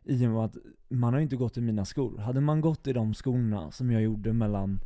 I 0.07 0.27
och 0.27 0.31
med 0.31 0.43
att 0.45 0.57
man 0.89 1.13
har 1.13 1.19
ju 1.19 1.23
inte 1.23 1.35
gått 1.35 1.57
i 1.57 1.61
mina 1.61 1.85
skor. 1.85 2.17
Hade 2.17 2.41
man 2.41 2.61
gått 2.61 2.87
i 2.87 2.93
de 2.93 3.13
skorna 3.13 3.71
som 3.71 3.91
jag 3.91 4.01
gjorde 4.01 4.33
mellan 4.33 4.79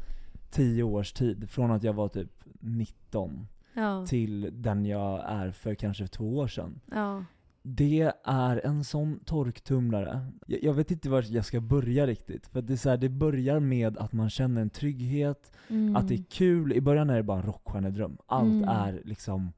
10 0.51 0.83
års 0.83 1.13
tid, 1.13 1.49
från 1.49 1.71
att 1.71 1.83
jag 1.83 1.93
var 1.93 2.07
typ 2.07 2.31
19 2.59 3.47
Ja. 3.73 4.05
till 4.05 4.49
den 4.53 4.85
jag 4.85 5.23
är 5.31 5.51
för 5.51 5.75
kanske 5.75 6.07
två 6.07 6.37
år 6.37 6.47
sedan. 6.47 6.79
Ja. 6.91 7.23
Det 7.63 8.11
är 8.23 8.65
en 8.65 8.83
sån 8.83 9.19
torktumlare. 9.25 10.25
Jag, 10.47 10.63
jag 10.63 10.73
vet 10.73 10.91
inte 10.91 11.09
var 11.09 11.25
jag 11.27 11.45
ska 11.45 11.61
börja 11.61 12.07
riktigt. 12.07 12.47
För 12.47 12.61
det, 12.61 12.73
är 12.73 12.77
så 12.77 12.89
här, 12.89 12.97
det 12.97 13.09
börjar 13.09 13.59
med 13.59 13.97
att 13.97 14.13
man 14.13 14.29
känner 14.29 14.61
en 14.61 14.69
trygghet, 14.69 15.51
Mm. 15.69 15.95
att 15.95 16.07
det 16.07 16.13
är 16.15 16.23
kul. 16.29 16.73
I 16.73 16.81
början 16.81 17.09
är 17.09 17.15
det 17.17 17.23
bara 17.23 17.37
en 17.39 17.45
rockstjärnedröm. 17.45 18.17
Allt 18.25 18.51
Mm. 18.53 18.69
är 18.69 19.01
liksom 19.05 19.51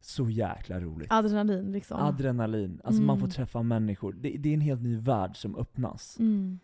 så 0.00 0.30
jäkla 0.30 0.80
roligt. 0.80 1.12
Adrenalin 1.12 1.72
liksom. 1.72 2.00
Adrenalin. 2.00 2.80
Alltså 2.84 3.02
man 3.02 3.16
får 3.18 3.24
Mm. 3.26 3.30
träffa 3.34 3.62
människor. 3.62 4.12
Det, 4.12 4.28
det 4.38 4.48
är 4.48 4.54
en 4.54 4.60
helt 4.60 4.82
ny 4.82 4.96
värld 4.96 5.36
som 5.36 5.56
öppnas. 5.56 6.16
Mm. 6.18 6.58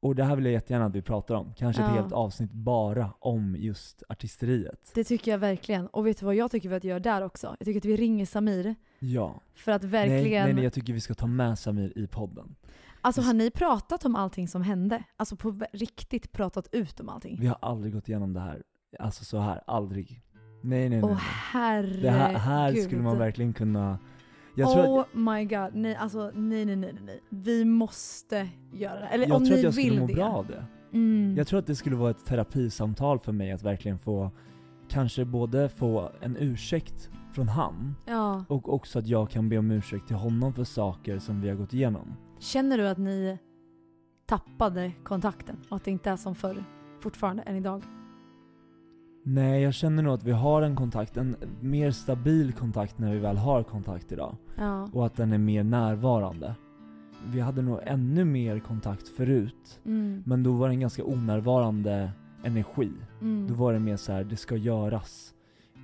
Och 0.00 0.14
det 0.14 0.24
här 0.24 0.36
vill 0.36 0.44
jag 0.44 0.52
jättegärna 0.52 0.84
att 0.86 0.94
vi 0.94 1.02
pratar 1.02 1.34
om. 1.34 1.54
Kanske 1.56 1.82
ett 1.82 1.88
Ja. 1.88 1.94
helt 1.94 2.12
avsnitt 2.12 2.52
bara 2.52 3.10
om 3.18 3.56
just 3.58 4.02
artisteriet. 4.08 4.90
Det 4.94 5.04
tycker 5.04 5.30
jag 5.30 5.38
verkligen. 5.38 5.86
Och 5.86 6.06
vet 6.06 6.18
du 6.20 6.26
vad 6.26 6.34
jag 6.34 6.50
tycker 6.50 6.68
vi 6.68 6.74
att 6.74 6.84
göra 6.84 7.00
där 7.00 7.22
också? 7.22 7.56
Jag 7.58 7.66
tycker 7.66 7.80
att 7.80 7.84
vi 7.84 7.96
ringer 7.96 8.26
Samir. 8.26 8.74
Ja. 8.98 9.40
För 9.54 9.72
att 9.72 9.82
Nej, 9.82 9.90
verkligen... 9.90 10.44
nej, 10.44 10.54
nej, 10.54 10.64
jag 10.64 10.72
tycker 10.72 10.92
vi 10.92 11.00
ska 11.00 11.14
ta 11.14 11.26
med 11.26 11.58
Samir 11.58 11.98
i 11.98 12.06
podden. 12.06 12.54
Alltså 13.00 13.22
har 13.22 13.34
ni 13.34 13.50
pratat 13.50 14.04
om 14.04 14.16
allting 14.16 14.48
som 14.48 14.62
hände? 14.62 15.04
Alltså 15.16 15.36
på 15.36 15.58
riktigt 15.72 16.32
pratat 16.32 16.68
ut 16.74 17.00
om 17.00 17.08
allting? 17.08 17.36
Vi 17.40 17.46
har 17.46 17.58
aldrig 17.62 17.92
gått 17.94 18.08
igenom 18.08 18.32
det 18.32 18.40
här, 18.40 18.62
alltså 18.98 19.24
så 19.24 19.38
här, 19.38 19.60
aldrig. 19.66 20.20
Nej 20.64 20.88
nej 20.88 21.00
nej. 21.00 21.10
Åh 21.10 21.16
herregud. 21.52 22.02
det 22.02 22.10
här, 22.10 22.32
här 22.38 22.74
skulle 22.74 23.02
man 23.02 23.18
verkligen 23.18 23.52
kunna... 23.52 23.98
Oh 24.56 25.00
att, 25.00 25.14
my 25.14 25.44
god, 25.44 25.70
nej 25.74 25.94
alltså 25.96 26.30
nej 26.34 26.64
nej 26.64 26.76
nej 26.76 26.92
nej, 26.92 27.02
nej. 27.06 27.20
Vi 27.28 27.64
måste 27.64 28.48
göra 28.72 29.00
det. 29.00 29.06
Eller 29.06 29.26
jag 29.26 29.36
om 29.36 29.44
tror 29.44 29.56
ni 29.56 29.60
att 29.60 29.64
jag 29.64 29.72
vill 29.72 29.86
skulle 29.86 30.00
må 30.00 30.06
det. 30.06 30.14
bra 30.14 30.28
av 30.28 30.46
det. 30.46 30.64
Mm. 30.92 31.34
Jag 31.36 31.46
tror 31.46 31.58
att 31.58 31.66
det 31.66 31.74
skulle 31.76 31.96
vara 31.96 32.10
ett 32.10 32.24
terapisamtal 32.24 33.18
för 33.18 33.32
mig 33.32 33.52
att 33.52 33.62
verkligen 33.62 33.98
få, 33.98 34.30
kanske 34.88 35.24
både 35.24 35.68
få 35.68 36.10
en 36.20 36.36
ursäkt 36.36 37.10
från 37.32 37.48
han, 37.48 37.94
Ja. 38.06 38.44
och 38.48 38.74
också 38.74 38.98
att 38.98 39.06
jag 39.06 39.30
kan 39.30 39.48
be 39.48 39.58
om 39.58 39.70
ursäkt 39.70 40.06
till 40.06 40.16
honom 40.16 40.54
för 40.54 40.64
saker 40.64 41.18
som 41.18 41.40
vi 41.40 41.48
har 41.48 41.56
gått 41.56 41.74
igenom. 41.74 42.14
Känner 42.38 42.78
du 42.78 42.88
att 42.88 42.98
ni 42.98 43.38
tappade 44.26 44.92
kontakten 45.04 45.56
och 45.68 45.76
att 45.76 45.84
det 45.84 45.90
inte 45.90 46.10
är 46.10 46.16
som 46.16 46.34
förr 46.34 46.64
fortfarande 47.00 47.42
än 47.42 47.56
idag? 47.56 47.82
Nej, 49.26 49.62
jag 49.62 49.74
känner 49.74 50.02
nog 50.02 50.14
att 50.14 50.24
vi 50.24 50.32
har 50.32 50.62
en 50.62 50.76
kontakt, 50.76 51.16
en 51.16 51.36
mer 51.60 51.90
stabil 51.90 52.52
kontakt 52.52 52.98
när 52.98 53.12
vi 53.12 53.18
väl 53.18 53.36
har 53.36 53.62
kontakt 53.62 54.12
idag. 54.12 54.36
Ja. 54.58 54.88
Och 54.92 55.06
att 55.06 55.16
den 55.16 55.32
är 55.32 55.38
mer 55.38 55.64
närvarande. 55.64 56.54
Vi 57.26 57.40
hade 57.40 57.62
nog 57.62 57.80
ännu 57.82 58.24
mer 58.24 58.58
kontakt 58.60 59.08
förut, 59.08 59.80
Mm. 59.86 60.22
men 60.26 60.42
då 60.42 60.52
var 60.52 60.68
det 60.68 60.74
en 60.74 60.80
ganska 60.80 61.04
onärvarande 61.04 62.10
energi. 62.44 62.90
Mm. 63.20 63.46
Då 63.48 63.54
var 63.54 63.72
det 63.72 63.78
mer 63.80 63.96
så 63.96 64.12
här: 64.12 64.24
det 64.24 64.36
ska 64.36 64.56
göras. 64.56 65.34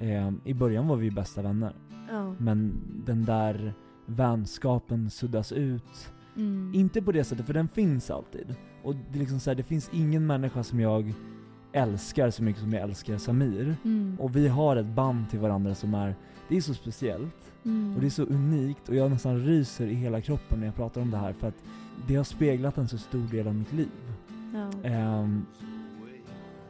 Eh, 0.00 0.30
I 0.44 0.54
början 0.54 0.88
var 0.88 0.96
vi 0.96 1.10
bästa 1.10 1.42
vänner, 1.42 1.72
Ja. 2.10 2.34
men 2.38 2.72
den 3.06 3.24
där 3.24 3.74
vänskapen 4.06 5.10
suddas 5.10 5.52
ut. 5.52 6.12
Mm. 6.36 6.72
Inte 6.74 7.02
på 7.02 7.12
det 7.12 7.24
sättet, 7.24 7.46
för 7.46 7.54
den 7.54 7.68
finns 7.68 8.10
alltid. 8.10 8.54
Och 8.82 8.94
det, 8.94 9.18
är 9.18 9.20
liksom 9.20 9.40
så 9.40 9.50
här, 9.50 9.54
det 9.54 9.62
finns 9.62 9.90
ingen 9.92 10.26
människa 10.26 10.62
som 10.62 10.80
jag 10.80 11.14
älskar 11.72 12.30
så 12.30 12.42
mycket 12.42 12.62
som 12.62 12.72
jag 12.72 12.82
älskar 12.82 13.18
Samir. 13.18 13.76
Mm. 13.84 14.16
Och 14.20 14.36
vi 14.36 14.48
har 14.48 14.76
ett 14.76 14.86
band 14.86 15.30
till 15.30 15.38
varandra 15.38 15.74
som 15.74 15.94
är, 15.94 16.14
det 16.48 16.56
är 16.56 16.60
så 16.60 16.74
speciellt. 16.74 17.52
Mm. 17.64 17.94
Och 17.94 18.00
det 18.00 18.06
är 18.06 18.10
så 18.10 18.22
unikt 18.22 18.88
och 18.88 18.94
jag 18.94 19.10
nästan 19.10 19.38
ryser 19.38 19.86
i 19.86 19.94
hela 19.94 20.20
kroppen 20.20 20.60
när 20.60 20.66
jag 20.66 20.76
pratar 20.76 21.00
om 21.00 21.10
det 21.10 21.16
här 21.16 21.32
för 21.32 21.48
att 21.48 21.62
det 22.06 22.16
har 22.16 22.24
speglat 22.24 22.78
en 22.78 22.88
så 22.88 22.98
stor 22.98 23.26
del 23.30 23.46
av 23.46 23.54
mitt 23.54 23.72
liv. 23.72 23.88
Ja. 24.54 24.88
Ehm, 24.88 25.46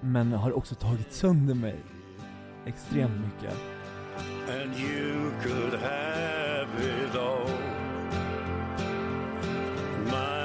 men 0.00 0.32
har 0.32 0.52
också 0.52 0.74
tagit 0.74 1.12
sönder 1.12 1.54
mig 1.54 1.76
extremt 2.66 3.20
mycket. 3.24 3.56
and 4.48 4.74
you 4.76 5.32
could 5.42 5.74
have 5.74 6.68
it 6.80 7.14
all. 7.14 7.46
My 10.10 10.39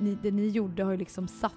ni, 0.00 0.18
det 0.22 0.30
ni 0.30 0.48
gjorde 0.48 0.84
har 0.84 0.90
ju 0.90 0.96
liksom 0.98 1.28
satt 1.28 1.54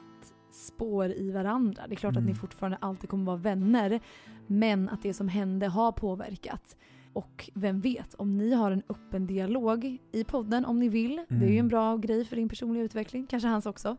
spår 0.51 1.11
i 1.11 1.31
varandra. 1.31 1.83
Det 1.87 1.93
är 1.93 1.95
klart 1.95 2.17
att 2.17 2.23
ni 2.23 2.29
Mm. 2.31 2.35
fortfarande 2.35 2.77
alltid 2.81 3.09
kommer 3.09 3.25
vara 3.25 3.37
vänner, 3.37 3.99
men 4.47 4.89
att 4.89 5.01
det 5.01 5.13
som 5.13 5.27
hände 5.27 5.67
har 5.67 5.91
påverkat. 5.91 6.77
Och 7.13 7.49
vem 7.53 7.79
vet, 7.81 8.13
om 8.13 8.37
ni 8.37 8.53
har 8.53 8.71
en 8.71 8.83
öppen 8.89 9.27
dialog 9.27 9.97
i 10.11 10.23
podden 10.23 10.65
om 10.65 10.79
ni 10.79 10.89
vill, 10.89 11.15
det 11.29 11.35
är 11.35 11.39
ju 11.39 11.45
Mm. 11.45 11.59
en 11.59 11.67
bra 11.67 11.97
grej 11.97 12.25
för 12.25 12.35
din 12.35 12.49
personliga 12.49 12.83
utveckling, 12.83 13.27
kanske 13.27 13.47
hans 13.49 13.65
också. 13.65 13.97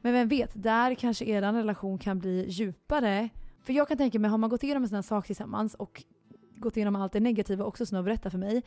Men 0.00 0.12
vem 0.12 0.28
vet, 0.28 0.62
där 0.62 0.94
kanske 0.94 1.24
er 1.24 1.42
relation 1.52 1.98
kan 1.98 2.18
bli 2.18 2.46
djupare. 2.48 3.28
För 3.62 3.72
jag 3.72 3.88
kan 3.88 3.96
tänka 3.96 4.18
mig, 4.18 4.30
har 4.30 4.38
man 4.38 4.50
gått 4.50 4.62
igenom 4.62 4.82
en 4.82 4.88
sån 4.88 4.94
här 4.96 5.02
sak 5.02 5.26
tillsammans 5.26 5.74
och 5.74 6.02
gått 6.56 6.76
igenom 6.76 6.96
allt 6.96 7.12
det 7.12 7.20
negativa 7.20 7.64
också 7.64 7.86
som 7.86 7.96
du 7.96 7.98
har 7.98 8.04
berättat 8.04 8.32
för 8.32 8.38
mig, 8.38 8.62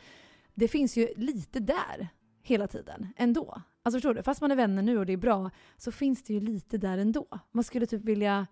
det 0.54 0.68
finns 0.68 0.96
ju 0.96 1.08
lite 1.16 1.60
där 1.60 2.08
hela 2.46 2.66
tiden 2.66 3.12
ändå. 3.16 3.62
Alltså 3.82 3.96
förstår 3.96 4.14
du? 4.14 4.22
Fast 4.22 4.40
man 4.40 4.50
är 4.50 4.56
vänner 4.56 4.82
nu 4.82 4.98
och 4.98 5.06
det 5.06 5.12
är 5.12 5.16
bra 5.16 5.50
så 5.76 5.92
finns 5.92 6.22
det 6.22 6.32
ju 6.34 6.40
lite 6.40 6.78
där 6.78 6.98
ändå. 6.98 7.26
Man 7.52 7.64
skulle 7.64 7.86
typ 7.86 8.04
vilja, 8.04 8.46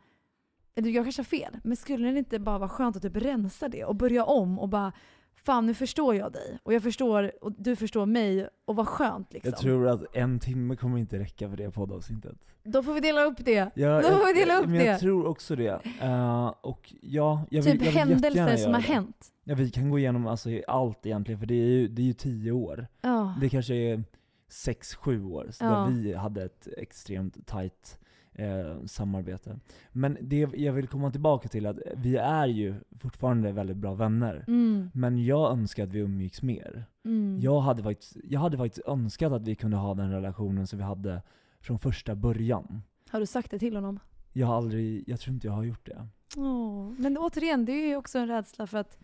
eller 0.76 0.90
jag 0.90 1.04
kanske 1.04 1.20
har 1.20 1.24
fel, 1.24 1.56
men 1.64 1.76
skulle 1.76 2.10
det 2.10 2.18
inte 2.18 2.38
bara 2.38 2.58
vara 2.58 2.68
skönt 2.68 2.96
att 2.96 3.02
typ 3.02 3.16
rensa 3.16 3.68
det 3.68 3.84
och 3.84 3.96
börja 3.96 4.24
om 4.24 4.58
och 4.58 4.68
bara 4.68 4.92
Fan 5.36 5.66
nu 5.66 5.74
förstår 5.74 6.14
jag 6.14 6.32
dig 6.32 6.58
och 6.62 6.74
jag 6.74 6.82
förstår 6.82 7.32
och 7.44 7.52
du 7.52 7.76
förstår 7.76 8.06
mig 8.06 8.48
och 8.64 8.76
vad 8.76 8.88
skönt 8.88 9.32
liksom. 9.32 9.50
Jag 9.50 9.60
tror 9.60 9.88
att 9.88 10.16
en 10.16 10.38
timme 10.38 10.76
kommer 10.76 10.98
inte 10.98 11.18
räcka 11.18 11.48
för 11.50 11.56
det 11.56 11.70
poddavsnittet. 11.70 12.36
Då 12.62 12.82
får 12.82 12.94
vi 12.94 13.00
dela 13.00 13.24
upp 13.24 13.44
det. 13.44 13.70
Ja, 13.74 14.02
Då 14.02 14.08
får 14.08 14.26
vi 14.34 14.40
dela 14.40 14.58
upp 14.58 14.66
men 14.66 14.78
det. 14.78 14.84
jag 14.84 15.00
tror 15.00 15.26
också 15.26 15.56
det. 15.56 15.80
Eh, 16.00 16.46
och 16.60 16.94
ja, 17.00 17.46
jag 17.50 17.62
vill, 17.62 17.72
typ 17.72 17.82
jag 17.82 17.90
vill 17.92 17.98
händelser 17.98 18.56
som 18.56 18.74
har 18.74 18.80
det. 18.80 18.86
hänt. 18.86 19.32
Ja, 19.44 19.54
vi 19.54 19.70
kan 19.70 19.90
gå 19.90 19.98
igenom 19.98 20.26
alltså 20.26 20.50
allt 20.68 21.06
egentligen, 21.06 21.38
för 21.38 21.46
det 21.46 21.54
är 21.54 21.68
ju, 21.68 21.88
det 21.88 22.02
är 22.02 22.06
ju 22.06 22.12
tio 22.12 22.52
år. 22.52 22.86
Ja. 23.00 23.36
Det 23.40 23.48
kanske 23.48 23.74
är 23.74 24.04
6-7 24.50 25.30
år, 25.30 25.48
så 25.50 25.64
där 25.64 25.86
vi 25.86 26.14
hade 26.14 26.44
ett 26.44 26.68
extremt 26.76 27.46
tight 27.46 27.98
eh, 28.34 28.84
samarbete. 28.86 29.58
Men 29.92 30.18
det 30.20 30.36
jag 30.54 30.72
vill 30.72 30.88
komma 30.88 31.10
tillbaka 31.10 31.48
till 31.48 31.66
att 31.66 31.78
vi 31.96 32.16
är 32.16 32.46
ju 32.46 32.74
fortfarande 32.98 33.52
väldigt 33.52 33.76
bra 33.76 33.94
vänner. 33.94 34.44
Mm. 34.48 34.90
Men 34.94 35.24
jag 35.24 35.52
önskar 35.52 35.84
att 35.84 35.92
vi 35.92 35.98
umgicks 35.98 36.42
mer. 36.42 36.84
Mm. 37.04 37.40
Jag, 37.40 37.60
hade 37.60 37.82
faktiskt, 37.82 38.16
jag 38.24 38.40
hade 38.40 38.56
faktiskt 38.56 38.86
önskat 38.86 39.32
att 39.32 39.42
vi 39.42 39.54
kunde 39.54 39.76
ha 39.76 39.94
den 39.94 40.10
relationen 40.10 40.66
som 40.66 40.78
vi 40.78 40.84
hade 40.84 41.22
från 41.60 41.78
första 41.78 42.14
början. 42.14 42.82
Har 43.10 43.20
du 43.20 43.26
sagt 43.26 43.50
det 43.50 43.58
till 43.58 43.74
honom? 43.74 44.00
Jag 44.32 44.46
har 44.46 44.56
aldrig, 44.56 45.04
jag 45.08 45.20
tror 45.20 45.34
inte 45.34 45.46
jag 45.46 45.54
har 45.54 45.64
gjort 45.64 45.86
det. 45.86 46.06
Åh, 46.36 46.92
Men 46.98 47.18
återigen, 47.18 47.64
det 47.64 47.72
är 47.72 47.86
ju 47.88 47.96
också 47.96 48.18
en 48.18 48.28
rädsla 48.28 48.66
för 48.66 48.78
att 48.78 48.98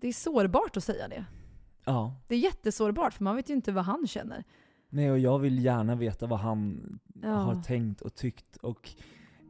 det 0.00 0.08
är 0.08 0.12
sårbart 0.12 0.76
att 0.76 0.84
säga 0.84 1.08
det. 1.08 1.24
Ja. 1.84 2.14
Det 2.28 2.34
är 2.34 2.38
jättesårbart 2.38 3.14
för 3.14 3.24
man 3.24 3.36
vet 3.36 3.50
ju 3.50 3.54
inte 3.54 3.72
vad 3.72 3.84
han 3.84 4.06
känner. 4.06 4.44
Nej, 4.88 5.10
och 5.10 5.18
jag 5.18 5.38
vill 5.38 5.64
gärna 5.64 5.94
veta 5.94 6.26
vad 6.26 6.38
han 6.38 6.80
Ja. 7.22 7.28
har 7.34 7.62
tänkt 7.62 8.00
och 8.00 8.14
tyckt 8.14 8.56
och 8.56 8.88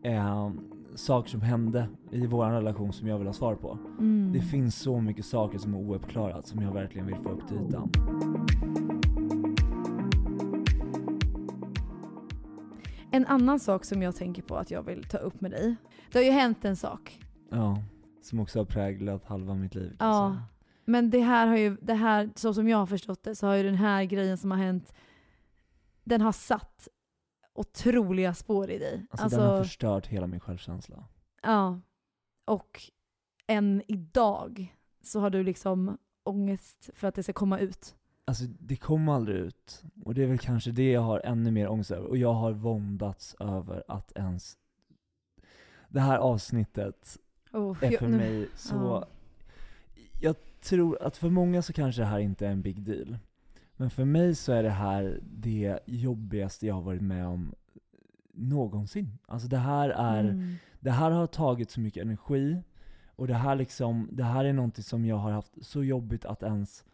eh, 0.02 0.50
saker 0.94 1.30
som 1.30 1.40
hände 1.40 1.88
i 2.10 2.26
vår 2.26 2.46
relation 2.50 2.92
som 2.92 3.08
jag 3.08 3.18
vill 3.18 3.26
ha 3.26 3.34
svar 3.34 3.54
på. 3.54 3.78
Mm. 3.98 4.32
Det 4.32 4.40
finns 4.40 4.76
så 4.76 5.00
mycket 5.00 5.24
saker 5.26 5.58
som 5.58 5.74
är 5.74 5.78
ouppklarat 5.78 6.46
som 6.46 6.62
jag 6.62 6.72
verkligen 6.72 7.06
vill 7.06 7.16
få 7.16 7.28
upp 7.30 7.48
till 7.48 7.56
ytan. 7.56 7.90
En 13.10 13.26
annan 13.26 13.60
sak 13.60 13.84
som 13.84 14.02
jag 14.02 14.16
tänker 14.16 14.42
på 14.42 14.56
att 14.56 14.70
jag 14.70 14.82
vill 14.82 15.04
ta 15.04 15.18
upp 15.18 15.40
med 15.40 15.50
dig. 15.50 15.76
Det 16.12 16.18
har 16.18 16.24
ju 16.24 16.30
hänt 16.30 16.64
en 16.64 16.76
sak. 16.76 17.18
Ja, 17.50 17.78
som 18.22 18.40
också 18.40 18.58
har 18.58 18.64
präglat 18.64 19.24
halva 19.24 19.54
mitt 19.54 19.74
liv. 19.74 19.96
Ja. 19.98 20.30
säga. 20.30 20.44
Men 20.84 21.10
det 21.10 21.20
här 21.20 21.46
har 21.46 21.56
ju, 21.56 21.76
det 21.82 21.94
här, 21.94 22.30
så 22.34 22.54
som 22.54 22.68
jag 22.68 22.78
har 22.78 22.86
förstått 22.86 23.22
det, 23.22 23.34
så 23.34 23.46
har 23.46 23.54
ju 23.54 23.62
den 23.62 23.74
här 23.74 24.04
grejen 24.04 24.38
som 24.38 24.50
har 24.50 24.58
hänt, 24.58 24.94
den 26.04 26.20
har 26.20 26.32
satt 26.32 26.88
otroliga 27.54 28.34
spår 28.34 28.70
i 28.70 28.78
dig. 28.78 29.06
Alltså, 29.10 29.28
den 29.28 29.46
har 29.46 29.62
förstört 29.62 30.06
hela 30.06 30.26
min 30.26 30.40
självkänsla. 30.40 31.04
Ja. 31.42 31.80
Och 32.44 32.80
än 33.46 33.82
idag 33.86 34.76
så 35.02 35.20
har 35.20 35.30
du 35.30 35.42
liksom 35.42 35.98
ångest 36.22 36.90
för 36.94 37.08
att 37.08 37.14
det 37.14 37.22
ska 37.22 37.32
komma 37.32 37.58
ut. 37.58 37.96
Alltså 38.24 38.44
det 38.60 38.76
kom 38.76 39.08
aldrig 39.08 39.36
ut. 39.36 39.82
Och 40.04 40.14
det 40.14 40.22
är 40.22 40.26
väl 40.26 40.38
kanske 40.38 40.70
det 40.70 40.90
jag 40.90 41.00
har 41.00 41.20
ännu 41.20 41.50
mer 41.50 41.68
ångest 41.68 41.90
över. 41.90 42.08
Och 42.08 42.16
jag 42.16 42.32
har 42.32 42.52
våndats 42.52 43.36
över 43.40 43.84
att 43.88 44.12
ens... 44.16 44.58
Det 45.88 46.00
här 46.00 46.18
avsnittet 46.18 47.18
Oh, 47.52 47.76
är 47.84 47.90
jag- 47.90 47.98
för 47.98 48.08
nu- 48.08 48.16
mig 48.16 48.48
så... 48.56 48.74
ja. 48.74 49.06
Jag 50.20 50.36
tror 50.60 51.02
att 51.02 51.16
för 51.16 51.30
många 51.30 51.62
så 51.62 51.72
kanske 51.72 52.02
det 52.02 52.06
här 52.06 52.18
inte 52.18 52.46
är 52.46 52.50
en 52.50 52.62
big 52.62 52.82
deal. 52.82 53.18
Men 53.76 53.90
för 53.90 54.04
mig 54.04 54.34
så 54.34 54.52
är 54.52 54.62
det 54.62 54.70
här 54.70 55.20
det 55.22 55.78
jobbigaste 55.86 56.66
jag 56.66 56.74
har 56.74 56.82
varit 56.82 57.02
med 57.02 57.26
om 57.26 57.54
någonsin. 58.34 59.18
Alltså 59.26 59.48
det 59.48 59.56
här 59.58 59.88
är... 59.90 60.24
Mm. 60.24 60.54
Det 60.80 60.90
här 60.90 61.10
har 61.10 61.26
tagit 61.26 61.70
så 61.70 61.80
mycket 61.80 62.02
energi. 62.02 62.62
Och 63.16 63.26
det 63.26 63.34
här 63.34 63.56
liksom, 63.56 64.08
det 64.12 64.24
här 64.24 64.44
är 64.44 64.52
någonting 64.52 64.84
som 64.84 65.04
jag 65.04 65.16
har 65.16 65.30
haft 65.30 65.52
så 65.66 65.84
jobbigt 65.84 66.24
att 66.24 66.42
ens... 66.42 66.84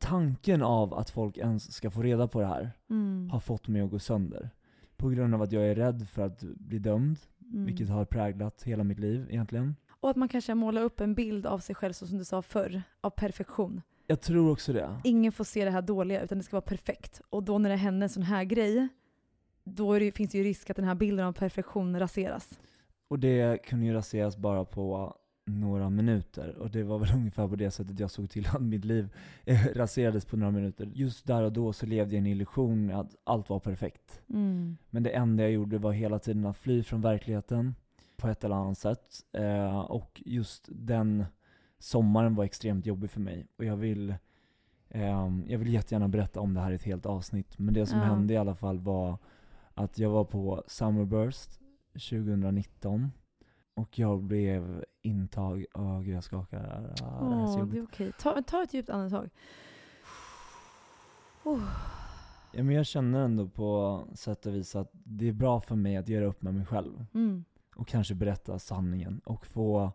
Tanken 0.00 0.62
av 0.62 0.94
att 0.94 1.10
folk 1.10 1.36
ens 1.38 1.72
ska 1.72 1.90
få 1.90 2.02
reda 2.02 2.28
på 2.28 2.40
det 2.40 2.46
här 2.46 2.70
Mm. 2.90 3.30
har 3.30 3.40
fått 3.40 3.68
mig 3.68 3.82
att 3.82 3.90
gå 3.90 3.98
sönder. 3.98 4.50
På 4.96 5.08
grund 5.08 5.34
av 5.34 5.42
att 5.42 5.52
jag 5.52 5.66
är 5.66 5.74
rädd 5.74 6.08
för 6.08 6.22
att 6.26 6.40
bli 6.42 6.78
dömd, 6.78 7.18
Mm. 7.52 7.66
vilket 7.66 7.88
har 7.88 8.04
präglat 8.04 8.62
hela 8.62 8.84
mitt 8.84 8.98
liv 8.98 9.26
egentligen. 9.30 9.76
Och 10.00 10.10
att 10.10 10.16
man 10.16 10.28
kanske 10.28 10.54
målar 10.54 10.82
upp 10.82 11.00
en 11.00 11.14
bild 11.14 11.46
av 11.46 11.58
sig 11.58 11.74
själv, 11.74 11.92
så 11.92 12.06
som 12.06 12.18
du 12.18 12.24
sa 12.24 12.42
förr, 12.42 12.82
av 13.00 13.10
perfektion. 13.10 13.82
Jag 14.06 14.20
tror 14.20 14.52
också 14.52 14.72
det. 14.72 15.00
Ingen 15.04 15.32
får 15.32 15.44
se 15.44 15.64
det 15.64 15.70
här 15.70 15.82
dåliga, 15.82 16.22
utan 16.22 16.38
det 16.38 16.44
ska 16.44 16.56
vara 16.56 16.62
perfekt. 16.62 17.20
Och 17.30 17.42
då 17.42 17.58
när 17.58 17.70
det 17.70 17.76
händer 17.76 18.04
en 18.04 18.08
sån 18.08 18.22
här 18.22 18.44
grej, 18.44 18.88
då 19.64 19.98
det, 19.98 20.12
finns 20.12 20.30
det 20.30 20.38
ju 20.38 20.44
risk 20.44 20.70
att 20.70 20.76
den 20.76 20.84
här 20.84 20.94
bilden 20.94 21.26
av 21.26 21.32
perfektion 21.32 21.98
raseras. 21.98 22.58
Och 23.08 23.18
det 23.18 23.62
kunde 23.62 23.86
ju 23.86 23.92
raseras 23.92 24.36
bara 24.36 24.64
på 24.64 25.16
några 25.48 25.90
minuter. 25.90 26.54
Och 26.58 26.70
det 26.70 26.82
var 26.82 26.98
väl 26.98 27.08
ungefär 27.14 27.48
på 27.48 27.56
det 27.56 27.70
sättet 27.70 28.00
jag 28.00 28.10
såg 28.10 28.30
till 28.30 28.46
att 28.48 28.62
mitt 28.62 28.84
liv 28.84 29.08
eh, 29.44 29.66
raserades 29.74 30.24
på 30.24 30.36
några 30.36 30.50
minuter. 30.52 30.90
Just 30.94 31.26
där 31.26 31.42
och 31.42 31.52
då 31.52 31.72
så 31.72 31.86
levde 31.86 32.14
jag 32.14 32.18
i 32.18 32.18
en 32.18 32.26
illusion 32.32 32.90
att 32.90 33.16
allt 33.24 33.48
var 33.48 33.58
perfekt. 33.60 34.22
Mm. 34.28 34.76
Men 34.90 35.02
det 35.02 35.10
enda 35.10 35.42
jag 35.42 35.52
gjorde 35.52 35.78
var 35.78 35.92
hela 35.92 36.18
tiden 36.18 36.46
att 36.46 36.56
fly 36.56 36.82
från 36.82 37.00
verkligheten 37.00 37.74
på 38.16 38.28
ett 38.28 38.44
eller 38.44 38.56
annat 38.56 38.78
sätt. 38.78 39.24
Eh, 39.32 39.78
och 39.78 40.22
just 40.26 40.68
den 40.72 41.24
sommaren 41.78 42.34
var 42.34 42.44
extremt 42.44 42.86
jobbig 42.86 43.10
för 43.10 43.20
mig. 43.20 43.46
Och 43.58 43.64
jag 43.64 43.76
vill, 43.76 44.14
ehm, 44.88 45.44
jag 45.48 45.58
vill 45.58 45.72
jättegärna 45.72 46.08
berätta 46.08 46.40
om 46.40 46.54
det 46.54 46.60
här 46.60 46.70
i 46.70 46.74
ett 46.74 46.82
helt 46.82 47.06
avsnitt. 47.06 47.58
Men 47.58 47.74
det 47.74 47.86
som 47.86 47.98
Ja. 47.98 48.04
hände 48.04 48.34
i 48.34 48.36
alla 48.36 48.54
fall 48.54 48.78
var 48.78 49.18
att 49.74 49.98
jag 49.98 50.10
var 50.10 50.24
på 50.24 50.62
Summerburst 50.66 51.60
2019. 51.92 53.10
Och 53.78 53.98
jag 53.98 54.22
blev 54.22 54.84
intag... 55.02 55.64
Åh 55.74 56.00
gud 56.00 56.16
jag 56.16 56.24
skakar. 56.24 56.94
Ah, 57.02 57.28
det 57.28 57.42
är 57.42 57.46
så 57.46 57.52
Åh, 57.52 57.58
jobbigt. 57.58 57.72
det 57.72 57.78
är 57.78 57.84
okej. 57.84 58.12
Ta, 58.18 58.42
ta 58.42 58.62
ett 58.62 58.74
djupt 58.74 58.90
andetag. 58.90 59.30
Oh. 61.44 61.62
Ja, 62.52 62.62
men 62.62 62.74
jag 62.74 62.86
känner 62.86 63.20
ändå 63.20 63.48
på 63.48 64.02
sätt 64.14 64.46
och 64.46 64.54
vis 64.54 64.76
att 64.76 64.90
det 64.92 65.28
är 65.28 65.32
bra 65.32 65.60
för 65.60 65.76
mig 65.76 65.96
att 65.96 66.08
göra 66.08 66.24
upp 66.24 66.42
med 66.42 66.54
mig 66.54 66.66
själv. 66.66 67.04
Mm. 67.14 67.44
Och 67.76 67.88
kanske 67.88 68.14
berätta 68.14 68.58
sanningen. 68.58 69.20
Och 69.24 69.46
få, 69.46 69.92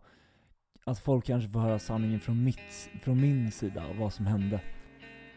att 0.84 0.98
folk 0.98 1.24
kanske 1.24 1.50
får 1.50 1.60
höra 1.60 1.78
sanningen 1.78 2.20
från, 2.20 2.44
mitt, 2.44 2.90
från 3.02 3.20
min 3.20 3.52
sida 3.52 3.86
av 3.86 3.96
vad 3.96 4.12
som 4.12 4.26
hände. 4.26 4.60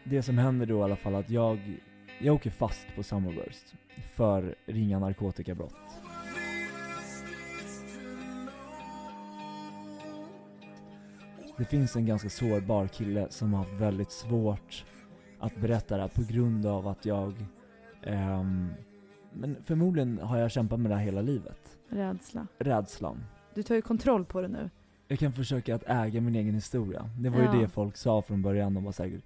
Det 0.04 0.22
som 0.24 0.38
händer 0.38 0.66
då 0.66 0.80
i 0.80 0.84
alla 0.84 0.96
fall 0.96 1.16
att 1.16 1.30
jag, 1.30 1.80
jag 2.22 2.36
åker 2.36 2.50
fast 2.50 2.88
på 2.96 3.04
Summerburst 3.04 3.76
för 4.16 4.56
ringa 4.66 5.00
narkotikabrott. 5.00 5.76
Det 11.58 11.66
finns 11.66 11.96
en 11.96 12.06
ganska 12.06 12.30
sårbar 12.30 12.88
kille 12.88 13.28
som 13.30 13.54
har 13.54 13.64
haft 13.64 13.74
väldigt 13.82 14.12
svårt 14.12 14.86
att 15.40 15.56
berätta 15.62 15.96
det 15.96 16.02
här 16.02 16.10
på 16.10 16.24
grund 16.34 16.66
av 16.66 16.88
att 16.88 17.06
jag 17.06 17.34
ehm, 18.04 18.70
men 19.34 19.64
förmodligen 19.64 20.18
har 20.18 20.38
jag 20.38 20.52
kämpat 20.52 20.80
med 20.80 20.92
det 20.92 20.96
här 20.96 21.04
hela 21.04 21.22
livet. 21.22 21.78
Rädsla. 21.90 22.48
Rädslan. 22.60 23.24
Du 23.54 23.64
tar 23.64 23.76
ju 23.76 23.82
kontroll 23.82 24.26
på 24.26 24.42
det 24.42 24.48
nu. 24.48 24.70
Jag 25.08 25.20
kan 25.20 25.34
försöka 25.34 25.76
att 25.76 25.84
äga 25.88 26.22
min 26.22 26.36
egen 26.36 26.56
historia. 26.56 27.10
Det 27.20 27.30
var 27.30 27.40
Ja. 27.40 27.54
ju 27.56 27.62
det 27.62 27.68
folk 27.68 27.98
sa 27.98 28.22
från 28.22 28.42
början. 28.42 28.74
De 28.74 28.84
var 28.84 28.92
säkert 28.92 29.24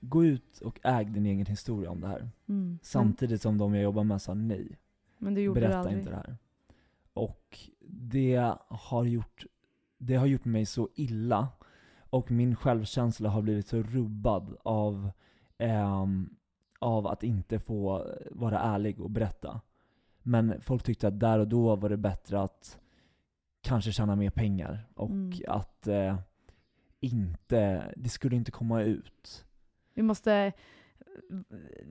Gå 0.00 0.24
ut 0.24 0.58
och 0.60 0.80
äg 0.82 1.04
din 1.04 1.26
egen 1.26 1.46
historia 1.46 1.90
om 1.90 2.00
det 2.00 2.08
här. 2.08 2.30
Mm. 2.48 2.78
Samtidigt 2.82 3.42
som 3.42 3.58
de 3.58 3.74
jag 3.74 3.82
jobbar 3.82 4.04
med 4.04 4.22
sa 4.22 4.34
nej. 4.34 4.78
Men 5.18 5.34
du 5.34 5.40
gjorde 5.40 5.60
det 5.60 5.66
Berätta 5.66 5.78
aldrig. 5.78 5.98
inte 5.98 6.10
det 6.10 6.16
här. 6.16 6.36
Och 7.14 7.58
det 7.88 8.54
har 8.68 9.04
gjort, 9.04 9.44
det 9.98 10.14
har 10.14 10.26
gjort 10.26 10.44
mig 10.44 10.66
så 10.66 10.88
illa. 10.94 11.48
Och 12.16 12.30
min 12.30 12.56
självkänsla 12.56 13.28
har 13.28 13.42
blivit 13.42 13.66
så 13.66 13.82
rubbad 13.82 14.56
av, 14.62 15.10
ehm, 15.58 16.36
av 16.78 17.06
att 17.06 17.22
inte 17.22 17.58
få 17.58 18.06
vara 18.30 18.60
ärlig 18.60 19.00
och 19.00 19.10
berätta. 19.10 19.60
Men 20.22 20.60
folk 20.60 20.82
tyckte 20.82 21.08
att 21.08 21.20
där 21.20 21.38
och 21.38 21.48
då 21.48 21.76
var 21.76 21.88
det 21.88 21.96
bättre 21.96 22.40
att 22.40 22.78
kanske 23.62 23.92
tjäna 23.92 24.16
mer 24.16 24.30
pengar 24.30 24.88
och 24.94 25.10
Mm. 25.10 25.32
att 25.48 25.86
eh, 25.86 26.18
inte, 27.00 27.92
det 27.96 28.08
skulle 28.08 28.36
inte 28.36 28.50
komma 28.50 28.82
ut. 28.82 29.44
Vi 29.94 30.02
måste 30.02 30.32
eh, 30.34 30.52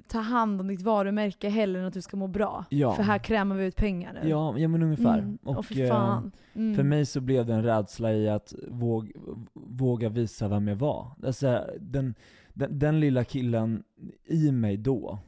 ta 0.08 0.20
hand 0.20 0.62
om 0.62 0.68
ditt 0.68 0.82
varumärke 0.82 1.50
hellre 1.50 1.82
än 1.82 1.88
att 1.88 1.94
du 1.94 2.02
ska 2.02 2.18
må 2.18 2.28
bra. 2.28 2.66
Ja. 2.70 2.94
För 2.94 3.04
här 3.04 3.18
krämar 3.18 3.56
vi 3.56 3.66
ut 3.66 3.76
pengar 3.76 4.14
nu. 4.14 4.30
Ja, 4.30 4.58
ja 4.58 4.68
men 4.68 4.84
ungefär. 4.84 5.20
Mm. 5.20 5.38
Och, 5.44 5.66
fy 5.66 5.82
eh, 5.82 5.90
fan. 5.90 6.32
Mm. 6.54 6.76
För 6.76 6.84
mig 6.84 7.06
så 7.06 7.22
blev 7.22 7.46
det 7.46 7.54
en 7.54 7.64
rädsla 7.64 8.14
i 8.14 8.30
att 8.30 8.54
våg, 8.68 9.12
våga 9.54 10.10
visa 10.10 10.48
vem 10.48 10.68
jag 10.68 10.76
var. 10.76 11.12
Alltså, 11.24 11.66
den, 11.80 12.16
den, 12.54 12.80
den 12.80 13.00
lilla 13.00 13.24
killen 13.24 13.84
i 14.26 14.52
mig 14.52 14.78
då 14.78 15.20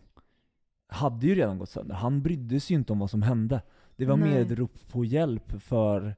hade 0.87 1.27
ju 1.27 1.35
redan 1.35 1.59
gått 1.59 1.69
sönder. 1.69 1.95
Han 1.95 2.21
brydde 2.21 2.59
sig 2.59 2.73
ju 2.73 2.79
inte 2.79 2.93
om 2.93 2.99
vad 2.99 3.09
som 3.09 3.21
hände. 3.21 3.61
Det 3.95 4.05
var 4.05 4.17
Nej. 4.17 4.29
mer 4.29 4.41
ett 4.41 4.51
rop 4.51 4.91
på 4.91 5.05
hjälp 5.05 5.61
för, 5.61 6.15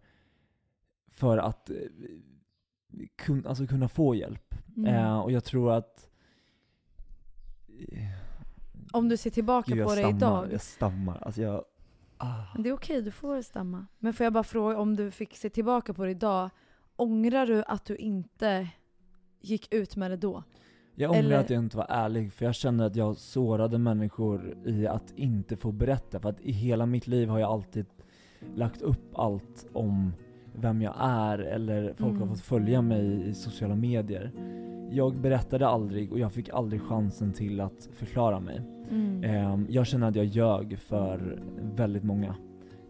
för 1.08 1.38
att 1.38 1.70
eh, 1.70 1.76
kun, 3.16 3.48
alltså 3.48 3.68
kunna 3.68 3.88
få 3.88 4.16
hjälp. 4.16 4.56
Mm. 4.78 4.96
Eh, 4.96 5.20
och 5.20 5.32
jag 5.32 5.44
tror 5.44 5.72
att 5.72 6.10
Om 8.92 9.10
du 9.10 9.18
ser 9.18 9.30
tillbaka 9.30 9.76
Gud, 9.76 9.88
på 9.88 9.96
det 9.96 10.00
stammar, 10.02 10.18
idag. 10.18 10.54
Jag 10.54 10.62
stammar. 10.62 11.18
Alltså 11.22 11.42
jag, 11.42 11.64
ah. 12.18 12.44
Det 12.58 12.70
är 12.70 12.74
okej, 12.74 13.02
du 13.02 13.12
får 13.12 13.42
stamma. 13.42 13.86
Men 14.00 14.14
får 14.14 14.24
jag 14.24 14.34
bara 14.34 14.44
fråga, 14.44 14.78
om 14.78 14.96
du 14.96 15.12
fick 15.12 15.36
se 15.38 15.50
tillbaka 15.50 15.94
på 15.94 16.06
det 16.06 16.12
idag, 16.12 16.50
ångrar 16.96 17.46
du 17.46 17.64
att 17.64 17.86
du 17.86 17.96
inte 17.96 18.68
gick 19.42 19.74
ut 19.74 19.96
med 19.96 20.12
det 20.12 20.18
då? 20.18 20.44
Jag 20.96 21.12
ångrar 21.12 21.24
Eller- 21.24 21.40
att 21.40 21.50
jag 21.50 21.60
inte 21.64 21.78
var 21.78 21.86
ärlig, 21.90 22.34
för 22.34 22.46
jag 22.46 22.56
känner 22.56 22.86
att 22.86 22.96
jag 22.96 23.18
sårade 23.18 23.78
människor 23.78 24.58
i 24.66 24.88
att 24.88 25.12
inte 25.16 25.58
få 25.58 25.72
berätta. 25.72 26.20
För 26.20 26.30
att 26.30 26.42
i 26.42 26.52
hela 26.52 26.86
mitt 26.86 27.08
liv 27.08 27.30
har 27.30 27.40
jag 27.40 27.52
alltid 27.52 27.86
lagt 28.56 28.82
upp 28.82 29.20
allt 29.20 29.68
om 29.74 30.14
vem 30.62 30.82
jag 30.82 30.94
är 31.00 31.40
eller 31.40 31.94
folk 31.98 32.12
har 32.14 32.24
Mm. 32.24 32.30
fått 32.30 32.40
följa 32.42 32.82
mig 32.82 33.30
i 33.30 33.34
sociala 33.34 33.76
medier. 33.76 34.32
Jag 34.92 35.16
berättade 35.16 35.68
aldrig 35.68 36.12
och 36.12 36.20
jag 36.20 36.32
fick 36.32 36.50
aldrig 36.50 36.82
chansen 36.82 37.34
till 37.34 37.62
att 37.62 37.90
förklara 37.94 38.40
mig. 38.40 38.62
Mm. 38.92 39.24
Ehm, 39.24 39.66
jag 39.70 39.88
känner 39.88 40.08
att 40.08 40.16
jag 40.16 40.26
ljög 40.26 40.80
för 40.80 41.40
väldigt 41.76 42.04
många, 42.04 42.36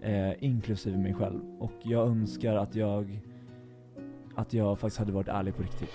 eh, 0.01 0.43
inklusive 0.43 0.97
mig 0.97 1.13
själv. 1.13 1.39
Och 1.59 1.73
jag 1.83 2.07
önskar 2.07 2.55
att 2.55 2.75
jag, 2.75 3.21
att 4.35 4.53
jag 4.53 4.79
faktiskt 4.79 4.99
hade 4.99 5.11
varit 5.11 5.27
ärlig 5.27 5.55
på 5.55 5.61
riktigt. 5.63 5.89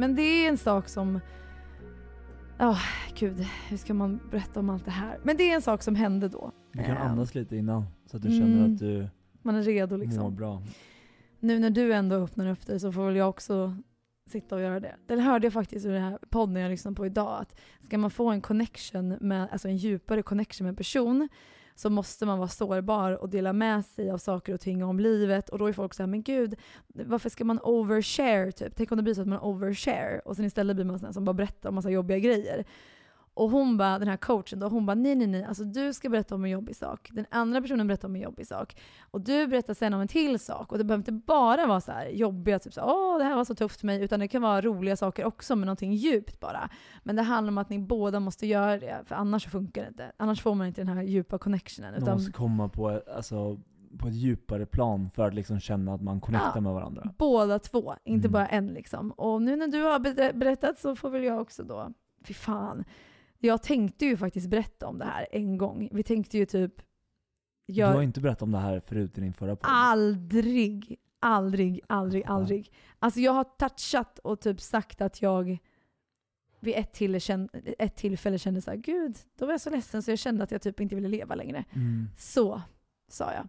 Men 0.00 0.14
det 0.14 0.22
är 0.22 0.48
en 0.48 0.58
sak 0.58 0.88
som... 0.88 1.20
Ja, 2.58 2.76
gud, 3.14 3.46
hur 3.68 3.76
ska 3.76 3.94
man 3.94 4.20
berätta 4.30 4.60
om 4.60 4.70
allt 4.70 4.84
det 4.84 4.90
här? 4.90 5.18
Men 5.22 5.36
det 5.36 5.50
är 5.50 5.54
en 5.54 5.62
sak 5.62 5.82
som 5.82 5.94
hände 5.94 6.28
då. 6.28 6.52
Du 6.72 6.78
kan 6.78 6.96
Ehm, 6.96 7.02
andas 7.02 7.34
lite 7.34 7.56
innan 7.56 7.86
så 8.06 8.16
att 8.16 8.22
du 8.22 8.28
mm. 8.28 8.40
känner 8.40 8.64
att 8.64 8.78
du 8.78 9.08
Man 9.42 9.54
är 9.54 9.62
redo 9.62 9.96
mår 9.96 10.04
liksom. 10.04 10.36
bra. 10.36 10.62
Nu 11.40 11.58
när 11.58 11.70
du 11.70 11.92
ändå 11.92 12.16
öppnar 12.16 12.46
upp 12.50 12.66
dig 12.66 12.80
så 12.80 12.92
får 12.92 13.06
väl 13.06 13.16
jag 13.16 13.28
också 13.28 13.76
sitta 14.26 14.54
och 14.54 14.60
göra 14.60 14.80
det. 14.80 14.96
Det 15.06 15.20
hörde 15.20 15.46
jag 15.46 15.52
faktiskt 15.52 15.86
i 15.86 15.88
den 15.88 16.02
här 16.02 16.18
podden 16.30 16.62
jag 16.62 16.70
lyssnade 16.70 16.94
på 16.94 17.06
idag. 17.06 17.40
Att 17.40 17.60
ska 17.80 17.98
man 17.98 18.10
få 18.10 18.30
en 18.30 18.40
connection 18.40 19.08
med, 19.08 19.48
alltså 19.52 19.68
en 19.68 19.76
djupare 19.76 20.22
connection 20.22 20.64
med 20.64 20.70
en 20.70 20.76
person 20.76 21.28
så 21.80 21.90
måste 21.90 22.26
man 22.26 22.38
vara 22.38 22.48
sårbar 22.48 23.12
och 23.12 23.28
dela 23.28 23.52
med 23.52 23.84
sig 23.84 24.10
av 24.10 24.18
saker 24.18 24.54
och 24.54 24.60
ting 24.60 24.84
om 24.84 25.00
livet. 25.00 25.48
Och 25.48 25.58
då 25.58 25.66
är 25.66 25.72
folk 25.72 25.94
såhär, 25.94 26.08
men 26.08 26.22
gud, 26.22 26.56
varför 26.88 27.30
ska 27.30 27.44
man 27.44 27.60
overshare? 27.62 28.52
Typ? 28.52 28.72
Tänk 28.76 28.92
om 28.92 28.96
det 28.96 29.02
blir 29.02 29.14
så 29.14 29.20
att 29.20 29.28
man 29.28 29.38
overshare 29.38 30.20
och 30.24 30.36
sen 30.36 30.44
istället 30.44 30.76
blir 30.76 30.84
man 30.84 30.98
sån 30.98 31.14
som 31.14 31.24
bara 31.24 31.34
berättar 31.34 31.68
om 31.68 31.74
massa 31.74 31.90
jobbiga 31.90 32.18
grejer. 32.18 32.64
Och 33.40 33.50
hon 33.50 33.76
bara, 33.76 33.98
den 33.98 34.08
här 34.08 34.16
coachen 34.16 34.58
då, 34.60 34.68
hon 34.68 34.86
bara 34.86 34.94
nej 34.94 35.14
nej 35.14 35.26
nej, 35.26 35.44
alltså 35.44 35.64
du 35.64 35.92
ska 35.92 36.08
berätta 36.08 36.34
om 36.34 36.44
en 36.44 36.50
jobbig 36.50 36.76
sak. 36.76 37.08
Den 37.12 37.26
andra 37.30 37.60
personen 37.60 37.86
berättar 37.86 38.08
om 38.08 38.14
en 38.16 38.20
jobbig 38.22 38.46
sak. 38.46 38.76
Och 39.10 39.20
du 39.20 39.46
berättar 39.46 39.74
sen 39.74 39.94
om 39.94 40.00
en 40.00 40.08
till 40.08 40.38
sak. 40.38 40.72
Och 40.72 40.78
det 40.78 40.84
behöver 40.84 41.00
inte 41.00 41.12
bara 41.12 41.66
vara 41.66 41.80
så 41.80 41.92
här 41.92 42.08
jobbiga, 42.08 42.58
typ 42.58 42.72
så 42.74 42.82
åh 42.84 43.18
det 43.18 43.24
här 43.24 43.36
var 43.36 43.44
så 43.44 43.54
tufft 43.54 43.80
för 43.80 43.86
mig, 43.86 44.02
utan 44.02 44.20
det 44.20 44.28
kan 44.28 44.42
vara 44.42 44.60
roliga 44.60 44.96
saker 44.96 45.24
också 45.24 45.56
med 45.56 45.66
någonting 45.66 45.92
djupt 45.92 46.40
bara. 46.40 46.70
Men 47.02 47.16
det 47.16 47.22
handlar 47.22 47.50
om 47.52 47.58
att 47.58 47.70
ni 47.70 47.78
båda 47.78 48.20
måste 48.20 48.46
göra 48.46 48.78
det, 48.78 48.98
för 49.06 49.14
annars 49.14 49.46
funkar 49.46 49.82
det 49.82 49.88
inte. 49.88 50.12
Annars 50.16 50.42
får 50.42 50.54
man 50.54 50.66
inte 50.66 50.80
den 50.80 50.88
här 50.96 51.02
djupa 51.02 51.38
connectionen. 51.38 51.90
Man 51.92 52.02
Utan 52.02 52.14
måste 52.14 52.32
komma 52.32 52.68
på, 52.68 53.00
alltså, 53.16 53.58
på 53.98 54.08
ett 54.08 54.14
djupare 54.14 54.66
plan 54.66 55.10
för 55.14 55.26
att 55.28 55.34
liksom 55.34 55.60
känna 55.60 55.94
att 55.94 56.02
man 56.02 56.20
connectar 56.20 56.52
Ja. 56.54 56.60
med 56.60 56.72
varandra. 56.72 57.08
båda 57.18 57.58
två, 57.58 57.94
inte 58.04 58.28
Mm. 58.28 58.32
bara 58.32 58.46
en 58.46 58.66
liksom. 58.66 59.10
Och 59.10 59.42
nu 59.42 59.56
när 59.56 59.68
du 59.68 59.82
har 59.82 59.98
ber- 59.98 60.32
berättat 60.32 60.78
så 60.78 60.96
får 60.96 61.10
väl 61.10 61.24
jag 61.24 61.40
också 61.40 61.62
då. 61.62 61.90
Fy 62.24 62.34
fan. 62.34 62.84
Jag 63.40 63.62
tänkte 63.62 64.06
ju 64.06 64.16
faktiskt 64.16 64.48
berätta 64.48 64.86
om 64.86 64.98
det 64.98 65.04
här 65.04 65.26
en 65.30 65.58
gång. 65.58 65.88
Vi 65.92 66.02
tänkte 66.02 66.38
ju 66.38 66.46
typ... 66.46 66.82
Du 67.66 67.84
har 67.84 68.02
inte 68.02 68.20
berättat 68.20 68.42
om 68.42 68.52
det 68.52 68.58
här 68.58 68.80
förut 68.80 69.18
i 69.18 69.20
din 69.20 69.32
förra 69.32 69.56
podd. 69.56 69.70
Aldrig, 69.72 70.98
aldrig, 71.18 71.80
aldrig, 71.86 72.24
aldrig. 72.26 72.72
Alltså 72.98 73.20
jag 73.20 73.32
har 73.32 73.44
touchat 73.44 74.18
och 74.18 74.40
typ 74.40 74.60
sagt 74.60 75.00
att 75.00 75.22
jag 75.22 75.58
vid 76.60 76.74
ett, 76.76 76.92
till, 76.92 77.20
ett 77.78 77.96
tillfälle 77.96 78.38
kände 78.38 78.62
så 78.62 78.70
här, 78.70 78.78
gud, 78.78 79.18
då 79.38 79.46
var 79.46 79.52
jag 79.52 79.60
så 79.60 79.70
ledsen 79.70 80.02
så 80.02 80.10
jag 80.10 80.18
kände 80.18 80.44
att 80.44 80.50
jag 80.50 80.62
typ 80.62 80.80
inte 80.80 80.94
ville 80.94 81.08
leva 81.08 81.34
längre. 81.34 81.64
Mm. 81.72 82.08
Så 82.18 82.62
sa 83.08 83.32
jag. 83.32 83.48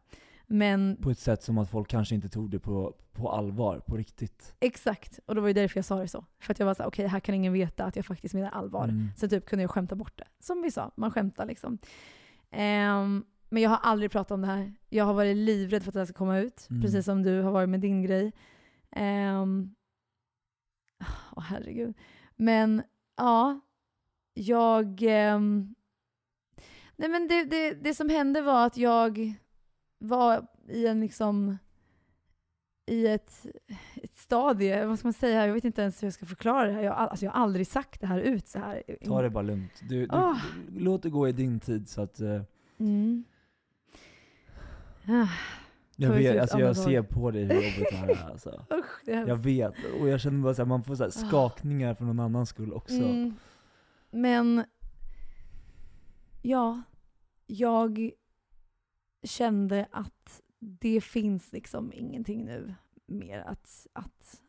Men 0.52 0.98
På 1.02 1.10
ett 1.12 1.20
sätt 1.20 1.44
som 1.44 1.58
att 1.58 1.70
folk 1.70 1.88
kanske 1.90 2.16
inte 2.16 2.30
tog 2.30 2.50
det 2.50 2.60
på, 2.60 2.96
på 3.14 3.32
allvar, 3.32 3.80
på 3.80 3.98
riktigt. 3.98 4.56
exakt, 4.60 5.20
och 5.26 5.36
det 5.36 5.42
var 5.42 5.48
ju 5.48 5.54
därför 5.54 5.78
jag 5.78 5.86
sa 5.86 6.00
det 6.00 6.08
så. 6.08 6.26
För 6.40 6.52
att 6.54 6.60
jag 6.60 6.66
var 6.66 6.74
så 6.74 6.84
här, 6.84 6.90
okej 6.90 7.08
här 7.08 7.20
kan 7.20 7.36
ingen 7.36 7.54
veta 7.54 7.86
att 7.86 7.96
jag 7.96 8.06
faktiskt 8.06 8.34
menar 8.34 8.50
allvar. 8.50 8.84
Mm. 8.84 9.08
Så 9.18 9.28
typ 9.30 9.46
kunde 9.46 9.64
jag 9.64 9.72
skämta 9.72 9.96
bort 9.96 10.18
det. 10.18 10.28
Som 10.40 10.62
vi 10.62 10.72
sa, 10.72 10.92
man 10.96 11.12
skämtar 11.12 11.46
liksom. 11.46 11.78
Ehm, 12.52 13.26
men 13.50 13.64
jag 13.64 13.70
har 13.70 13.78
aldrig 13.78 14.12
pratat 14.12 14.32
om 14.32 14.42
det 14.42 14.48
här. 14.48 14.74
Jag 14.90 15.06
har 15.06 15.14
varit 15.14 15.38
livrädd 15.38 15.84
för 15.84 15.90
att 15.90 15.94
det 15.94 16.00
här 16.00 16.06
ska 16.06 16.14
komma 16.14 16.40
ut. 16.40 16.68
Mm. 16.70 16.82
Precis 16.82 17.06
som 17.06 17.24
du 17.24 17.42
har 17.42 17.52
varit 17.52 17.70
med 17.70 17.80
din 17.80 18.04
grej. 18.04 18.32
Ehm, 18.92 19.76
Åh 21.36 21.44
herregud. 21.44 21.94
Men 22.36 22.84
ja, 23.18 23.60
jag... 24.34 25.02
ehm, 25.02 25.76
nej 26.96 27.10
men 27.10 27.28
det, 27.28 27.44
det, 27.44 27.74
det 27.74 27.94
som 27.94 28.10
hände 28.10 28.42
var 28.42 28.66
att 28.66 28.78
jag 28.78 29.34
var 30.02 30.48
i 30.68 30.88
en 30.88 31.00
liksom 31.00 31.58
i 32.86 33.08
ett, 33.08 33.46
ett 33.96 34.16
stadie, 34.16 34.86
vad 34.86 35.00
ska 35.00 35.08
man 35.08 35.14
säga, 35.14 35.48
jag 35.48 35.54
vet 35.54 35.66
inte 35.66 35.82
ens 35.82 36.04
hur 36.04 36.06
jag 36.08 36.14
ska 36.14 36.26
förklara 36.26 36.68
det 36.68 36.74
här. 36.74 36.82
Jag, 36.82 36.94
alltså 36.94 37.26
jag 37.26 37.32
har 37.32 37.42
aldrig 37.44 37.68
sagt 37.68 38.02
det 38.02 38.08
här 38.08 38.20
ut 38.20 38.48
så 38.48 38.60
här. 38.60 38.84
Ta 39.06 39.22
det 39.22 39.30
bara 39.30 39.42
lugnt. 39.42 39.72
Du, 39.90 40.00
du, 40.00 40.36
du, 40.70 40.80
låt 40.80 41.04
det 41.04 41.10
gå 41.10 41.28
i 41.28 41.32
din 41.32 41.60
tid 41.60 41.90
så 41.90 42.02
att... 42.02 42.20
eh, 42.20 42.42
Mm. 42.78 43.24
Ah, 45.08 45.28
jag 45.96 46.10
vet, 46.10 46.42
alltså 46.42 46.60
jag 46.60 46.78
ser 46.78 47.02
på 47.02 47.32
dig 47.32 47.44
hur 47.44 47.54
jobbigt 47.56 47.88
det 47.92 47.96
här 47.98 48.10
är 48.10 48.30
alltså. 48.32 48.66
usch, 48.74 49.02
det 49.06 49.14
är 49.14 49.28
Jag 49.28 49.36
vet, 49.36 49.74
och 50.02 50.10
jag 50.10 50.22
känner 50.22 50.44
bara 50.44 50.54
såhär, 50.54 50.68
man 50.68 50.84
får 50.84 50.96
så 50.96 51.04
här 51.04 51.10
Ah. 51.10 51.28
skakningar 51.28 51.94
för 51.94 52.06
någon 52.06 52.20
annans 52.20 52.50
skull 52.50 52.74
också. 52.74 52.94
Mm. 52.94 53.34
Men 54.12 54.64
ja, 56.42 56.82
jag 57.48 58.12
kände 59.24 59.88
att 59.92 60.42
det 60.60 61.02
finns 61.02 61.52
liksom 61.52 61.94
ingenting 61.94 62.46
nu 62.46 62.76
mer 63.06 63.40
att, 63.40 63.88
att, 63.94 64.42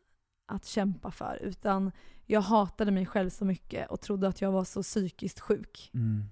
att 0.45 0.65
kämpa 0.65 1.11
för. 1.11 1.39
Utan 1.41 1.91
jag 2.25 2.41
hatade 2.41 2.91
mig 2.91 3.05
själv 3.05 3.29
så 3.29 3.45
mycket 3.45 3.89
och 3.89 4.01
trodde 4.01 4.27
att 4.27 4.41
jag 4.41 4.51
var 4.51 4.63
så 4.63 4.83
psykiskt 4.83 5.39
sjuk. 5.39 5.91
Mm. 5.93 6.23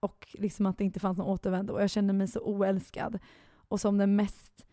Och 0.00 0.36
liksom 0.38 0.66
att 0.66 0.78
det 0.78 0.84
inte 0.84 1.00
fanns 1.00 1.18
någon 1.18 1.26
återvändo. 1.26 1.72
Och 1.72 1.82
jag 1.82 1.90
kände 1.90 2.12
mig 2.12 2.28
så 2.28 2.40
oälskad. 2.40 3.18
Och 3.52 3.80
som 3.80 3.98
den 3.98 4.16
mest 4.16 4.66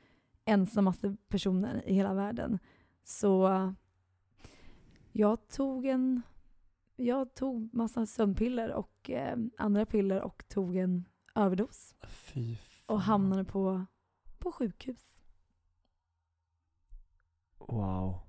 ensammaste 0.45 1.15
personen 1.27 1.81
i 1.83 1.93
hela 1.93 2.13
världen. 2.13 2.59
Så 3.03 3.49
jag 5.11 5.47
tog 5.47 5.85
en... 5.85 6.21
Jag 6.95 7.35
tog 7.35 7.73
massa 7.73 8.05
sömnpiller 8.05 8.73
och 8.73 9.09
eh, 9.09 9.37
andra 9.57 9.85
piller 9.85 10.21
och 10.21 10.43
tog 10.47 10.75
en 10.75 11.05
överdos. 11.35 11.95
Fy. 12.07 12.55
Och 12.87 13.01
hamnade 13.01 13.43
på, 13.43 13.85
på 14.37 14.51
sjukhus. 14.51 15.21
Wow. 17.57 18.19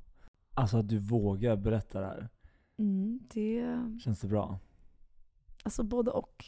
Alltså 0.55 0.79
att 0.79 0.89
du 0.89 0.99
vågar 0.99 1.57
berätta 1.57 2.01
det 2.01 2.07
här. 2.07 2.29
Mm, 2.77 3.21
det... 3.35 3.79
Känns 4.05 4.21
det 4.21 4.29
bra? 4.29 4.59
Alltså 5.63 5.83
både 5.83 6.11
och. 6.11 6.45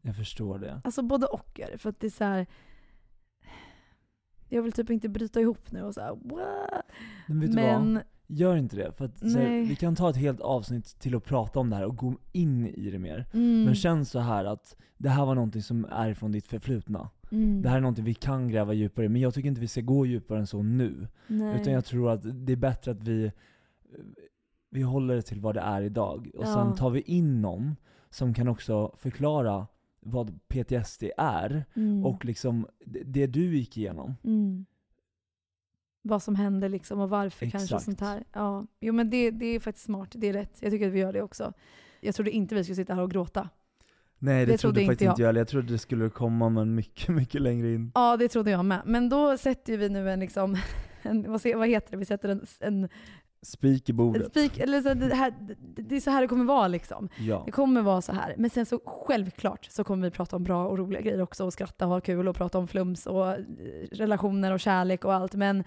Jag 0.00 0.16
förstår 0.16 0.58
det. 0.58 0.80
Alltså 0.84 1.02
både 1.02 1.26
och 1.26 1.60
är 1.60 1.70
det. 1.70 1.78
För 1.78 1.90
att 1.90 2.00
det 2.00 2.06
är 2.06 2.10
så 2.10 2.24
här... 2.24 2.46
Jag 4.48 4.62
vill 4.62 4.72
typ 4.72 4.90
inte 4.90 5.08
bryta 5.08 5.40
ihop 5.40 5.72
nu 5.72 5.82
och 5.82 5.94
så 5.94 6.00
här, 6.00 6.10
what? 6.10 6.84
Men 7.28 7.40
vet 7.40 7.50
du 7.50 7.56
Men 7.56 7.94
vad? 7.94 8.02
Gör 8.26 8.56
inte 8.56 8.76
det. 8.76 8.92
För 8.92 9.04
att, 9.04 9.22
här, 9.22 9.68
vi 9.68 9.76
kan 9.76 9.96
ta 9.96 10.10
ett 10.10 10.16
helt 10.16 10.40
avsnitt 10.40 10.86
till 10.86 11.16
att 11.16 11.24
prata 11.24 11.60
om 11.60 11.70
det 11.70 11.76
här 11.76 11.86
och 11.86 11.96
gå 11.96 12.14
in 12.32 12.66
i 12.66 12.90
det 12.90 12.98
mer. 12.98 13.26
Mm. 13.32 13.64
Men 13.64 13.74
känn 13.74 14.04
så 14.04 14.18
här 14.18 14.44
att 14.44 14.76
det 14.96 15.08
här 15.08 15.26
var 15.26 15.34
någonting 15.34 15.62
som 15.62 15.84
är 15.84 16.14
från 16.14 16.32
ditt 16.32 16.46
förflutna. 16.46 17.10
Mm. 17.30 17.62
Det 17.62 17.68
här 17.68 17.76
är 17.76 17.80
någonting 17.80 18.04
vi 18.04 18.14
kan 18.14 18.48
gräva 18.48 18.72
djupare 18.72 19.06
i, 19.06 19.08
men 19.08 19.20
jag 19.20 19.34
tycker 19.34 19.48
inte 19.48 19.60
vi 19.60 19.68
ska 19.68 19.80
gå 19.80 20.06
djupare 20.06 20.38
än 20.38 20.46
så 20.46 20.62
nu. 20.62 21.08
Nej. 21.26 21.60
Utan 21.60 21.72
jag 21.72 21.84
tror 21.84 22.10
att 22.10 22.46
det 22.46 22.52
är 22.52 22.56
bättre 22.56 22.90
att 22.90 23.02
vi, 23.02 23.32
vi 24.70 24.82
håller 24.82 25.14
det 25.16 25.22
till 25.22 25.40
vad 25.40 25.54
det 25.54 25.60
är 25.60 25.82
idag. 25.82 26.30
Och 26.34 26.44
Ja. 26.44 26.54
sen 26.54 26.74
tar 26.76 26.90
vi 26.90 27.00
in 27.00 27.42
någon 27.42 27.76
som 28.10 28.34
kan 28.34 28.48
också 28.48 28.94
förklara 28.98 29.66
vad 30.00 30.38
PTSD 30.48 31.02
är 31.18 31.64
Mm. 31.74 32.04
och 32.06 32.24
liksom 32.24 32.66
det- 33.04 33.26
du 33.26 33.56
gick 33.56 33.76
igenom. 33.76 34.14
Mm. 34.24 34.66
Vad 36.02 36.22
som 36.22 36.34
hände 36.34 36.68
liksom 36.68 37.00
och 37.00 37.10
varför 37.10 37.46
kanske 37.46 37.64
Exakt. 37.64 37.84
sånt 37.84 38.00
här. 38.00 38.24
Ja. 38.32 38.66
Jo 38.80 38.92
men 38.92 39.10
det, 39.10 39.30
det 39.30 39.46
är 39.46 39.60
faktiskt 39.60 39.84
smart, 39.86 40.08
det 40.14 40.26
är 40.28 40.32
rätt. 40.32 40.58
Jag 40.60 40.70
tycker 40.72 40.86
att 40.88 40.92
vi 40.92 40.98
gör 40.98 41.12
det 41.12 41.22
också. 41.22 41.52
Jag 42.00 42.14
trodde 42.14 42.30
inte 42.30 42.54
vi 42.54 42.64
skulle 42.64 42.76
sitta 42.76 42.94
här 42.94 43.02
och 43.02 43.10
gråta. 43.10 43.48
Nej 44.22 44.46
det, 44.46 44.52
Det 44.52 44.58
trodde 44.58 44.74
trodde 44.74 44.86
faktiskt 44.86 45.10
inte 45.10 45.22
jag 45.22 45.26
heller. 45.26 45.40
Jag 45.40 45.48
trodde 45.48 45.72
det 45.72 45.78
skulle 45.78 46.10
komma 46.10 46.48
men 46.48 46.74
mycket, 46.74 47.08
mycket 47.14 47.42
längre 47.42 47.72
in. 47.72 47.92
Ja 47.94 48.16
det 48.16 48.28
trodde 48.28 48.50
jag 48.50 48.64
med. 48.64 48.82
Men 48.84 49.08
då 49.08 49.36
sätter 49.36 49.76
vi 49.76 49.88
nu 49.88 50.10
en 50.10 50.20
liksom, 50.20 50.56
en, 51.02 51.32
vad, 51.32 51.68
heter 51.68 51.90
det, 51.90 51.96
vi 51.96 52.04
sätter 52.04 52.28
en, 52.28 52.46
en, 52.60 52.88
Spik 53.42 53.88
i 53.88 53.92
bordet. 53.92 54.26
spik, 54.26 54.58
eller 54.58 54.80
så, 54.80 54.94
det, 54.94 55.14
här, 55.14 55.34
det, 55.40 55.82
det 55.82 55.96
är 55.96 56.00
så 56.00 56.10
här 56.10 56.22
det 56.22 56.28
kommer 56.28 56.44
vara 56.44 56.68
liksom. 56.68 57.08
Ja. 57.18 57.42
Det 57.46 57.52
kommer 57.52 57.82
vara 57.82 58.02
så 58.02 58.12
här. 58.12 58.34
Men 58.38 58.50
sen 58.50 58.66
så 58.66 58.80
självklart 58.86 59.64
så 59.70 59.84
kommer 59.84 60.06
vi 60.06 60.10
prata 60.10 60.36
om 60.36 60.44
bra 60.44 60.66
och 60.66 60.78
roliga 60.78 61.00
grejer 61.00 61.20
också 61.20 61.44
och 61.44 61.52
skratta 61.52 61.86
och 61.86 61.92
ha 61.92 62.00
kul 62.00 62.28
och 62.28 62.36
prata 62.36 62.58
om 62.58 62.68
flums 62.68 63.06
och 63.06 63.28
eh, 63.28 63.36
relationer 63.92 64.52
och 64.52 64.60
kärlek 64.60 65.04
och 65.04 65.14
allt. 65.14 65.34
Men, 65.34 65.64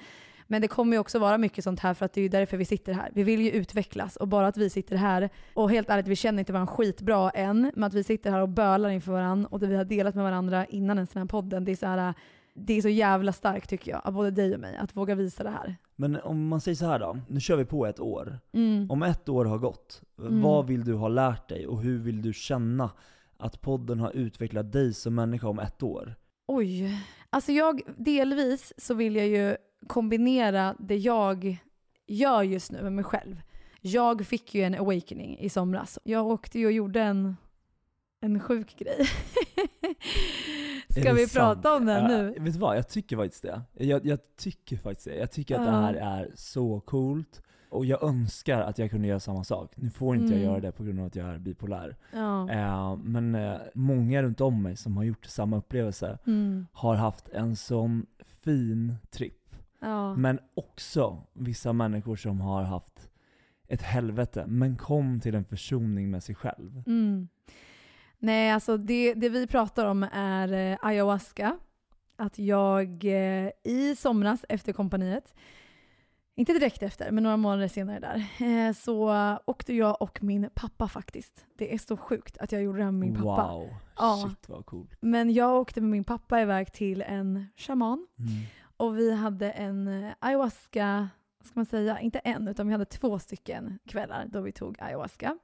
men 0.48 0.62
det 0.62 0.68
kommer 0.68 0.94
ju 0.94 1.00
också 1.00 1.20
vara 1.20 1.38
mycket 1.38 1.64
sånt 1.64 1.80
här 1.80 1.94
för 1.94 2.06
att 2.06 2.14
det 2.14 2.22
är 2.22 2.24
ju 2.24 2.30
därför 2.30 2.58
vi 2.58 2.66
sitter 2.66 2.94
här. 2.94 3.10
Vi 3.14 3.24
vill 3.24 3.42
ju 3.42 3.52
utvecklas 3.52 4.16
och 4.16 4.28
bara 4.28 4.48
att 4.48 4.58
vi 4.58 4.70
sitter 4.70 4.96
här 4.96 5.30
och 5.54 5.72
helt 5.72 5.90
ärligt, 5.90 6.08
vi 6.08 6.16
känner 6.16 6.40
inte 6.40 6.54
varandra 6.54 6.74
skitbra 6.74 7.30
än, 7.30 7.72
men 7.76 7.84
att 7.84 7.94
vi 7.94 8.04
sitter 8.04 8.32
här 8.32 8.42
och 8.42 8.50
bölar 8.50 8.90
inför 8.90 9.12
varandra 9.12 9.48
och 9.52 9.60
det 9.60 9.68
vi 9.68 9.76
har 9.76 9.86
delat 9.86 10.16
med 10.16 10.24
varandra 10.24 10.66
innan 10.66 10.98
en 10.98 11.08
sån 11.08 11.22
här 11.22 11.28
podden, 11.28 11.66
det 11.66 11.72
är 11.72 11.76
så 11.76 11.86
här 11.86 12.14
det 12.56 12.74
är 12.74 12.82
så 12.82 12.90
jävla 12.90 13.34
starkt 13.34 13.70
tycker 13.70 13.92
jag, 13.92 14.02
av 14.04 14.14
både 14.14 14.32
dig 14.32 14.54
och 14.54 14.60
mig, 14.60 14.78
att 14.78 14.98
våga 14.98 15.16
visa 15.16 15.44
det 15.44 15.50
här. 15.50 15.76
Men 15.96 16.16
om 16.16 16.48
man 16.48 16.62
säger 16.62 16.76
så 16.76 16.86
här 16.86 17.00
då, 17.00 17.18
nu 17.28 17.40
kör 17.40 17.56
vi 17.56 17.66
på 17.66 17.86
ett 17.86 18.00
år. 18.00 18.40
Mm. 18.54 18.92
Om 18.92 19.04
ett 19.04 19.30
år 19.30 19.46
har 19.46 19.58
gått, 19.58 20.02
Mm. 20.20 20.42
vad 20.42 20.68
vill 20.68 20.86
du 20.86 20.94
ha 20.94 21.08
lärt 21.08 21.50
dig 21.50 21.68
och 21.68 21.82
hur 21.82 22.00
vill 22.00 22.22
du 22.22 22.34
känna 22.34 22.92
att 23.38 23.62
podden 23.62 24.00
har 24.00 24.12
utvecklat 24.12 24.72
dig 24.72 24.94
som 24.94 25.16
människa 25.16 25.48
om 25.48 25.60
ett 25.60 25.84
år? 25.84 26.16
Oj. 26.48 27.00
Alltså 27.30 27.52
jag, 27.52 27.82
delvis 27.98 28.74
så 28.78 28.94
vill 28.94 29.16
jag 29.16 29.28
ju 29.28 29.56
kombinera 29.88 30.76
det 30.80 30.98
jag 30.98 31.58
gör 32.08 32.44
just 32.44 32.72
nu 32.72 32.82
med 32.84 32.94
mig 32.94 33.04
själv. 33.04 33.42
Jag 33.82 34.26
fick 34.26 34.56
ju 34.56 34.62
en 34.64 34.76
awakening 34.76 35.38
i 35.40 35.50
somras. 35.50 36.00
Jag 36.04 36.28
åkte 36.28 36.60
ju 36.60 36.66
och 36.66 36.72
gjorde 36.72 37.02
en, 37.02 37.36
en 38.22 38.40
sjuk 38.40 38.76
grej. 38.80 39.06
Ska 40.90 41.14
vi 41.14 41.28
sant? 41.28 41.34
prata 41.34 41.76
om 41.78 41.86
den 41.86 42.08
nu? 42.08 42.30
vet 42.40 42.54
du 42.54 42.60
vad, 42.60 42.78
jag 42.78 42.90
tycker 42.90 43.18
faktiskt 43.18 43.42
det. 43.44 43.62
Jag, 43.74 44.06
jag 44.06 44.20
tycker 44.38 44.78
faktiskt 44.78 45.08
det. 45.08 45.16
Jag 45.16 45.32
tycker 45.32 45.56
att 45.56 45.62
Ja. 45.66 45.72
det 45.72 45.78
här 45.78 45.94
är 45.94 46.32
så 46.36 46.80
coolt. 46.80 47.42
Och 47.70 47.86
jag 47.86 48.04
önskar 48.04 48.62
att 48.62 48.78
jag 48.78 48.92
kunde 48.92 49.08
göra 49.08 49.20
samma 49.20 49.44
sak. 49.44 49.72
Nu 49.76 49.90
får 49.90 50.16
inte 50.16 50.28
jag 50.34 50.38
Mm. 50.42 50.50
göra 50.52 50.60
det 50.60 50.72
på 50.72 50.84
grund 50.84 51.00
av 51.00 51.06
att 51.06 51.16
jag 51.16 51.28
är 51.30 51.38
bipolär. 51.40 51.96
Ja. 52.14 52.50
Eh, 52.52 52.96
men 52.98 53.36
eh, 53.36 53.58
många 53.74 54.24
runt 54.24 54.42
om 54.42 54.64
mig 54.64 54.76
som 54.78 54.98
har 54.98 55.04
gjort 55.04 55.26
samma 55.26 55.58
upplevelse 55.58 56.18
Mm. 56.28 56.66
har 56.74 56.96
haft 56.96 57.30
en 57.30 57.56
sån 57.56 58.06
fin 58.44 58.96
tripp. 59.12 59.43
Ja. 59.84 60.16
Men 60.16 60.40
också 60.54 61.24
vissa 61.34 61.74
människor 61.74 62.16
som 62.16 62.42
har 62.42 62.64
haft 62.64 63.10
ett 63.68 63.82
helvete, 63.82 64.46
men 64.48 64.78
kom 64.78 65.20
till 65.20 65.36
en 65.36 65.46
försoning 65.46 66.12
med 66.12 66.24
sig 66.24 66.36
själv. 66.36 66.84
Mm. 66.88 67.28
Nej, 68.20 68.52
alltså 68.52 68.78
det, 68.78 69.14
det 69.14 69.30
vi 69.30 69.48
pratar 69.48 69.86
om 69.86 70.04
är 70.14 70.54
eh, 70.72 70.78
ayahuasca. 70.82 71.58
Att 72.16 72.40
jag 72.40 73.06
eh, 73.06 73.50
i 73.64 73.96
somras 73.98 74.46
efter 74.50 74.74
kompaniet, 74.74 75.34
inte 76.36 76.54
direkt 76.54 76.84
efter, 76.84 77.12
men 77.12 77.24
några 77.24 77.38
månader 77.38 77.68
senare 77.68 78.00
där, 78.00 78.18
eh, 78.68 78.74
så 78.74 79.14
åkte 79.46 79.74
jag 79.74 80.02
och 80.02 80.24
min 80.24 80.50
pappa 80.56 80.88
faktiskt. 80.88 81.46
Det 81.58 81.74
är 81.74 81.78
så 81.78 81.98
sjukt 81.98 82.38
att 82.38 82.52
jag 82.52 82.62
gjorde 82.64 82.78
det 82.78 82.84
här 82.84 82.92
med 82.92 83.00
min 83.10 83.16
pappa. 83.16 83.52
Wow, 83.54 83.70
Ja. 83.98 84.26
shit 84.30 84.50
vad 84.50 84.66
coolt. 84.66 84.96
Men 85.02 85.34
jag 85.34 85.56
åkte 85.62 85.82
med 85.82 85.90
min 85.90 86.04
pappa 86.04 86.42
iväg 86.42 86.74
till 86.74 87.02
en 87.02 87.46
shaman 87.58 88.08
Mm 88.20 88.32
och 88.78 88.98
vi 88.98 89.14
hade 89.14 89.52
en 89.52 89.88
eh, 89.88 90.12
ayahuasca, 90.20 91.10
vad 91.40 91.48
ska 91.48 91.60
man 91.60 91.66
säga, 91.66 92.00
inte 92.00 92.20
en 92.20 92.48
utan 92.48 92.68
vi 92.68 92.72
hade 92.72 92.86
två 92.86 93.20
stycken 93.20 93.80
kvällar 93.88 94.26
då 94.30 94.42
vi 94.42 94.52
tog 94.52 94.78
ayahuasca. 94.80 95.38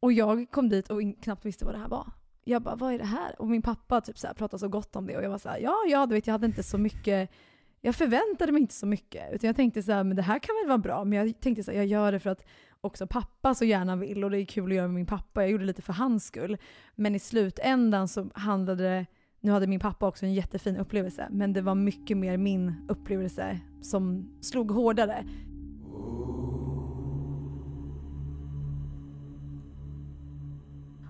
Och 0.00 0.12
jag 0.12 0.50
kom 0.50 0.68
dit 0.68 0.90
och 0.90 1.00
knappt 1.22 1.44
visste 1.44 1.64
vad 1.64 1.74
det 1.74 1.78
här 1.78 1.88
var. 1.88 2.12
Jag 2.44 2.62
bara, 2.62 2.76
vad 2.76 2.94
är 2.94 2.98
det 2.98 3.04
här? 3.04 3.40
Och 3.40 3.48
min 3.48 3.62
pappa 3.62 4.00
typ 4.00 4.18
så 4.18 4.26
här, 4.26 4.34
pratade 4.34 4.60
så 4.60 4.68
gott 4.68 4.96
om 4.96 5.06
det 5.06 5.16
och 5.16 5.24
jag 5.24 5.30
var 5.30 5.38
så 5.38 5.48
här, 5.48 5.58
ja, 5.58 5.76
ja, 5.88 6.06
du 6.06 6.14
vet 6.14 6.26
jag 6.26 6.34
hade 6.34 6.46
inte 6.46 6.62
så 6.62 6.78
mycket, 6.78 7.30
jag 7.80 7.94
förväntade 7.94 8.52
mig 8.52 8.62
inte 8.62 8.74
så 8.74 8.86
mycket. 8.86 9.32
Utan 9.32 9.46
jag 9.48 9.56
tänkte 9.56 9.82
så 9.82 9.92
här, 9.92 10.04
men 10.04 10.16
det 10.16 10.22
här 10.22 10.38
kan 10.38 10.54
väl 10.56 10.68
vara 10.68 10.78
bra. 10.78 11.04
Men 11.04 11.18
jag 11.18 11.40
tänkte 11.40 11.62
så 11.62 11.70
här, 11.70 11.78
jag 11.78 11.86
gör 11.86 12.12
det 12.12 12.20
för 12.20 12.30
att 12.30 12.44
också 12.80 13.06
pappa 13.06 13.54
så 13.54 13.64
gärna 13.64 13.96
vill 13.96 14.24
och 14.24 14.30
det 14.30 14.40
är 14.40 14.44
kul 14.44 14.70
att 14.70 14.76
göra 14.76 14.86
med 14.86 14.94
min 14.94 15.06
pappa. 15.06 15.42
Jag 15.42 15.50
gjorde 15.50 15.62
det 15.62 15.66
lite 15.66 15.82
för 15.82 15.92
hans 15.92 16.26
skull. 16.26 16.58
Men 16.94 17.14
i 17.14 17.18
slutändan 17.18 18.08
så 18.08 18.30
handlade 18.34 18.82
det 18.82 19.06
nu 19.42 19.52
hade 19.52 19.66
min 19.66 19.80
pappa 19.80 20.06
också 20.06 20.26
en 20.26 20.34
jättefin 20.34 20.76
upplevelse, 20.76 21.28
men 21.30 21.52
det 21.52 21.62
var 21.62 21.74
mycket 21.74 22.16
mer 22.16 22.36
min 22.36 22.74
upplevelse 22.88 23.60
som 23.80 24.30
slog 24.40 24.70
hårdare. 24.70 25.24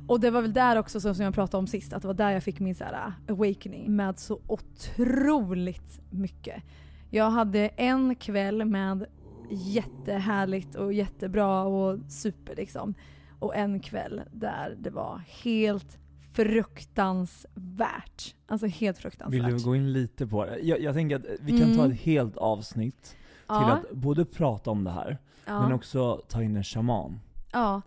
Och 0.06 0.20
det 0.20 0.30
var 0.30 0.42
väl 0.42 0.52
där 0.52 0.78
också 0.78 1.00
som 1.00 1.24
jag 1.24 1.34
pratade 1.34 1.58
om 1.58 1.66
sist, 1.66 1.92
att 1.92 2.02
det 2.02 2.08
var 2.08 2.14
där 2.14 2.30
jag 2.30 2.42
fick 2.42 2.60
min 2.60 2.74
så 2.74 2.84
här 2.84 3.06
äh, 3.06 3.32
awakening 3.32 3.96
med 3.96 4.18
så 4.18 4.40
otroligt 4.46 6.00
mycket. 6.10 6.62
Jag 7.10 7.30
hade 7.30 7.68
en 7.68 8.14
kväll 8.14 8.64
med 8.64 9.06
jättehärligt 9.50 10.74
och 10.74 10.92
jättebra 10.92 11.62
och 11.62 11.98
super 12.08 12.56
liksom. 12.56 12.94
Och 13.38 13.56
en 13.56 13.80
kväll 13.80 14.22
där 14.32 14.76
det 14.80 14.90
var 14.90 15.20
helt 15.42 15.98
fruktansvärt. 16.32 18.34
Alltså 18.46 18.66
helt 18.66 18.98
fruktansvärt. 18.98 19.44
Vill 19.46 19.56
du 19.58 19.64
gå 19.64 19.76
in 19.76 19.92
lite 19.92 20.26
på 20.26 20.44
det? 20.44 20.58
Jag, 20.58 20.80
jag 20.80 20.94
tänker 20.94 21.16
att 21.16 21.22
vi 21.40 21.58
kan 21.60 21.76
ta 21.76 21.80
Mm. 21.84 21.90
ett 21.92 22.00
helt 22.00 22.36
avsnitt 22.36 23.02
till 23.02 23.16
Ja. 23.48 23.72
att 23.72 23.90
både 23.90 24.24
prata 24.24 24.70
om 24.70 24.84
det 24.84 24.90
här, 24.90 25.18
Ja. 25.46 25.62
men 25.62 25.72
också 25.72 26.22
ta 26.28 26.42
in 26.42 26.56
en 26.56 26.64
shaman. 26.64 27.20
Ja. 27.52 27.82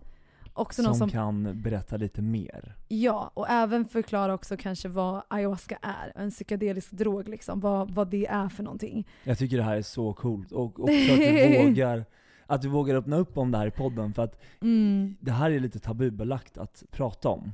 Också 0.52 0.82
Som, 0.82 0.90
någon 0.90 0.98
som, 0.98 1.10
kan 1.10 1.62
berätta 1.62 1.96
lite 1.96 2.22
mer. 2.22 2.76
ja, 2.88 3.30
och 3.34 3.48
även 3.48 3.84
förklara 3.84 4.34
också 4.34 4.56
kanske 4.56 4.88
vad 4.88 5.22
ayahuasca 5.28 5.78
är. 5.82 6.12
En 6.16 6.30
psykedelisk 6.30 6.90
drog 6.92 7.28
liksom. 7.28 7.60
Vad, 7.60 7.90
vad 7.90 8.08
det 8.10 8.26
är 8.26 8.48
för 8.48 8.62
någonting. 8.62 9.06
Jag 9.24 9.38
tycker 9.38 9.56
det 9.56 9.62
här 9.62 9.76
är 9.76 9.82
så 9.82 10.12
coolt, 10.12 10.52
och 10.52 10.80
också 10.80 10.92
att 11.12 11.18
du 11.18 11.62
vågar 11.68 12.04
att 12.48 12.62
du 12.62 12.68
vågar 12.68 12.94
öppna 12.94 13.16
upp 13.16 13.38
om 13.38 13.50
det 13.50 13.58
här 13.58 13.66
i 13.66 13.70
podden, 13.70 14.14
för 14.14 14.22
att 14.22 14.40
Mm. 14.60 15.16
det 15.20 15.30
här 15.32 15.50
är 15.50 15.60
lite 15.60 15.78
tabubelagt 15.78 16.58
att 16.58 16.82
prata 16.90 17.28
om. 17.28 17.50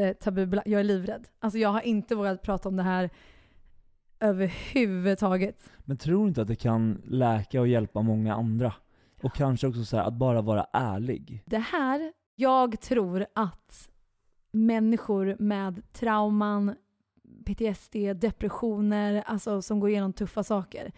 Jättetabubelagt. 0.00 0.68
Jag 0.68 0.80
är 0.80 0.84
livrädd. 0.84 1.28
Alltså 1.38 1.58
jag 1.58 1.68
har 1.68 1.80
inte 1.80 2.14
vågat 2.14 2.42
prata 2.42 2.68
om 2.68 2.76
det 2.76 2.82
här 2.82 3.10
överhuvudtaget. 4.20 5.70
Men 5.84 5.96
tror 5.96 6.22
du 6.22 6.28
inte 6.28 6.42
att 6.42 6.48
det 6.48 6.56
kan 6.56 7.02
läka 7.04 7.60
och 7.60 7.68
hjälpa 7.68 8.02
många 8.02 8.34
andra? 8.34 8.74
Och 9.22 9.34
kanske 9.34 9.66
också 9.66 9.84
så 9.84 9.96
här, 9.96 10.04
att 10.04 10.14
bara 10.14 10.42
vara 10.42 10.66
ärlig. 10.72 11.42
Det 11.46 11.58
här, 11.58 12.12
jag 12.34 12.80
tror 12.80 13.26
att 13.34 13.90
människor 14.52 15.36
med 15.38 15.92
trauman, 15.92 16.74
PTSD, 17.46 17.96
depressioner, 18.16 19.22
alltså 19.26 19.62
som 19.62 19.80
går 19.80 19.90
igenom 19.90 20.12
tuffa 20.12 20.42
saker. 20.42 20.92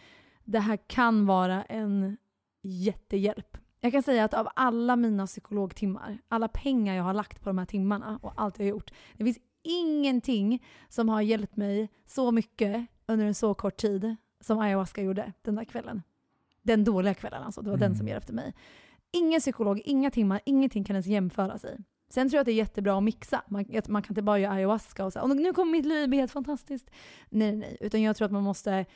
Det 0.45 0.59
här 0.59 0.79
kan 0.87 1.27
vara 1.27 1.63
en 1.63 2.17
jättehjälp. 2.63 3.57
Jag 3.81 3.93
kan 3.93 4.03
säga 4.03 4.25
att 4.25 4.35
av 4.35 4.49
alla 4.57 4.97
mina 4.97 5.27
psykologtimmar, 5.27 6.19
alla 6.29 6.49
pengar 6.49 6.95
jag 6.95 7.05
har 7.05 7.15
lagt 7.15 7.43
på 7.43 7.49
de 7.49 7.59
här 7.59 7.67
timmarna 7.67 8.19
och 8.23 8.33
allt 8.37 8.59
jag 8.59 8.67
har 8.67 8.71
gjort, 8.71 8.91
det 9.17 9.25
finns 9.25 9.39
ingenting 9.63 10.65
som 10.89 11.09
har 11.09 11.23
hjälpt 11.23 11.57
mig 11.57 11.89
så 12.07 12.31
mycket 12.33 12.87
under 13.07 13.27
en 13.27 13.35
så 13.35 13.55
kort 13.55 13.77
tid 13.77 14.17
som 14.41 14.59
ayahuasca 14.59 15.03
gjorde 15.03 15.33
den 15.43 15.55
där 15.55 15.65
kvällen. 15.65 16.03
Den 16.63 16.85
dåliga 16.85 17.15
kvällen 17.15 17.43
alltså, 17.43 17.63
det 17.63 17.71
var 17.71 17.77
den 17.77 17.87
Mm. 17.87 17.99
som 17.99 18.09
hjälpte 18.09 18.33
mig. 18.33 18.55
Ingen 19.13 19.41
psykolog, 19.41 19.83
inga 19.85 20.11
timmar, 20.11 20.41
ingenting 20.45 20.85
kan 20.85 20.97
ens 20.97 21.07
jämföra 21.07 21.59
sig. 21.59 21.79
Sen 22.11 22.29
tror 22.29 22.37
jag 22.37 22.41
att 22.41 22.47
det 22.47 22.53
är 22.53 22.55
jättebra 22.55 22.97
att 22.97 23.03
mixa. 23.03 23.43
Man, 23.49 23.65
man 23.89 24.03
kan 24.03 24.11
inte 24.13 24.23
bara 24.23 24.39
göra 24.39 24.53
ayahuasca 24.53 25.05
och 25.05 25.13
säga 25.13 25.23
och 25.23 25.37
nu 25.37 25.53
kommer 25.53 25.73
mitt 25.73 25.87
liv 25.87 26.09
bli 26.09 26.19
helt 26.19 26.33
fantastiskt. 26.33 26.91
Nej, 27.31 27.53
nej, 27.53 27.57
nej. 27.57 27.77
Utan 27.81 28.03
jag 28.03 28.17
tror 28.17 28.27
att 28.27 28.33
man 28.33 28.43
måste 28.43 28.87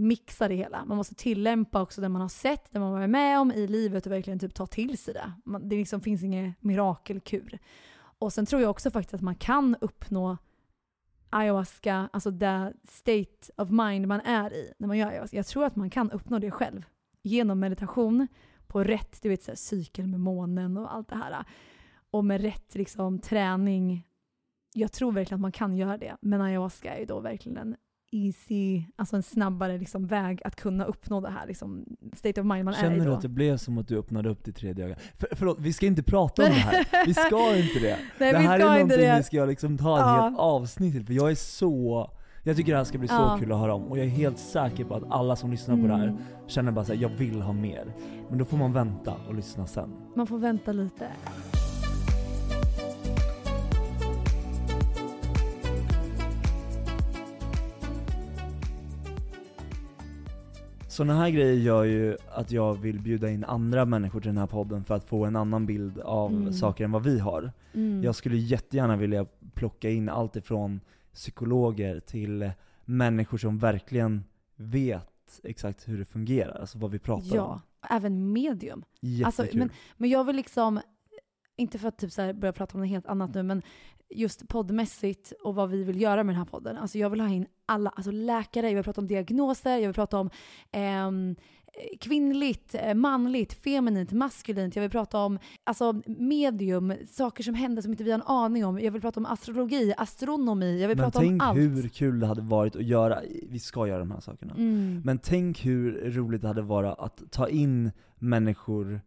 mixa 0.00 0.48
det 0.48 0.54
hela. 0.54 0.84
Man 0.84 0.96
måste 0.96 1.14
tillämpa 1.14 1.82
också 1.82 2.00
det 2.00 2.08
man 2.08 2.22
har 2.22 2.28
sett, 2.28 2.72
det 2.72 2.80
man 2.80 2.92
varit 2.92 3.10
med 3.10 3.40
om 3.40 3.52
i 3.52 3.66
livet 3.66 4.06
och 4.06 4.12
verkligen 4.12 4.38
typ 4.38 4.54
ta 4.54 4.66
till 4.66 4.98
sig 4.98 5.14
det. 5.14 5.32
Det 5.60 5.76
liksom 5.76 6.00
finns 6.00 6.22
ingen 6.22 6.52
mirakelkur. 6.60 7.58
Och 7.94 8.32
sen 8.32 8.46
tror 8.46 8.62
jag 8.62 8.70
också 8.70 8.90
faktiskt 8.90 9.14
att 9.14 9.20
man 9.20 9.34
kan 9.34 9.76
uppnå 9.80 10.36
ayahuasca, 11.30 12.08
alltså 12.12 12.30
det 12.30 12.72
state 12.84 13.52
of 13.56 13.70
mind 13.70 14.06
man 14.06 14.20
är 14.20 14.52
i 14.54 14.72
när 14.78 14.88
man 14.88 14.98
gör 14.98 15.06
ayahuasca. 15.06 15.36
Jag 15.36 15.46
tror 15.46 15.64
att 15.64 15.76
man 15.76 15.90
kan 15.90 16.10
uppnå 16.10 16.38
det 16.38 16.50
själv 16.50 16.82
genom 17.22 17.60
meditation 17.60 18.28
på 18.66 18.84
rätt 18.84 19.22
du 19.22 19.28
vet, 19.28 19.42
så 19.42 19.50
här, 19.50 19.56
cykel 19.56 20.06
med 20.06 20.20
månen 20.20 20.76
och 20.76 20.94
allt 20.94 21.08
det 21.08 21.16
här. 21.16 21.44
Och 22.10 22.24
med 22.24 22.40
rätt 22.40 22.74
liksom, 22.74 23.18
träning. 23.18 24.06
Jag 24.74 24.92
tror 24.92 25.12
verkligen 25.12 25.36
att 25.36 25.42
man 25.42 25.52
kan 25.52 25.76
göra 25.76 25.96
det. 25.96 26.16
Men 26.20 26.40
ayahuasca 26.40 26.94
är 26.94 26.98
ju 26.98 27.06
då 27.06 27.20
verkligen 27.20 27.58
en 27.58 27.76
easy, 28.12 28.82
alltså 28.96 29.16
en 29.16 29.22
snabbare 29.22 29.78
liksom, 29.78 30.06
väg 30.06 30.42
att 30.44 30.56
kunna 30.56 30.84
uppnå 30.84 31.20
det 31.20 31.30
här 31.30 31.46
liksom, 31.46 31.84
state 32.16 32.40
of 32.40 32.46
mind 32.46 32.64
man 32.64 32.74
är 32.74 32.78
i 32.78 32.80
Känner 32.80 33.06
du 33.06 33.12
att 33.12 33.22
det 33.22 33.28
blev 33.28 33.56
som 33.56 33.78
att 33.78 33.88
du 33.88 33.98
öppnade 33.98 34.28
upp 34.28 34.44
ditt 34.44 34.56
tredje 34.56 34.84
öga? 34.84 34.96
För, 35.18 35.28
förlåt, 35.32 35.56
vi 35.60 35.72
ska 35.72 35.86
inte 35.86 36.02
prata 36.02 36.42
om 36.42 36.48
det 36.48 36.54
här. 36.54 36.86
Vi 37.06 37.14
ska 37.14 37.56
inte 37.56 37.78
det. 37.78 37.96
Nej, 38.18 38.32
det 38.32 38.38
här 38.38 38.58
är 38.60 38.64
någonting 38.64 38.88
det. 38.98 39.16
vi 39.16 39.22
ska 39.22 39.44
liksom 39.44 39.78
ta 39.78 39.96
ett 39.98 40.00
Ja. 40.04 40.22
helt 40.22 40.38
avsnitt 40.38 40.94
till, 40.94 41.06
för 41.06 41.12
jag 41.12 41.30
är 41.30 41.34
så... 41.34 42.10
Jag 42.42 42.56
tycker 42.56 42.72
det 42.72 42.78
här 42.78 42.84
ska 42.84 42.98
bli 42.98 43.08
så 43.08 43.14
Ja. 43.14 43.36
kul 43.40 43.52
att 43.52 43.58
höra 43.58 43.74
om, 43.74 43.82
och 43.82 43.98
jag 43.98 44.06
är 44.06 44.10
helt 44.10 44.38
säker 44.38 44.84
på 44.84 44.94
att 44.94 45.02
alla 45.10 45.36
som 45.36 45.50
lyssnar 45.50 45.76
på 45.76 45.86
det 45.86 45.96
här 45.96 46.04
Mm. 46.08 46.16
känner 46.46 46.72
bara 46.72 46.84
såhär, 46.84 47.00
jag 47.00 47.08
vill 47.08 47.40
ha 47.42 47.52
mer. 47.52 47.92
Men 48.28 48.38
då 48.38 48.44
får 48.44 48.56
man 48.56 48.72
vänta 48.72 49.14
och 49.28 49.34
lyssna 49.34 49.66
sen. 49.66 49.90
Man 50.16 50.26
får 50.26 50.38
vänta 50.38 50.72
lite. 50.72 51.06
Sådana 60.90 61.14
här 61.18 61.30
grejer 61.30 61.54
gör 61.54 61.84
ju 61.84 62.16
att 62.32 62.50
jag 62.50 62.74
vill 62.74 63.00
bjuda 63.00 63.30
in 63.30 63.44
andra 63.44 63.84
människor 63.84 64.20
till 64.20 64.28
den 64.28 64.38
här 64.38 64.46
podden 64.46 64.84
för 64.84 64.94
att 64.94 65.04
få 65.04 65.24
en 65.24 65.36
annan 65.36 65.66
bild 65.66 65.98
av 66.00 66.30
Mm. 66.32 66.52
saker 66.52 66.84
än 66.84 66.92
vad 66.92 67.02
vi 67.02 67.18
har. 67.18 67.52
Mm. 67.74 68.02
Jag 68.02 68.14
skulle 68.14 68.36
jättegärna 68.36 68.96
vilja 68.96 69.26
plocka 69.54 69.90
in 69.90 70.08
allt 70.08 70.36
ifrån 70.36 70.80
psykologer 71.14 72.00
till 72.00 72.50
människor 72.84 73.38
som 73.38 73.58
verkligen 73.58 74.24
vet 74.56 75.40
exakt 75.44 75.88
hur 75.88 75.98
det 75.98 76.04
fungerar, 76.04 76.60
alltså 76.60 76.78
vad 76.78 76.90
vi 76.90 76.98
pratar 76.98 77.36
Ja, 77.36 77.44
om. 77.44 77.60
även 77.96 78.32
medium. 78.32 78.84
Jättekul. 79.00 79.24
Alltså, 79.26 79.58
men, 79.58 79.70
men 79.96 80.10
jag 80.10 80.24
vill 80.24 80.36
liksom, 80.36 80.80
inte 81.56 81.78
för 81.78 81.88
att 81.88 81.98
typ 81.98 82.12
så 82.12 82.32
börja 82.32 82.52
prata 82.52 82.74
om 82.74 82.80
något 82.80 82.88
helt 82.90 83.06
annat 83.06 83.34
nu, 83.34 83.42
men 83.42 83.62
just 84.10 84.48
poddmässigt 84.48 85.32
och 85.42 85.54
vad 85.54 85.70
vi 85.70 85.84
vill 85.84 86.00
göra 86.00 86.24
med 86.24 86.34
den 86.34 86.38
här 86.38 86.50
podden. 86.50 86.76
Alltså 86.76 86.98
jag 86.98 87.10
vill 87.10 87.20
ha 87.20 87.28
in 87.28 87.46
alla, 87.66 87.90
alltså 87.90 88.10
läkare, 88.10 88.68
jag 88.68 88.74
vill 88.74 88.84
prata 88.84 89.00
om 89.00 89.06
diagnoser, 89.06 89.76
jag 89.78 89.88
vill 89.88 89.94
prata 89.94 90.18
om 90.18 90.30
ehm, 90.72 91.36
kvinnligt, 92.00 92.74
eh, 92.74 92.94
manligt, 92.94 93.52
feminint, 93.52 94.12
maskulint. 94.12 94.76
Jag 94.76 94.80
vill 94.82 94.90
prata 94.90 95.18
om 95.18 95.38
alltså, 95.64 96.02
medium, 96.06 96.92
saker 97.10 97.42
som 97.42 97.54
händer 97.54 97.82
som 97.82 97.92
inte 97.92 98.04
vi 98.04 98.10
har 98.10 98.18
en 98.18 98.26
aning 98.26 98.64
om. 98.64 98.80
Jag 98.80 98.92
vill 98.92 99.00
prata 99.02 99.20
om 99.20 99.26
astrologi, 99.26 99.94
astronomi, 99.96 100.80
jag 100.80 100.88
vill 100.88 100.96
Men 100.96 101.04
prata 101.04 101.18
tänk 101.18 101.42
om 101.42 101.48
allt. 101.48 101.58
hur 101.58 101.88
kul 101.88 102.20
det 102.20 102.26
hade 102.26 102.42
varit 102.42 102.76
att 102.76 102.84
göra, 102.84 103.20
vi 103.48 103.58
ska 103.58 103.86
göra 103.86 103.98
de 103.98 104.10
här 104.10 104.20
sakerna. 104.20 104.54
Mm. 104.54 105.02
Men 105.04 105.18
tänk 105.18 105.64
hur 105.66 106.10
roligt 106.10 106.42
det 106.42 106.48
hade 106.48 106.62
varit 106.62 106.98
att 106.98 107.22
ta 107.30 107.48
in 107.48 107.90
människor 108.18 109.00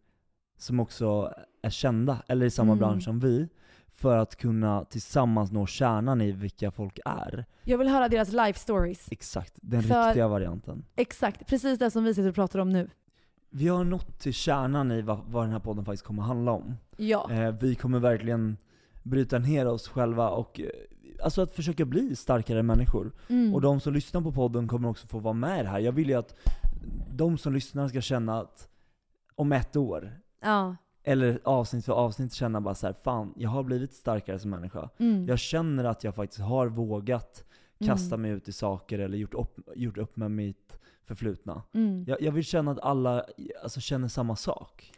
som 0.58 0.80
också 0.80 1.32
är 1.62 1.70
kända, 1.70 2.22
eller 2.28 2.46
i 2.46 2.50
samma 2.50 2.72
Mm. 2.72 2.78
bransch 2.78 3.04
som 3.04 3.20
vi, 3.20 3.48
för 3.94 4.16
att 4.16 4.36
kunna 4.36 4.84
tillsammans 4.84 5.52
nå 5.52 5.66
kärnan 5.66 6.20
i 6.20 6.32
vilka 6.32 6.70
folk 6.70 6.98
är. 7.04 7.44
Jag 7.64 7.78
vill 7.78 7.88
höra 7.88 8.08
deras 8.08 8.32
life 8.32 8.58
stories. 8.58 9.08
Exakt, 9.12 9.52
den 9.56 9.82
För- 9.82 10.06
riktiga 10.06 10.28
varianten. 10.28 10.84
Exakt, 10.96 11.46
precis 11.46 11.78
det 11.78 11.90
som 11.90 12.04
vi 12.04 12.14
sitter 12.14 12.28
och 12.28 12.34
pratar 12.34 12.58
om 12.58 12.70
nu. 12.70 12.90
Vi 13.50 13.68
har 13.68 13.84
nått 13.84 14.18
till 14.20 14.32
kärnan 14.34 14.92
i 14.92 15.02
vad, 15.02 15.20
vad 15.26 15.44
den 15.44 15.52
här 15.52 15.58
podden 15.60 15.84
faktiskt 15.84 16.04
kommer 16.04 16.22
handla 16.22 16.52
om. 16.52 16.74
Ja. 16.96 17.30
Eh, 17.32 17.54
vi 17.60 17.74
kommer 17.74 17.98
verkligen 17.98 18.56
bryta 19.02 19.38
ner 19.38 19.66
oss 19.66 19.88
själva 19.88 20.28
och 20.30 20.60
eh, 20.60 20.66
alltså 21.22 21.42
att 21.42 21.52
försöka 21.54 21.84
bli 21.84 22.16
starkare 22.16 22.62
människor. 22.62 23.12
Mm. 23.28 23.54
Och 23.54 23.60
de 23.60 23.80
som 23.80 23.92
lyssnar 23.92 24.20
på 24.20 24.32
podden 24.32 24.68
kommer 24.68 24.88
också 24.88 25.06
få 25.06 25.18
vara 25.18 25.34
med 25.34 25.60
i 25.60 25.62
det 25.62 25.68
här. 25.68 25.78
Jag 25.78 25.92
vill 25.92 26.08
ju 26.08 26.14
att 26.14 26.34
de 27.12 27.38
som 27.38 27.52
lyssnar 27.52 27.88
ska 27.88 28.00
känna 28.00 28.40
att 28.40 28.68
om 29.34 29.52
ett 29.52 29.76
år, 29.76 30.12
Ja. 30.42 30.76
Eller 31.04 31.40
avsnitt 31.44 31.84
för 31.84 31.92
avsnitt 31.92 32.32
känna 32.32 32.60
bara 32.60 32.74
så 32.74 32.86
här, 32.86 32.94
fan, 33.02 33.34
jag 33.36 33.50
har 33.50 33.62
blivit 33.62 33.92
starkare 33.92 34.38
som 34.38 34.50
människa. 34.50 34.90
Mm. 34.98 35.26
Jag 35.26 35.38
känner 35.38 35.84
att 35.84 36.04
jag 36.04 36.14
faktiskt 36.14 36.40
har 36.40 36.66
vågat 36.66 37.44
kasta 37.86 38.14
Mm. 38.14 38.22
mig 38.22 38.30
ut 38.30 38.48
i 38.48 38.52
saker 38.52 38.98
eller 38.98 39.18
gjort 39.18 39.34
upp, 39.34 39.58
gjort 39.74 39.98
upp 39.98 40.16
med 40.16 40.30
mitt 40.30 40.78
förflutna. 41.06 41.62
Mm. 41.74 42.04
Jag, 42.08 42.22
jag 42.22 42.32
vill 42.32 42.44
känna 42.44 42.70
att 42.70 42.80
alla 42.80 43.24
alltså, 43.62 43.80
känner 43.80 44.08
samma 44.08 44.36
sak. 44.36 44.92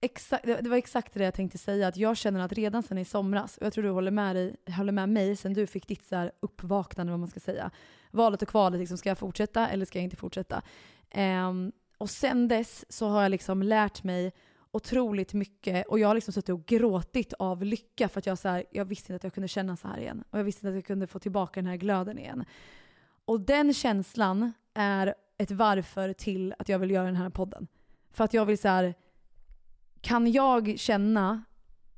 Exakt, 0.00 0.44
det 0.44 0.68
var 0.68 0.76
exakt 0.76 1.14
det 1.14 1.24
jag 1.24 1.34
tänkte 1.34 1.58
säga, 1.58 1.88
att 1.88 1.96
jag 1.96 2.16
känner 2.16 2.40
att 2.40 2.52
redan 2.52 2.82
sen 2.82 2.98
i 2.98 3.04
somras, 3.04 3.56
och 3.56 3.66
jag 3.66 3.72
tror 3.72 3.84
du 3.84 3.90
håller 3.90 4.10
med, 4.10 4.36
dig, 4.36 4.56
håller 4.76 4.92
med 4.92 5.08
mig, 5.08 5.36
sen 5.36 5.54
du 5.54 5.66
fick 5.66 5.88
ditt 5.88 6.04
så 6.04 6.16
här 6.16 6.32
uppvaknande, 6.40 7.10
vad 7.10 7.20
man 7.20 7.28
ska 7.28 7.40
säga. 7.40 7.70
Valet 8.10 8.42
och 8.42 8.48
kvalet, 8.48 8.80
liksom, 8.80 8.98
ska 8.98 9.08
jag 9.10 9.18
fortsätta 9.18 9.68
eller 9.68 9.86
ska 9.86 9.98
jag 9.98 10.04
inte 10.04 10.16
fortsätta? 10.16 10.62
Ehm, 11.10 11.72
och 11.98 12.10
sen 12.10 12.48
dess 12.48 12.84
så 12.88 13.08
har 13.08 13.22
jag 13.22 13.30
liksom 13.30 13.62
lärt 13.62 14.04
mig 14.04 14.32
otroligt 14.76 15.34
mycket 15.34 15.86
och 15.86 15.98
jag 15.98 16.08
har 16.08 16.14
liksom 16.14 16.32
suttit 16.32 16.48
och 16.48 16.66
gråtit 16.66 17.32
av 17.32 17.62
lycka 17.62 18.08
för 18.08 18.18
att 18.18 18.26
jag, 18.26 18.38
så 18.38 18.48
här, 18.48 18.64
jag 18.70 18.84
visste 18.84 19.12
inte 19.12 19.16
att 19.16 19.24
jag 19.24 19.34
kunde 19.34 19.48
känna 19.48 19.76
så 19.76 19.88
här 19.88 19.98
igen. 19.98 20.24
Och 20.30 20.38
jag 20.38 20.44
visste 20.44 20.60
inte 20.60 20.68
att 20.68 20.74
jag 20.74 20.84
kunde 20.84 21.06
få 21.06 21.18
tillbaka 21.18 21.60
den 21.60 21.70
här 21.70 21.76
glöden 21.76 22.18
igen. 22.18 22.44
Och 23.24 23.40
den 23.40 23.74
känslan 23.74 24.52
är 24.74 25.14
ett 25.38 25.50
varför 25.50 26.12
till 26.12 26.54
att 26.58 26.68
jag 26.68 26.78
vill 26.78 26.90
göra 26.90 27.06
den 27.06 27.16
här 27.16 27.30
podden. 27.30 27.66
För 28.10 28.24
att 28.24 28.34
jag 28.34 28.46
vill 28.46 28.58
så 28.58 28.68
här, 28.68 28.94
kan 30.00 30.32
jag 30.32 30.78
känna 30.78 31.44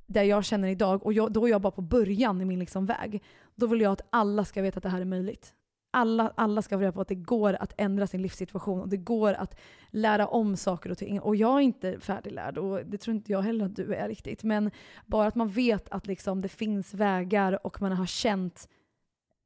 det 0.06 0.24
jag 0.24 0.44
känner 0.44 0.68
idag, 0.68 1.06
och 1.06 1.12
jag, 1.12 1.32
då 1.32 1.46
är 1.46 1.50
jag 1.50 1.60
bara 1.60 1.70
på 1.70 1.82
början 1.82 2.40
i 2.40 2.44
min 2.44 2.58
liksom 2.58 2.86
väg, 2.86 3.22
då 3.54 3.66
vill 3.66 3.80
jag 3.80 3.92
att 3.92 4.06
alla 4.10 4.44
ska 4.44 4.62
veta 4.62 4.76
att 4.76 4.82
det 4.82 4.88
här 4.88 5.00
är 5.00 5.04
möjligt. 5.04 5.54
Alla, 5.90 6.32
alla 6.36 6.62
ska 6.62 6.76
få 6.76 6.80
reda 6.80 6.92
på 6.92 7.00
att 7.00 7.08
det 7.08 7.14
går 7.14 7.56
att 7.60 7.72
ändra 7.76 8.06
sin 8.06 8.22
livssituation 8.22 8.80
och 8.80 8.88
det 8.88 8.96
går 8.96 9.32
att 9.32 9.58
lära 9.90 10.26
om 10.26 10.56
saker 10.56 10.90
och 10.90 10.98
ting. 10.98 11.20
Och 11.20 11.36
jag 11.36 11.56
är 11.56 11.60
inte 11.60 12.00
färdiglärd 12.00 12.58
och 12.58 12.86
det 12.86 12.98
tror 12.98 13.16
inte 13.16 13.32
jag 13.32 13.42
heller 13.42 13.64
att 13.64 13.76
du 13.76 13.94
är 13.94 14.08
riktigt. 14.08 14.44
Men 14.44 14.70
bara 15.06 15.28
att 15.28 15.34
man 15.34 15.48
vet 15.48 15.88
att 15.88 16.06
liksom 16.06 16.40
det 16.40 16.48
finns 16.48 16.94
vägar 16.94 17.66
och 17.66 17.82
man 17.82 17.92
har 17.92 18.06
känt 18.06 18.68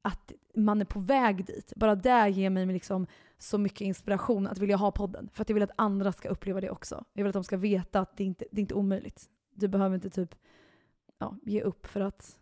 att 0.03 0.33
man 0.55 0.81
är 0.81 0.85
på 0.85 1.01
väg 1.01 1.45
dit. 1.45 1.73
Bara 1.77 1.95
det 1.95 2.29
ger 2.29 2.51
mig 2.51 2.67
liksom 2.67 3.07
så 3.39 3.59
mycket 3.59 3.81
inspiration 3.81 4.47
att 4.47 4.59
vilja 4.59 4.77
ha 4.77 4.91
podden. 4.91 5.29
För 5.33 5.43
att 5.43 5.49
jag 5.49 5.55
vill 5.55 5.63
att 5.63 5.71
andra 5.77 6.13
ska 6.13 6.29
uppleva 6.29 6.61
det 6.61 6.71
också. 6.71 7.05
Jag 7.13 7.25
vill 7.25 7.29
att 7.29 7.35
de 7.35 7.45
ska 7.45 7.57
veta 7.57 8.01
att 8.01 8.17
det 8.17 8.25
inte 8.25 8.45
det 8.51 8.59
är 8.59 8.63
inte 8.63 8.75
omöjligt. 8.75 9.31
Du 9.55 9.69
behöver 9.69 9.95
inte 9.95 10.11
typ 10.11 10.35
ja, 11.19 11.37
ge 11.43 11.63
upp 11.63 11.87
för 11.87 12.01
att 12.01 12.39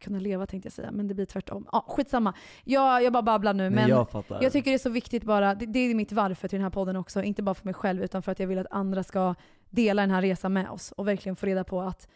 kunna 0.00 0.18
leva 0.18 0.46
tänkte 0.46 0.66
jag 0.66 0.72
säga, 0.72 0.90
men 0.90 1.08
det 1.08 1.14
blir 1.14 1.26
tvärtom. 1.26 1.66
Ja, 1.72 1.84
skitsamma. 1.88 2.34
Jag, 2.64 3.02
jag 3.02 3.12
bara 3.12 3.22
babblar 3.22 3.54
nu, 3.54 3.70
men 3.70 3.88
jag 3.88 4.06
jag 4.40 4.52
tycker 4.52 4.70
det 4.70 4.74
är 4.76 4.78
så 4.78 4.90
viktigt 4.90 5.24
bara, 5.24 5.54
det, 5.54 5.66
det 5.66 5.78
är 5.78 5.94
mitt 5.94 6.12
varför 6.12 6.48
till 6.48 6.56
den 6.58 6.62
här 6.64 6.70
podden 6.70 6.96
också, 6.96 7.22
inte 7.22 7.42
bara 7.42 7.54
för 7.54 7.64
mig 7.64 7.74
själv 7.74 8.02
utan 8.02 8.22
för 8.22 8.32
att 8.32 8.40
jag 8.40 8.46
vill 8.46 8.58
att 8.58 8.66
andra 8.70 9.02
ska 9.02 9.34
dela 9.70 10.02
den 10.02 10.10
här 10.10 10.22
resan 10.22 10.52
med 10.52 10.70
oss 10.70 10.92
och 10.92 11.08
verkligen 11.08 11.36
få 11.36 11.46
reda 11.46 11.64
på 11.64 11.80
att 11.80 12.08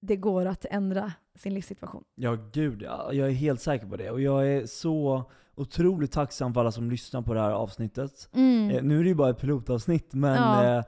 det 0.00 0.16
går 0.16 0.46
att 0.46 0.64
ändra 0.70 1.12
sin 1.34 1.54
livssituation. 1.54 2.04
Ja, 2.14 2.36
gud 2.52 2.82
ja. 2.82 3.12
Jag 3.12 3.28
är 3.28 3.32
helt 3.32 3.60
säker 3.60 3.86
på 3.86 3.96
det. 3.96 4.10
Och 4.10 4.20
jag 4.20 4.48
är 4.48 4.66
så 4.66 5.24
otroligt 5.54 6.12
tacksam 6.12 6.54
för 6.54 6.60
alla 6.60 6.72
som 6.72 6.90
lyssnar 6.90 7.22
på 7.22 7.34
det 7.34 7.40
här 7.40 7.50
avsnittet. 7.50 8.28
Mm. 8.32 8.70
Eh, 8.70 8.82
nu 8.82 8.98
är 8.98 9.02
det 9.02 9.08
ju 9.08 9.14
bara 9.14 9.30
ett 9.30 9.40
pilotavsnitt, 9.40 10.14
men 10.14 10.34
Ja. 10.34 10.78
eh, 10.78 10.84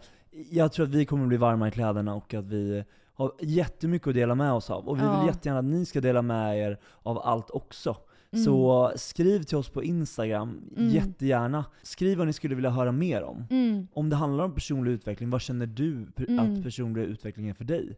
jag 0.50 0.72
tror 0.72 0.86
att 0.86 0.92
vi 0.92 1.04
kommer 1.04 1.26
bli 1.26 1.36
varma 1.36 1.68
i 1.68 1.70
kläderna 1.70 2.14
och 2.14 2.34
att 2.34 2.44
vi 2.46 2.84
har 3.18 3.32
jättemycket 3.40 4.08
att 4.08 4.14
dela 4.14 4.34
med 4.34 4.52
oss 4.52 4.70
av. 4.70 4.88
Och 4.88 4.98
vi 4.98 5.02
Ja. 5.02 5.18
vill 5.20 5.26
jättegärna 5.28 5.58
att 5.58 5.64
ni 5.64 5.84
ska 5.86 6.00
dela 6.00 6.22
med 6.22 6.58
er 6.58 6.78
av 7.02 7.18
allt 7.18 7.50
också. 7.50 7.96
Mm. 8.32 8.44
Så 8.44 8.92
skriv 8.96 9.42
till 9.42 9.56
oss 9.56 9.68
på 9.70 9.84
Instagram, 9.84 10.60
Mm. 10.76 10.88
jättegärna. 10.90 11.64
Skriv 11.82 12.18
vad 12.18 12.26
ni 12.26 12.32
skulle 12.32 12.54
vilja 12.54 12.70
höra 12.70 12.92
mer 12.92 13.22
om. 13.22 13.44
Mm. 13.50 13.86
Om 13.92 14.10
det 14.10 14.16
handlar 14.16 14.44
om 14.44 14.54
personlig 14.54 14.92
utveckling, 14.92 15.30
vad 15.30 15.40
känner 15.40 15.66
du 15.66 16.06
Mm. 16.28 16.38
att 16.58 16.62
personlig 16.64 17.02
utveckling 17.02 17.48
är 17.48 17.54
för 17.54 17.64
dig? 17.64 17.96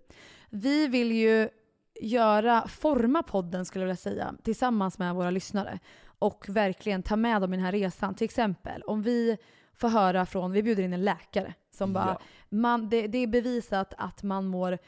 Vi 0.50 0.86
vill 0.86 1.12
ju 1.12 1.48
göra, 2.02 2.68
forma 2.68 3.22
podden 3.22 3.64
skulle 3.64 3.82
jag 3.82 3.86
vilja 3.86 3.96
säga, 3.96 4.34
tillsammans 4.42 4.98
med 4.98 5.14
våra 5.14 5.30
lyssnare. 5.30 5.78
Och 6.18 6.46
verkligen 6.48 7.02
ta 7.02 7.16
med 7.16 7.42
dem 7.42 7.52
i 7.54 7.56
den 7.56 7.64
här 7.64 7.72
resan. 7.72 8.14
Till 8.14 8.24
exempel 8.24 8.82
om 8.82 9.02
vi 9.02 9.36
får 9.80 9.88
höra 9.88 10.26
från, 10.26 10.52
vi 10.52 10.62
bjuder 10.62 10.82
in 10.82 10.92
en 10.92 11.04
läkare 11.04 11.54
som 11.74 11.92
bara, 11.92 12.06
Ja. 12.06 12.20
man, 12.50 12.88
det, 12.88 13.06
det 13.06 13.18
är 13.18 13.26
bevisat 13.26 13.94
att 13.98 14.22
man 14.22 14.46
mår 14.46 14.78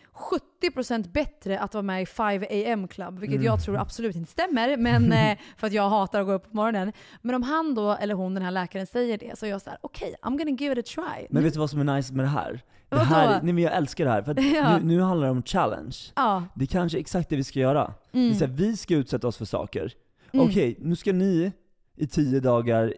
70% 0.63 1.09
bättre 1.13 1.59
att 1.59 1.75
vara 1.75 1.83
med 1.83 2.03
i 2.03 2.07
5 2.07 2.45
am 2.73 2.89
club, 2.89 3.19
vilket 3.19 3.35
Mm. 3.37 3.47
jag 3.47 3.63
tror 3.65 3.79
absolut 3.79 4.17
inte 4.17 4.31
stämmer, 4.31 4.77
men, 4.77 5.13
eh, 5.31 5.39
för 5.57 5.67
att 5.67 5.73
jag 5.73 5.89
hatar 5.91 6.21
att 6.21 6.27
gå 6.27 6.33
upp 6.33 6.51
på 6.51 6.57
morgonen. 6.57 6.93
Men 7.23 7.35
om 7.35 7.43
han 7.43 7.75
då, 7.75 7.91
eller 7.93 8.15
hon, 8.15 8.35
den 8.35 8.43
här 8.43 8.51
läkaren, 8.51 8.87
säger 8.87 9.19
det 9.19 9.39
så 9.39 9.47
är 9.47 9.51
jag 9.51 9.63
så 9.63 9.71
här: 9.71 9.79
okej, 9.83 10.15
I'm 10.23 10.39
gonna 10.39 10.51
give 10.51 10.81
it 10.81 10.87
a 10.89 10.91
try. 10.95 11.27
Men 11.31 11.43
vet 11.43 11.53
du 11.53 11.59
vad 11.61 11.71
som 11.71 11.89
är 11.89 11.97
nice 11.97 12.15
med 12.15 12.25
det 12.25 12.29
här? 12.29 12.61
Det 12.89 12.99
här 12.99 13.41
nej 13.43 13.53
men 13.53 13.65
jag 13.65 13.73
älskar 13.77 14.05
det 14.05 14.11
här, 14.11 14.23
för 14.23 14.41
Ja. 14.57 14.79
nu, 14.79 14.85
nu 14.85 15.01
handlar 15.01 15.27
det 15.27 15.31
om 15.31 15.43
challenge. 15.43 15.97
Ja. 16.17 16.45
Det 16.55 16.65
är 16.65 16.67
kanske 16.67 16.99
exakt 16.99 17.29
det 17.29 17.37
vi 17.37 17.45
ska 17.45 17.59
göra. 17.61 17.95
Det 18.13 18.19
är 18.19 18.23
Mm. 18.25 18.35
så 18.39 18.45
här, 18.47 18.53
vi 18.53 18.77
ska 18.77 18.95
utsätta 18.95 19.29
oss 19.29 19.37
för 19.37 19.45
saker. 19.45 19.93
Mm. 20.33 20.47
Okej, 20.47 20.77
nu 20.79 20.97
ska 20.97 21.13
ni 21.13 21.53
i 21.97 22.07
tio 22.07 22.41
dagar 22.41 22.95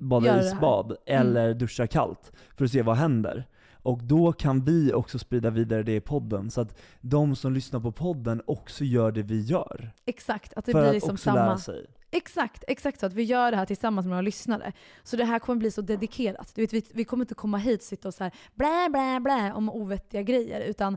bada 0.00 0.40
isbad, 0.40 0.96
Mm. 1.06 1.20
eller 1.20 1.54
duscha 1.54 1.86
kallt, 1.86 2.32
för 2.56 2.64
att 2.64 2.70
se 2.70 2.82
vad 2.82 2.96
händer. 2.96 3.44
Och 3.82 4.02
då 4.04 4.32
kan 4.32 4.64
vi 4.64 4.92
också 4.92 5.18
sprida 5.18 5.50
vidare 5.50 5.82
det 5.82 5.94
i 5.96 6.00
podden, 6.00 6.50
så 6.50 6.60
att 6.60 6.78
de 7.00 7.36
som 7.36 7.52
lyssnar 7.52 7.80
på 7.80 7.92
podden 7.92 8.42
också 8.46 8.84
gör 8.84 9.12
det 9.12 9.22
vi 9.22 9.40
gör. 9.40 9.90
Exakt, 10.06 10.54
att 10.56 10.64
det 10.64 10.72
för 10.72 10.80
blir 10.80 10.88
att 10.88 10.94
liksom 10.94 11.10
också 11.10 11.24
samma. 11.24 11.36
lära 11.46 11.58
sig. 11.58 11.86
Exakt, 12.10 12.64
exakt 12.68 13.00
så. 13.00 13.06
Att 13.06 13.12
vi 13.12 13.22
gör 13.22 13.50
det 13.50 13.56
här 13.56 13.66
tillsammans 13.66 14.06
med 14.06 14.10
våra 14.10 14.20
lyssnare. 14.22 14.72
Så 15.02 15.16
det 15.16 15.24
här 15.24 15.38
kommer 15.38 15.58
bli 15.58 15.70
så 15.70 15.80
dedikerat. 15.82 16.52
Du 16.54 16.60
vet, 16.62 16.72
vi, 16.72 16.82
vi 16.94 17.04
kommer 17.04 17.24
inte 17.24 17.34
komma 17.34 17.58
hit 17.58 17.80
och 17.80 17.84
sitta 17.86 18.08
och 18.08 18.14
så 18.14 18.24
här 18.24 18.32
blä, 18.54 18.88
blä, 18.90 19.20
blä 19.20 19.52
om 19.52 19.70
ovettiga 19.70 20.22
grejer. 20.22 20.60
Utan 20.60 20.96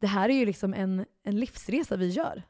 det 0.00 0.06
här 0.06 0.28
är 0.28 0.34
ju 0.34 0.46
liksom 0.46 0.74
en, 0.74 1.04
en 1.24 1.40
livsresa 1.40 1.96
vi 1.96 2.08
gör. 2.08 2.42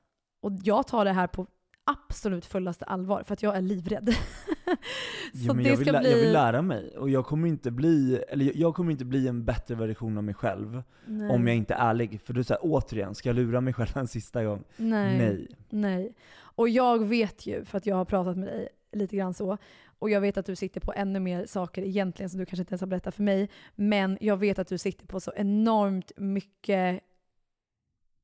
Och 0.43 0.53
jag 0.65 0.87
tar 0.87 1.05
det 1.05 1.13
här 1.13 1.27
på 1.27 1.47
absolut 1.85 2.47
fullaste 2.47 2.85
allvar 2.85 3.23
för 3.23 3.33
att 3.35 3.43
jag 3.43 3.57
är 3.57 3.61
livrädd. 3.63 4.15
så 5.33 5.39
Jo, 5.39 5.55
men 5.55 5.65
jag, 5.65 5.77
vill, 5.77 5.89
bli... 5.89 6.11
jag 6.11 6.19
vill 6.19 6.33
lära 6.33 6.62
mig, 6.62 6.99
och 6.99 7.11
jag 7.11 7.27
kommer 7.27 7.49
inte 7.49 7.71
bli, 7.71 8.23
eller 8.29 8.53
jag 8.55 8.75
kommer 8.75 8.93
inte 8.93 9.05
bli 9.05 9.29
en 9.29 9.45
bättre 9.45 9.75
version 9.75 10.19
av 10.19 10.25
mig 10.25 10.35
själv 10.35 10.83
Nej. 11.07 11.31
om 11.31 11.47
jag 11.47 11.57
inte 11.57 11.75
är 11.75 11.89
ärlig. 11.89 12.21
För 12.21 12.33
du 12.33 12.45
säger 12.45 12.61
återigen, 12.62 13.15
ska 13.15 13.29
jag 13.29 13.37
lura 13.37 13.61
mig 13.61 13.75
själv 13.75 13.97
en 13.97 14.09
sista 14.09 14.45
gång? 14.45 14.65
Nej. 14.77 15.19
Nej. 15.19 15.49
Nej. 15.71 16.15
Och 16.37 16.69
jag 16.69 17.05
vet 17.05 17.47
ju, 17.47 17.65
för 17.65 17.79
att 17.79 17.87
jag 17.87 17.97
har 17.97 18.05
pratat 18.05 18.37
med 18.37 18.49
dig 18.49 18.69
lite 18.93 19.17
grann 19.17 19.35
så, 19.35 19.59
och 19.99 20.11
jag 20.11 20.21
vet 20.21 20.37
att 20.37 20.47
du 20.47 20.57
sitter 20.57 20.81
på 20.81 20.93
ännu 20.97 21.21
mer 21.21 21.47
saker 21.47 21.83
egentligen 21.83 22.31
som 22.31 22.41
du 22.41 22.47
kanske 22.47 22.62
inte 22.62 22.73
ens 22.73 22.81
har 22.81 22.89
berättat 22.89 23.15
för 23.15 23.23
mig, 23.23 23.51
men 23.75 24.19
jag 24.21 24.37
vet 24.37 24.59
att 24.59 24.69
du 24.69 24.79
sitter 24.79 25.07
på 25.07 25.21
så 25.21 25.33
enormt 25.37 26.12
mycket, 26.17 27.01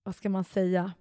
vad 0.03 0.14
ska 0.14 0.28
man 0.28 0.45
säga, 0.45 0.93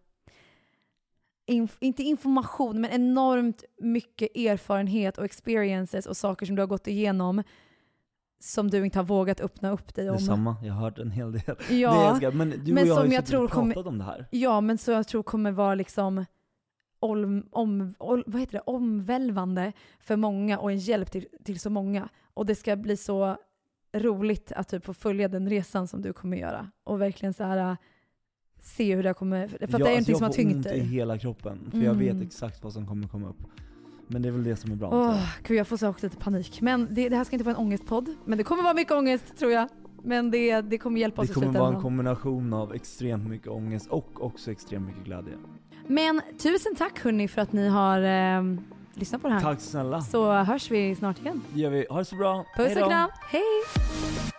Inf- 1.49 1.77
inte 1.79 2.03
information, 2.03 2.81
men 2.81 2.91
enormt 2.91 3.63
mycket 3.79 4.35
erfarenhet 4.37 5.17
och 5.17 5.25
experiences 5.25 6.05
och 6.05 6.17
saker 6.17 6.45
som 6.45 6.55
du 6.55 6.61
har 6.61 6.67
gått 6.67 6.87
igenom 6.87 7.43
som 8.41 8.69
du 8.69 8.85
inte 8.85 8.99
har 8.99 9.03
vågat 9.03 9.41
öppna 9.41 9.71
upp 9.71 9.95
dig 9.95 10.09
om. 10.09 10.15
Detsamma, 10.15 10.55
jag 10.63 10.73
har 10.73 10.81
hört 10.81 10.99
en 10.99 11.11
hel 11.11 11.31
del. 11.31 11.55
Ja, 11.69 12.15
ska, 12.17 12.31
men 12.31 12.49
du 12.49 12.73
men 12.73 12.83
och 12.83 12.89
jag 12.89 12.95
har 12.95 13.01
som 13.01 13.09
ju 13.09 13.15
jag 13.15 13.25
tror 13.25 13.47
pratat 13.47 13.55
kommer- 13.55 13.87
om 13.87 13.97
det 13.97 14.03
här. 14.03 14.27
Ja, 14.31 14.61
men 14.61 14.77
så 14.77 14.91
jag 14.91 15.07
tror 15.07 15.23
kommer 15.23 15.51
vara 15.51 15.75
liksom 15.75 16.25
om, 16.99 17.43
om, 17.51 17.93
om, 17.97 18.23
vad 18.27 18.39
heter 18.41 18.53
det? 18.53 18.63
omvälvande 18.65 19.73
för 19.99 20.15
många 20.15 20.59
och 20.59 20.71
en 20.71 20.77
hjälp 20.77 21.11
till, 21.11 21.27
till 21.43 21.59
så 21.59 21.69
många. 21.69 22.09
Och 22.33 22.45
det 22.45 22.55
ska 22.55 22.75
bli 22.75 22.97
så 22.97 23.37
roligt 23.93 24.51
att 24.51 24.67
typ 24.67 24.85
få 24.85 24.93
följa 24.93 25.27
den 25.27 25.49
resan 25.49 25.87
som 25.87 26.01
du 26.01 26.13
kommer 26.13 26.37
göra. 26.37 26.71
Och 26.83 27.01
verkligen 27.01 27.33
så 27.33 27.43
här, 27.43 27.77
se 28.61 28.95
hur 28.95 29.03
det 29.03 29.13
kommer... 29.13 29.47
För 29.47 29.55
att 29.65 29.71
jag, 29.71 29.81
det 29.81 29.89
är 29.91 29.97
alltså 29.97 30.11
någonting 30.11 30.15
som 30.15 30.23
har 30.23 30.27
jag 30.29 30.35
får 30.35 30.43
tyngt 30.43 30.55
ont 30.55 30.65
i 30.65 30.69
dig. 30.69 30.79
hela 30.79 31.17
kroppen. 31.17 31.59
För 31.71 31.77
jag 31.79 31.93
vet 31.93 32.11
Mm. 32.11 32.27
exakt 32.27 32.63
vad 32.63 32.73
som 32.73 32.87
kommer 32.87 33.07
komma 33.07 33.29
upp. 33.29 33.37
Men 34.07 34.21
det 34.21 34.27
är 34.27 34.31
väl 34.31 34.43
det 34.43 34.55
som 34.55 34.71
är 34.71 34.75
bra. 34.75 34.89
Åh, 34.93 35.29
gud 35.47 35.57
jag 35.57 35.67
får 35.67 35.77
så 35.77 35.87
också 35.87 36.05
lite 36.05 36.17
panik. 36.17 36.61
Men 36.61 36.87
det, 36.91 37.09
det 37.09 37.15
här 37.15 37.23
ska 37.23 37.35
inte 37.35 37.45
vara 37.45 37.55
en 37.55 37.61
ångestpodd. 37.61 38.15
Men 38.25 38.37
det 38.37 38.43
kommer 38.43 38.63
vara 38.63 38.73
mycket 38.73 38.93
ångest 38.93 39.37
tror 39.37 39.51
jag. 39.51 39.67
Men 40.03 40.31
det, 40.31 40.61
det 40.61 40.77
kommer 40.77 40.99
hjälpa 41.01 41.21
oss 41.21 41.27
Det 41.27 41.31
i 41.31 41.33
kommer 41.33 41.47
vara 41.47 41.53
slutändan. 41.53 41.75
en 41.75 41.81
kombination 41.81 42.53
av 42.53 42.73
extremt 42.75 43.29
mycket 43.29 43.47
ångest 43.47 43.87
och 43.87 44.23
också 44.25 44.51
extremt 44.51 44.85
mycket 44.87 45.03
glädje. 45.05 45.33
Men 45.87 46.21
tusen 46.37 46.75
tack 46.75 46.99
hörni 47.03 47.27
för 47.27 47.41
att 47.41 47.53
ni 47.53 47.67
har 47.67 48.01
eh, 48.01 48.43
lyssnat 48.93 49.21
på 49.21 49.27
det 49.27 49.33
här. 49.33 49.41
Tack 49.41 49.61
snälla. 49.61 50.01
Så 50.01 50.31
hörs 50.33 50.71
vi 50.71 50.95
snart 50.95 51.19
igen. 51.19 51.41
Det 51.53 51.59
gör 51.59 51.69
vi. 51.69 51.85
Ha 51.89 51.97
det 51.99 52.05
så 52.05 52.15
bra. 52.15 52.45
Puss 52.57 52.67
Hej 52.67 52.75
då. 52.75 52.81
och 52.83 52.89
kram, 52.91 53.09
hej! 53.31 54.38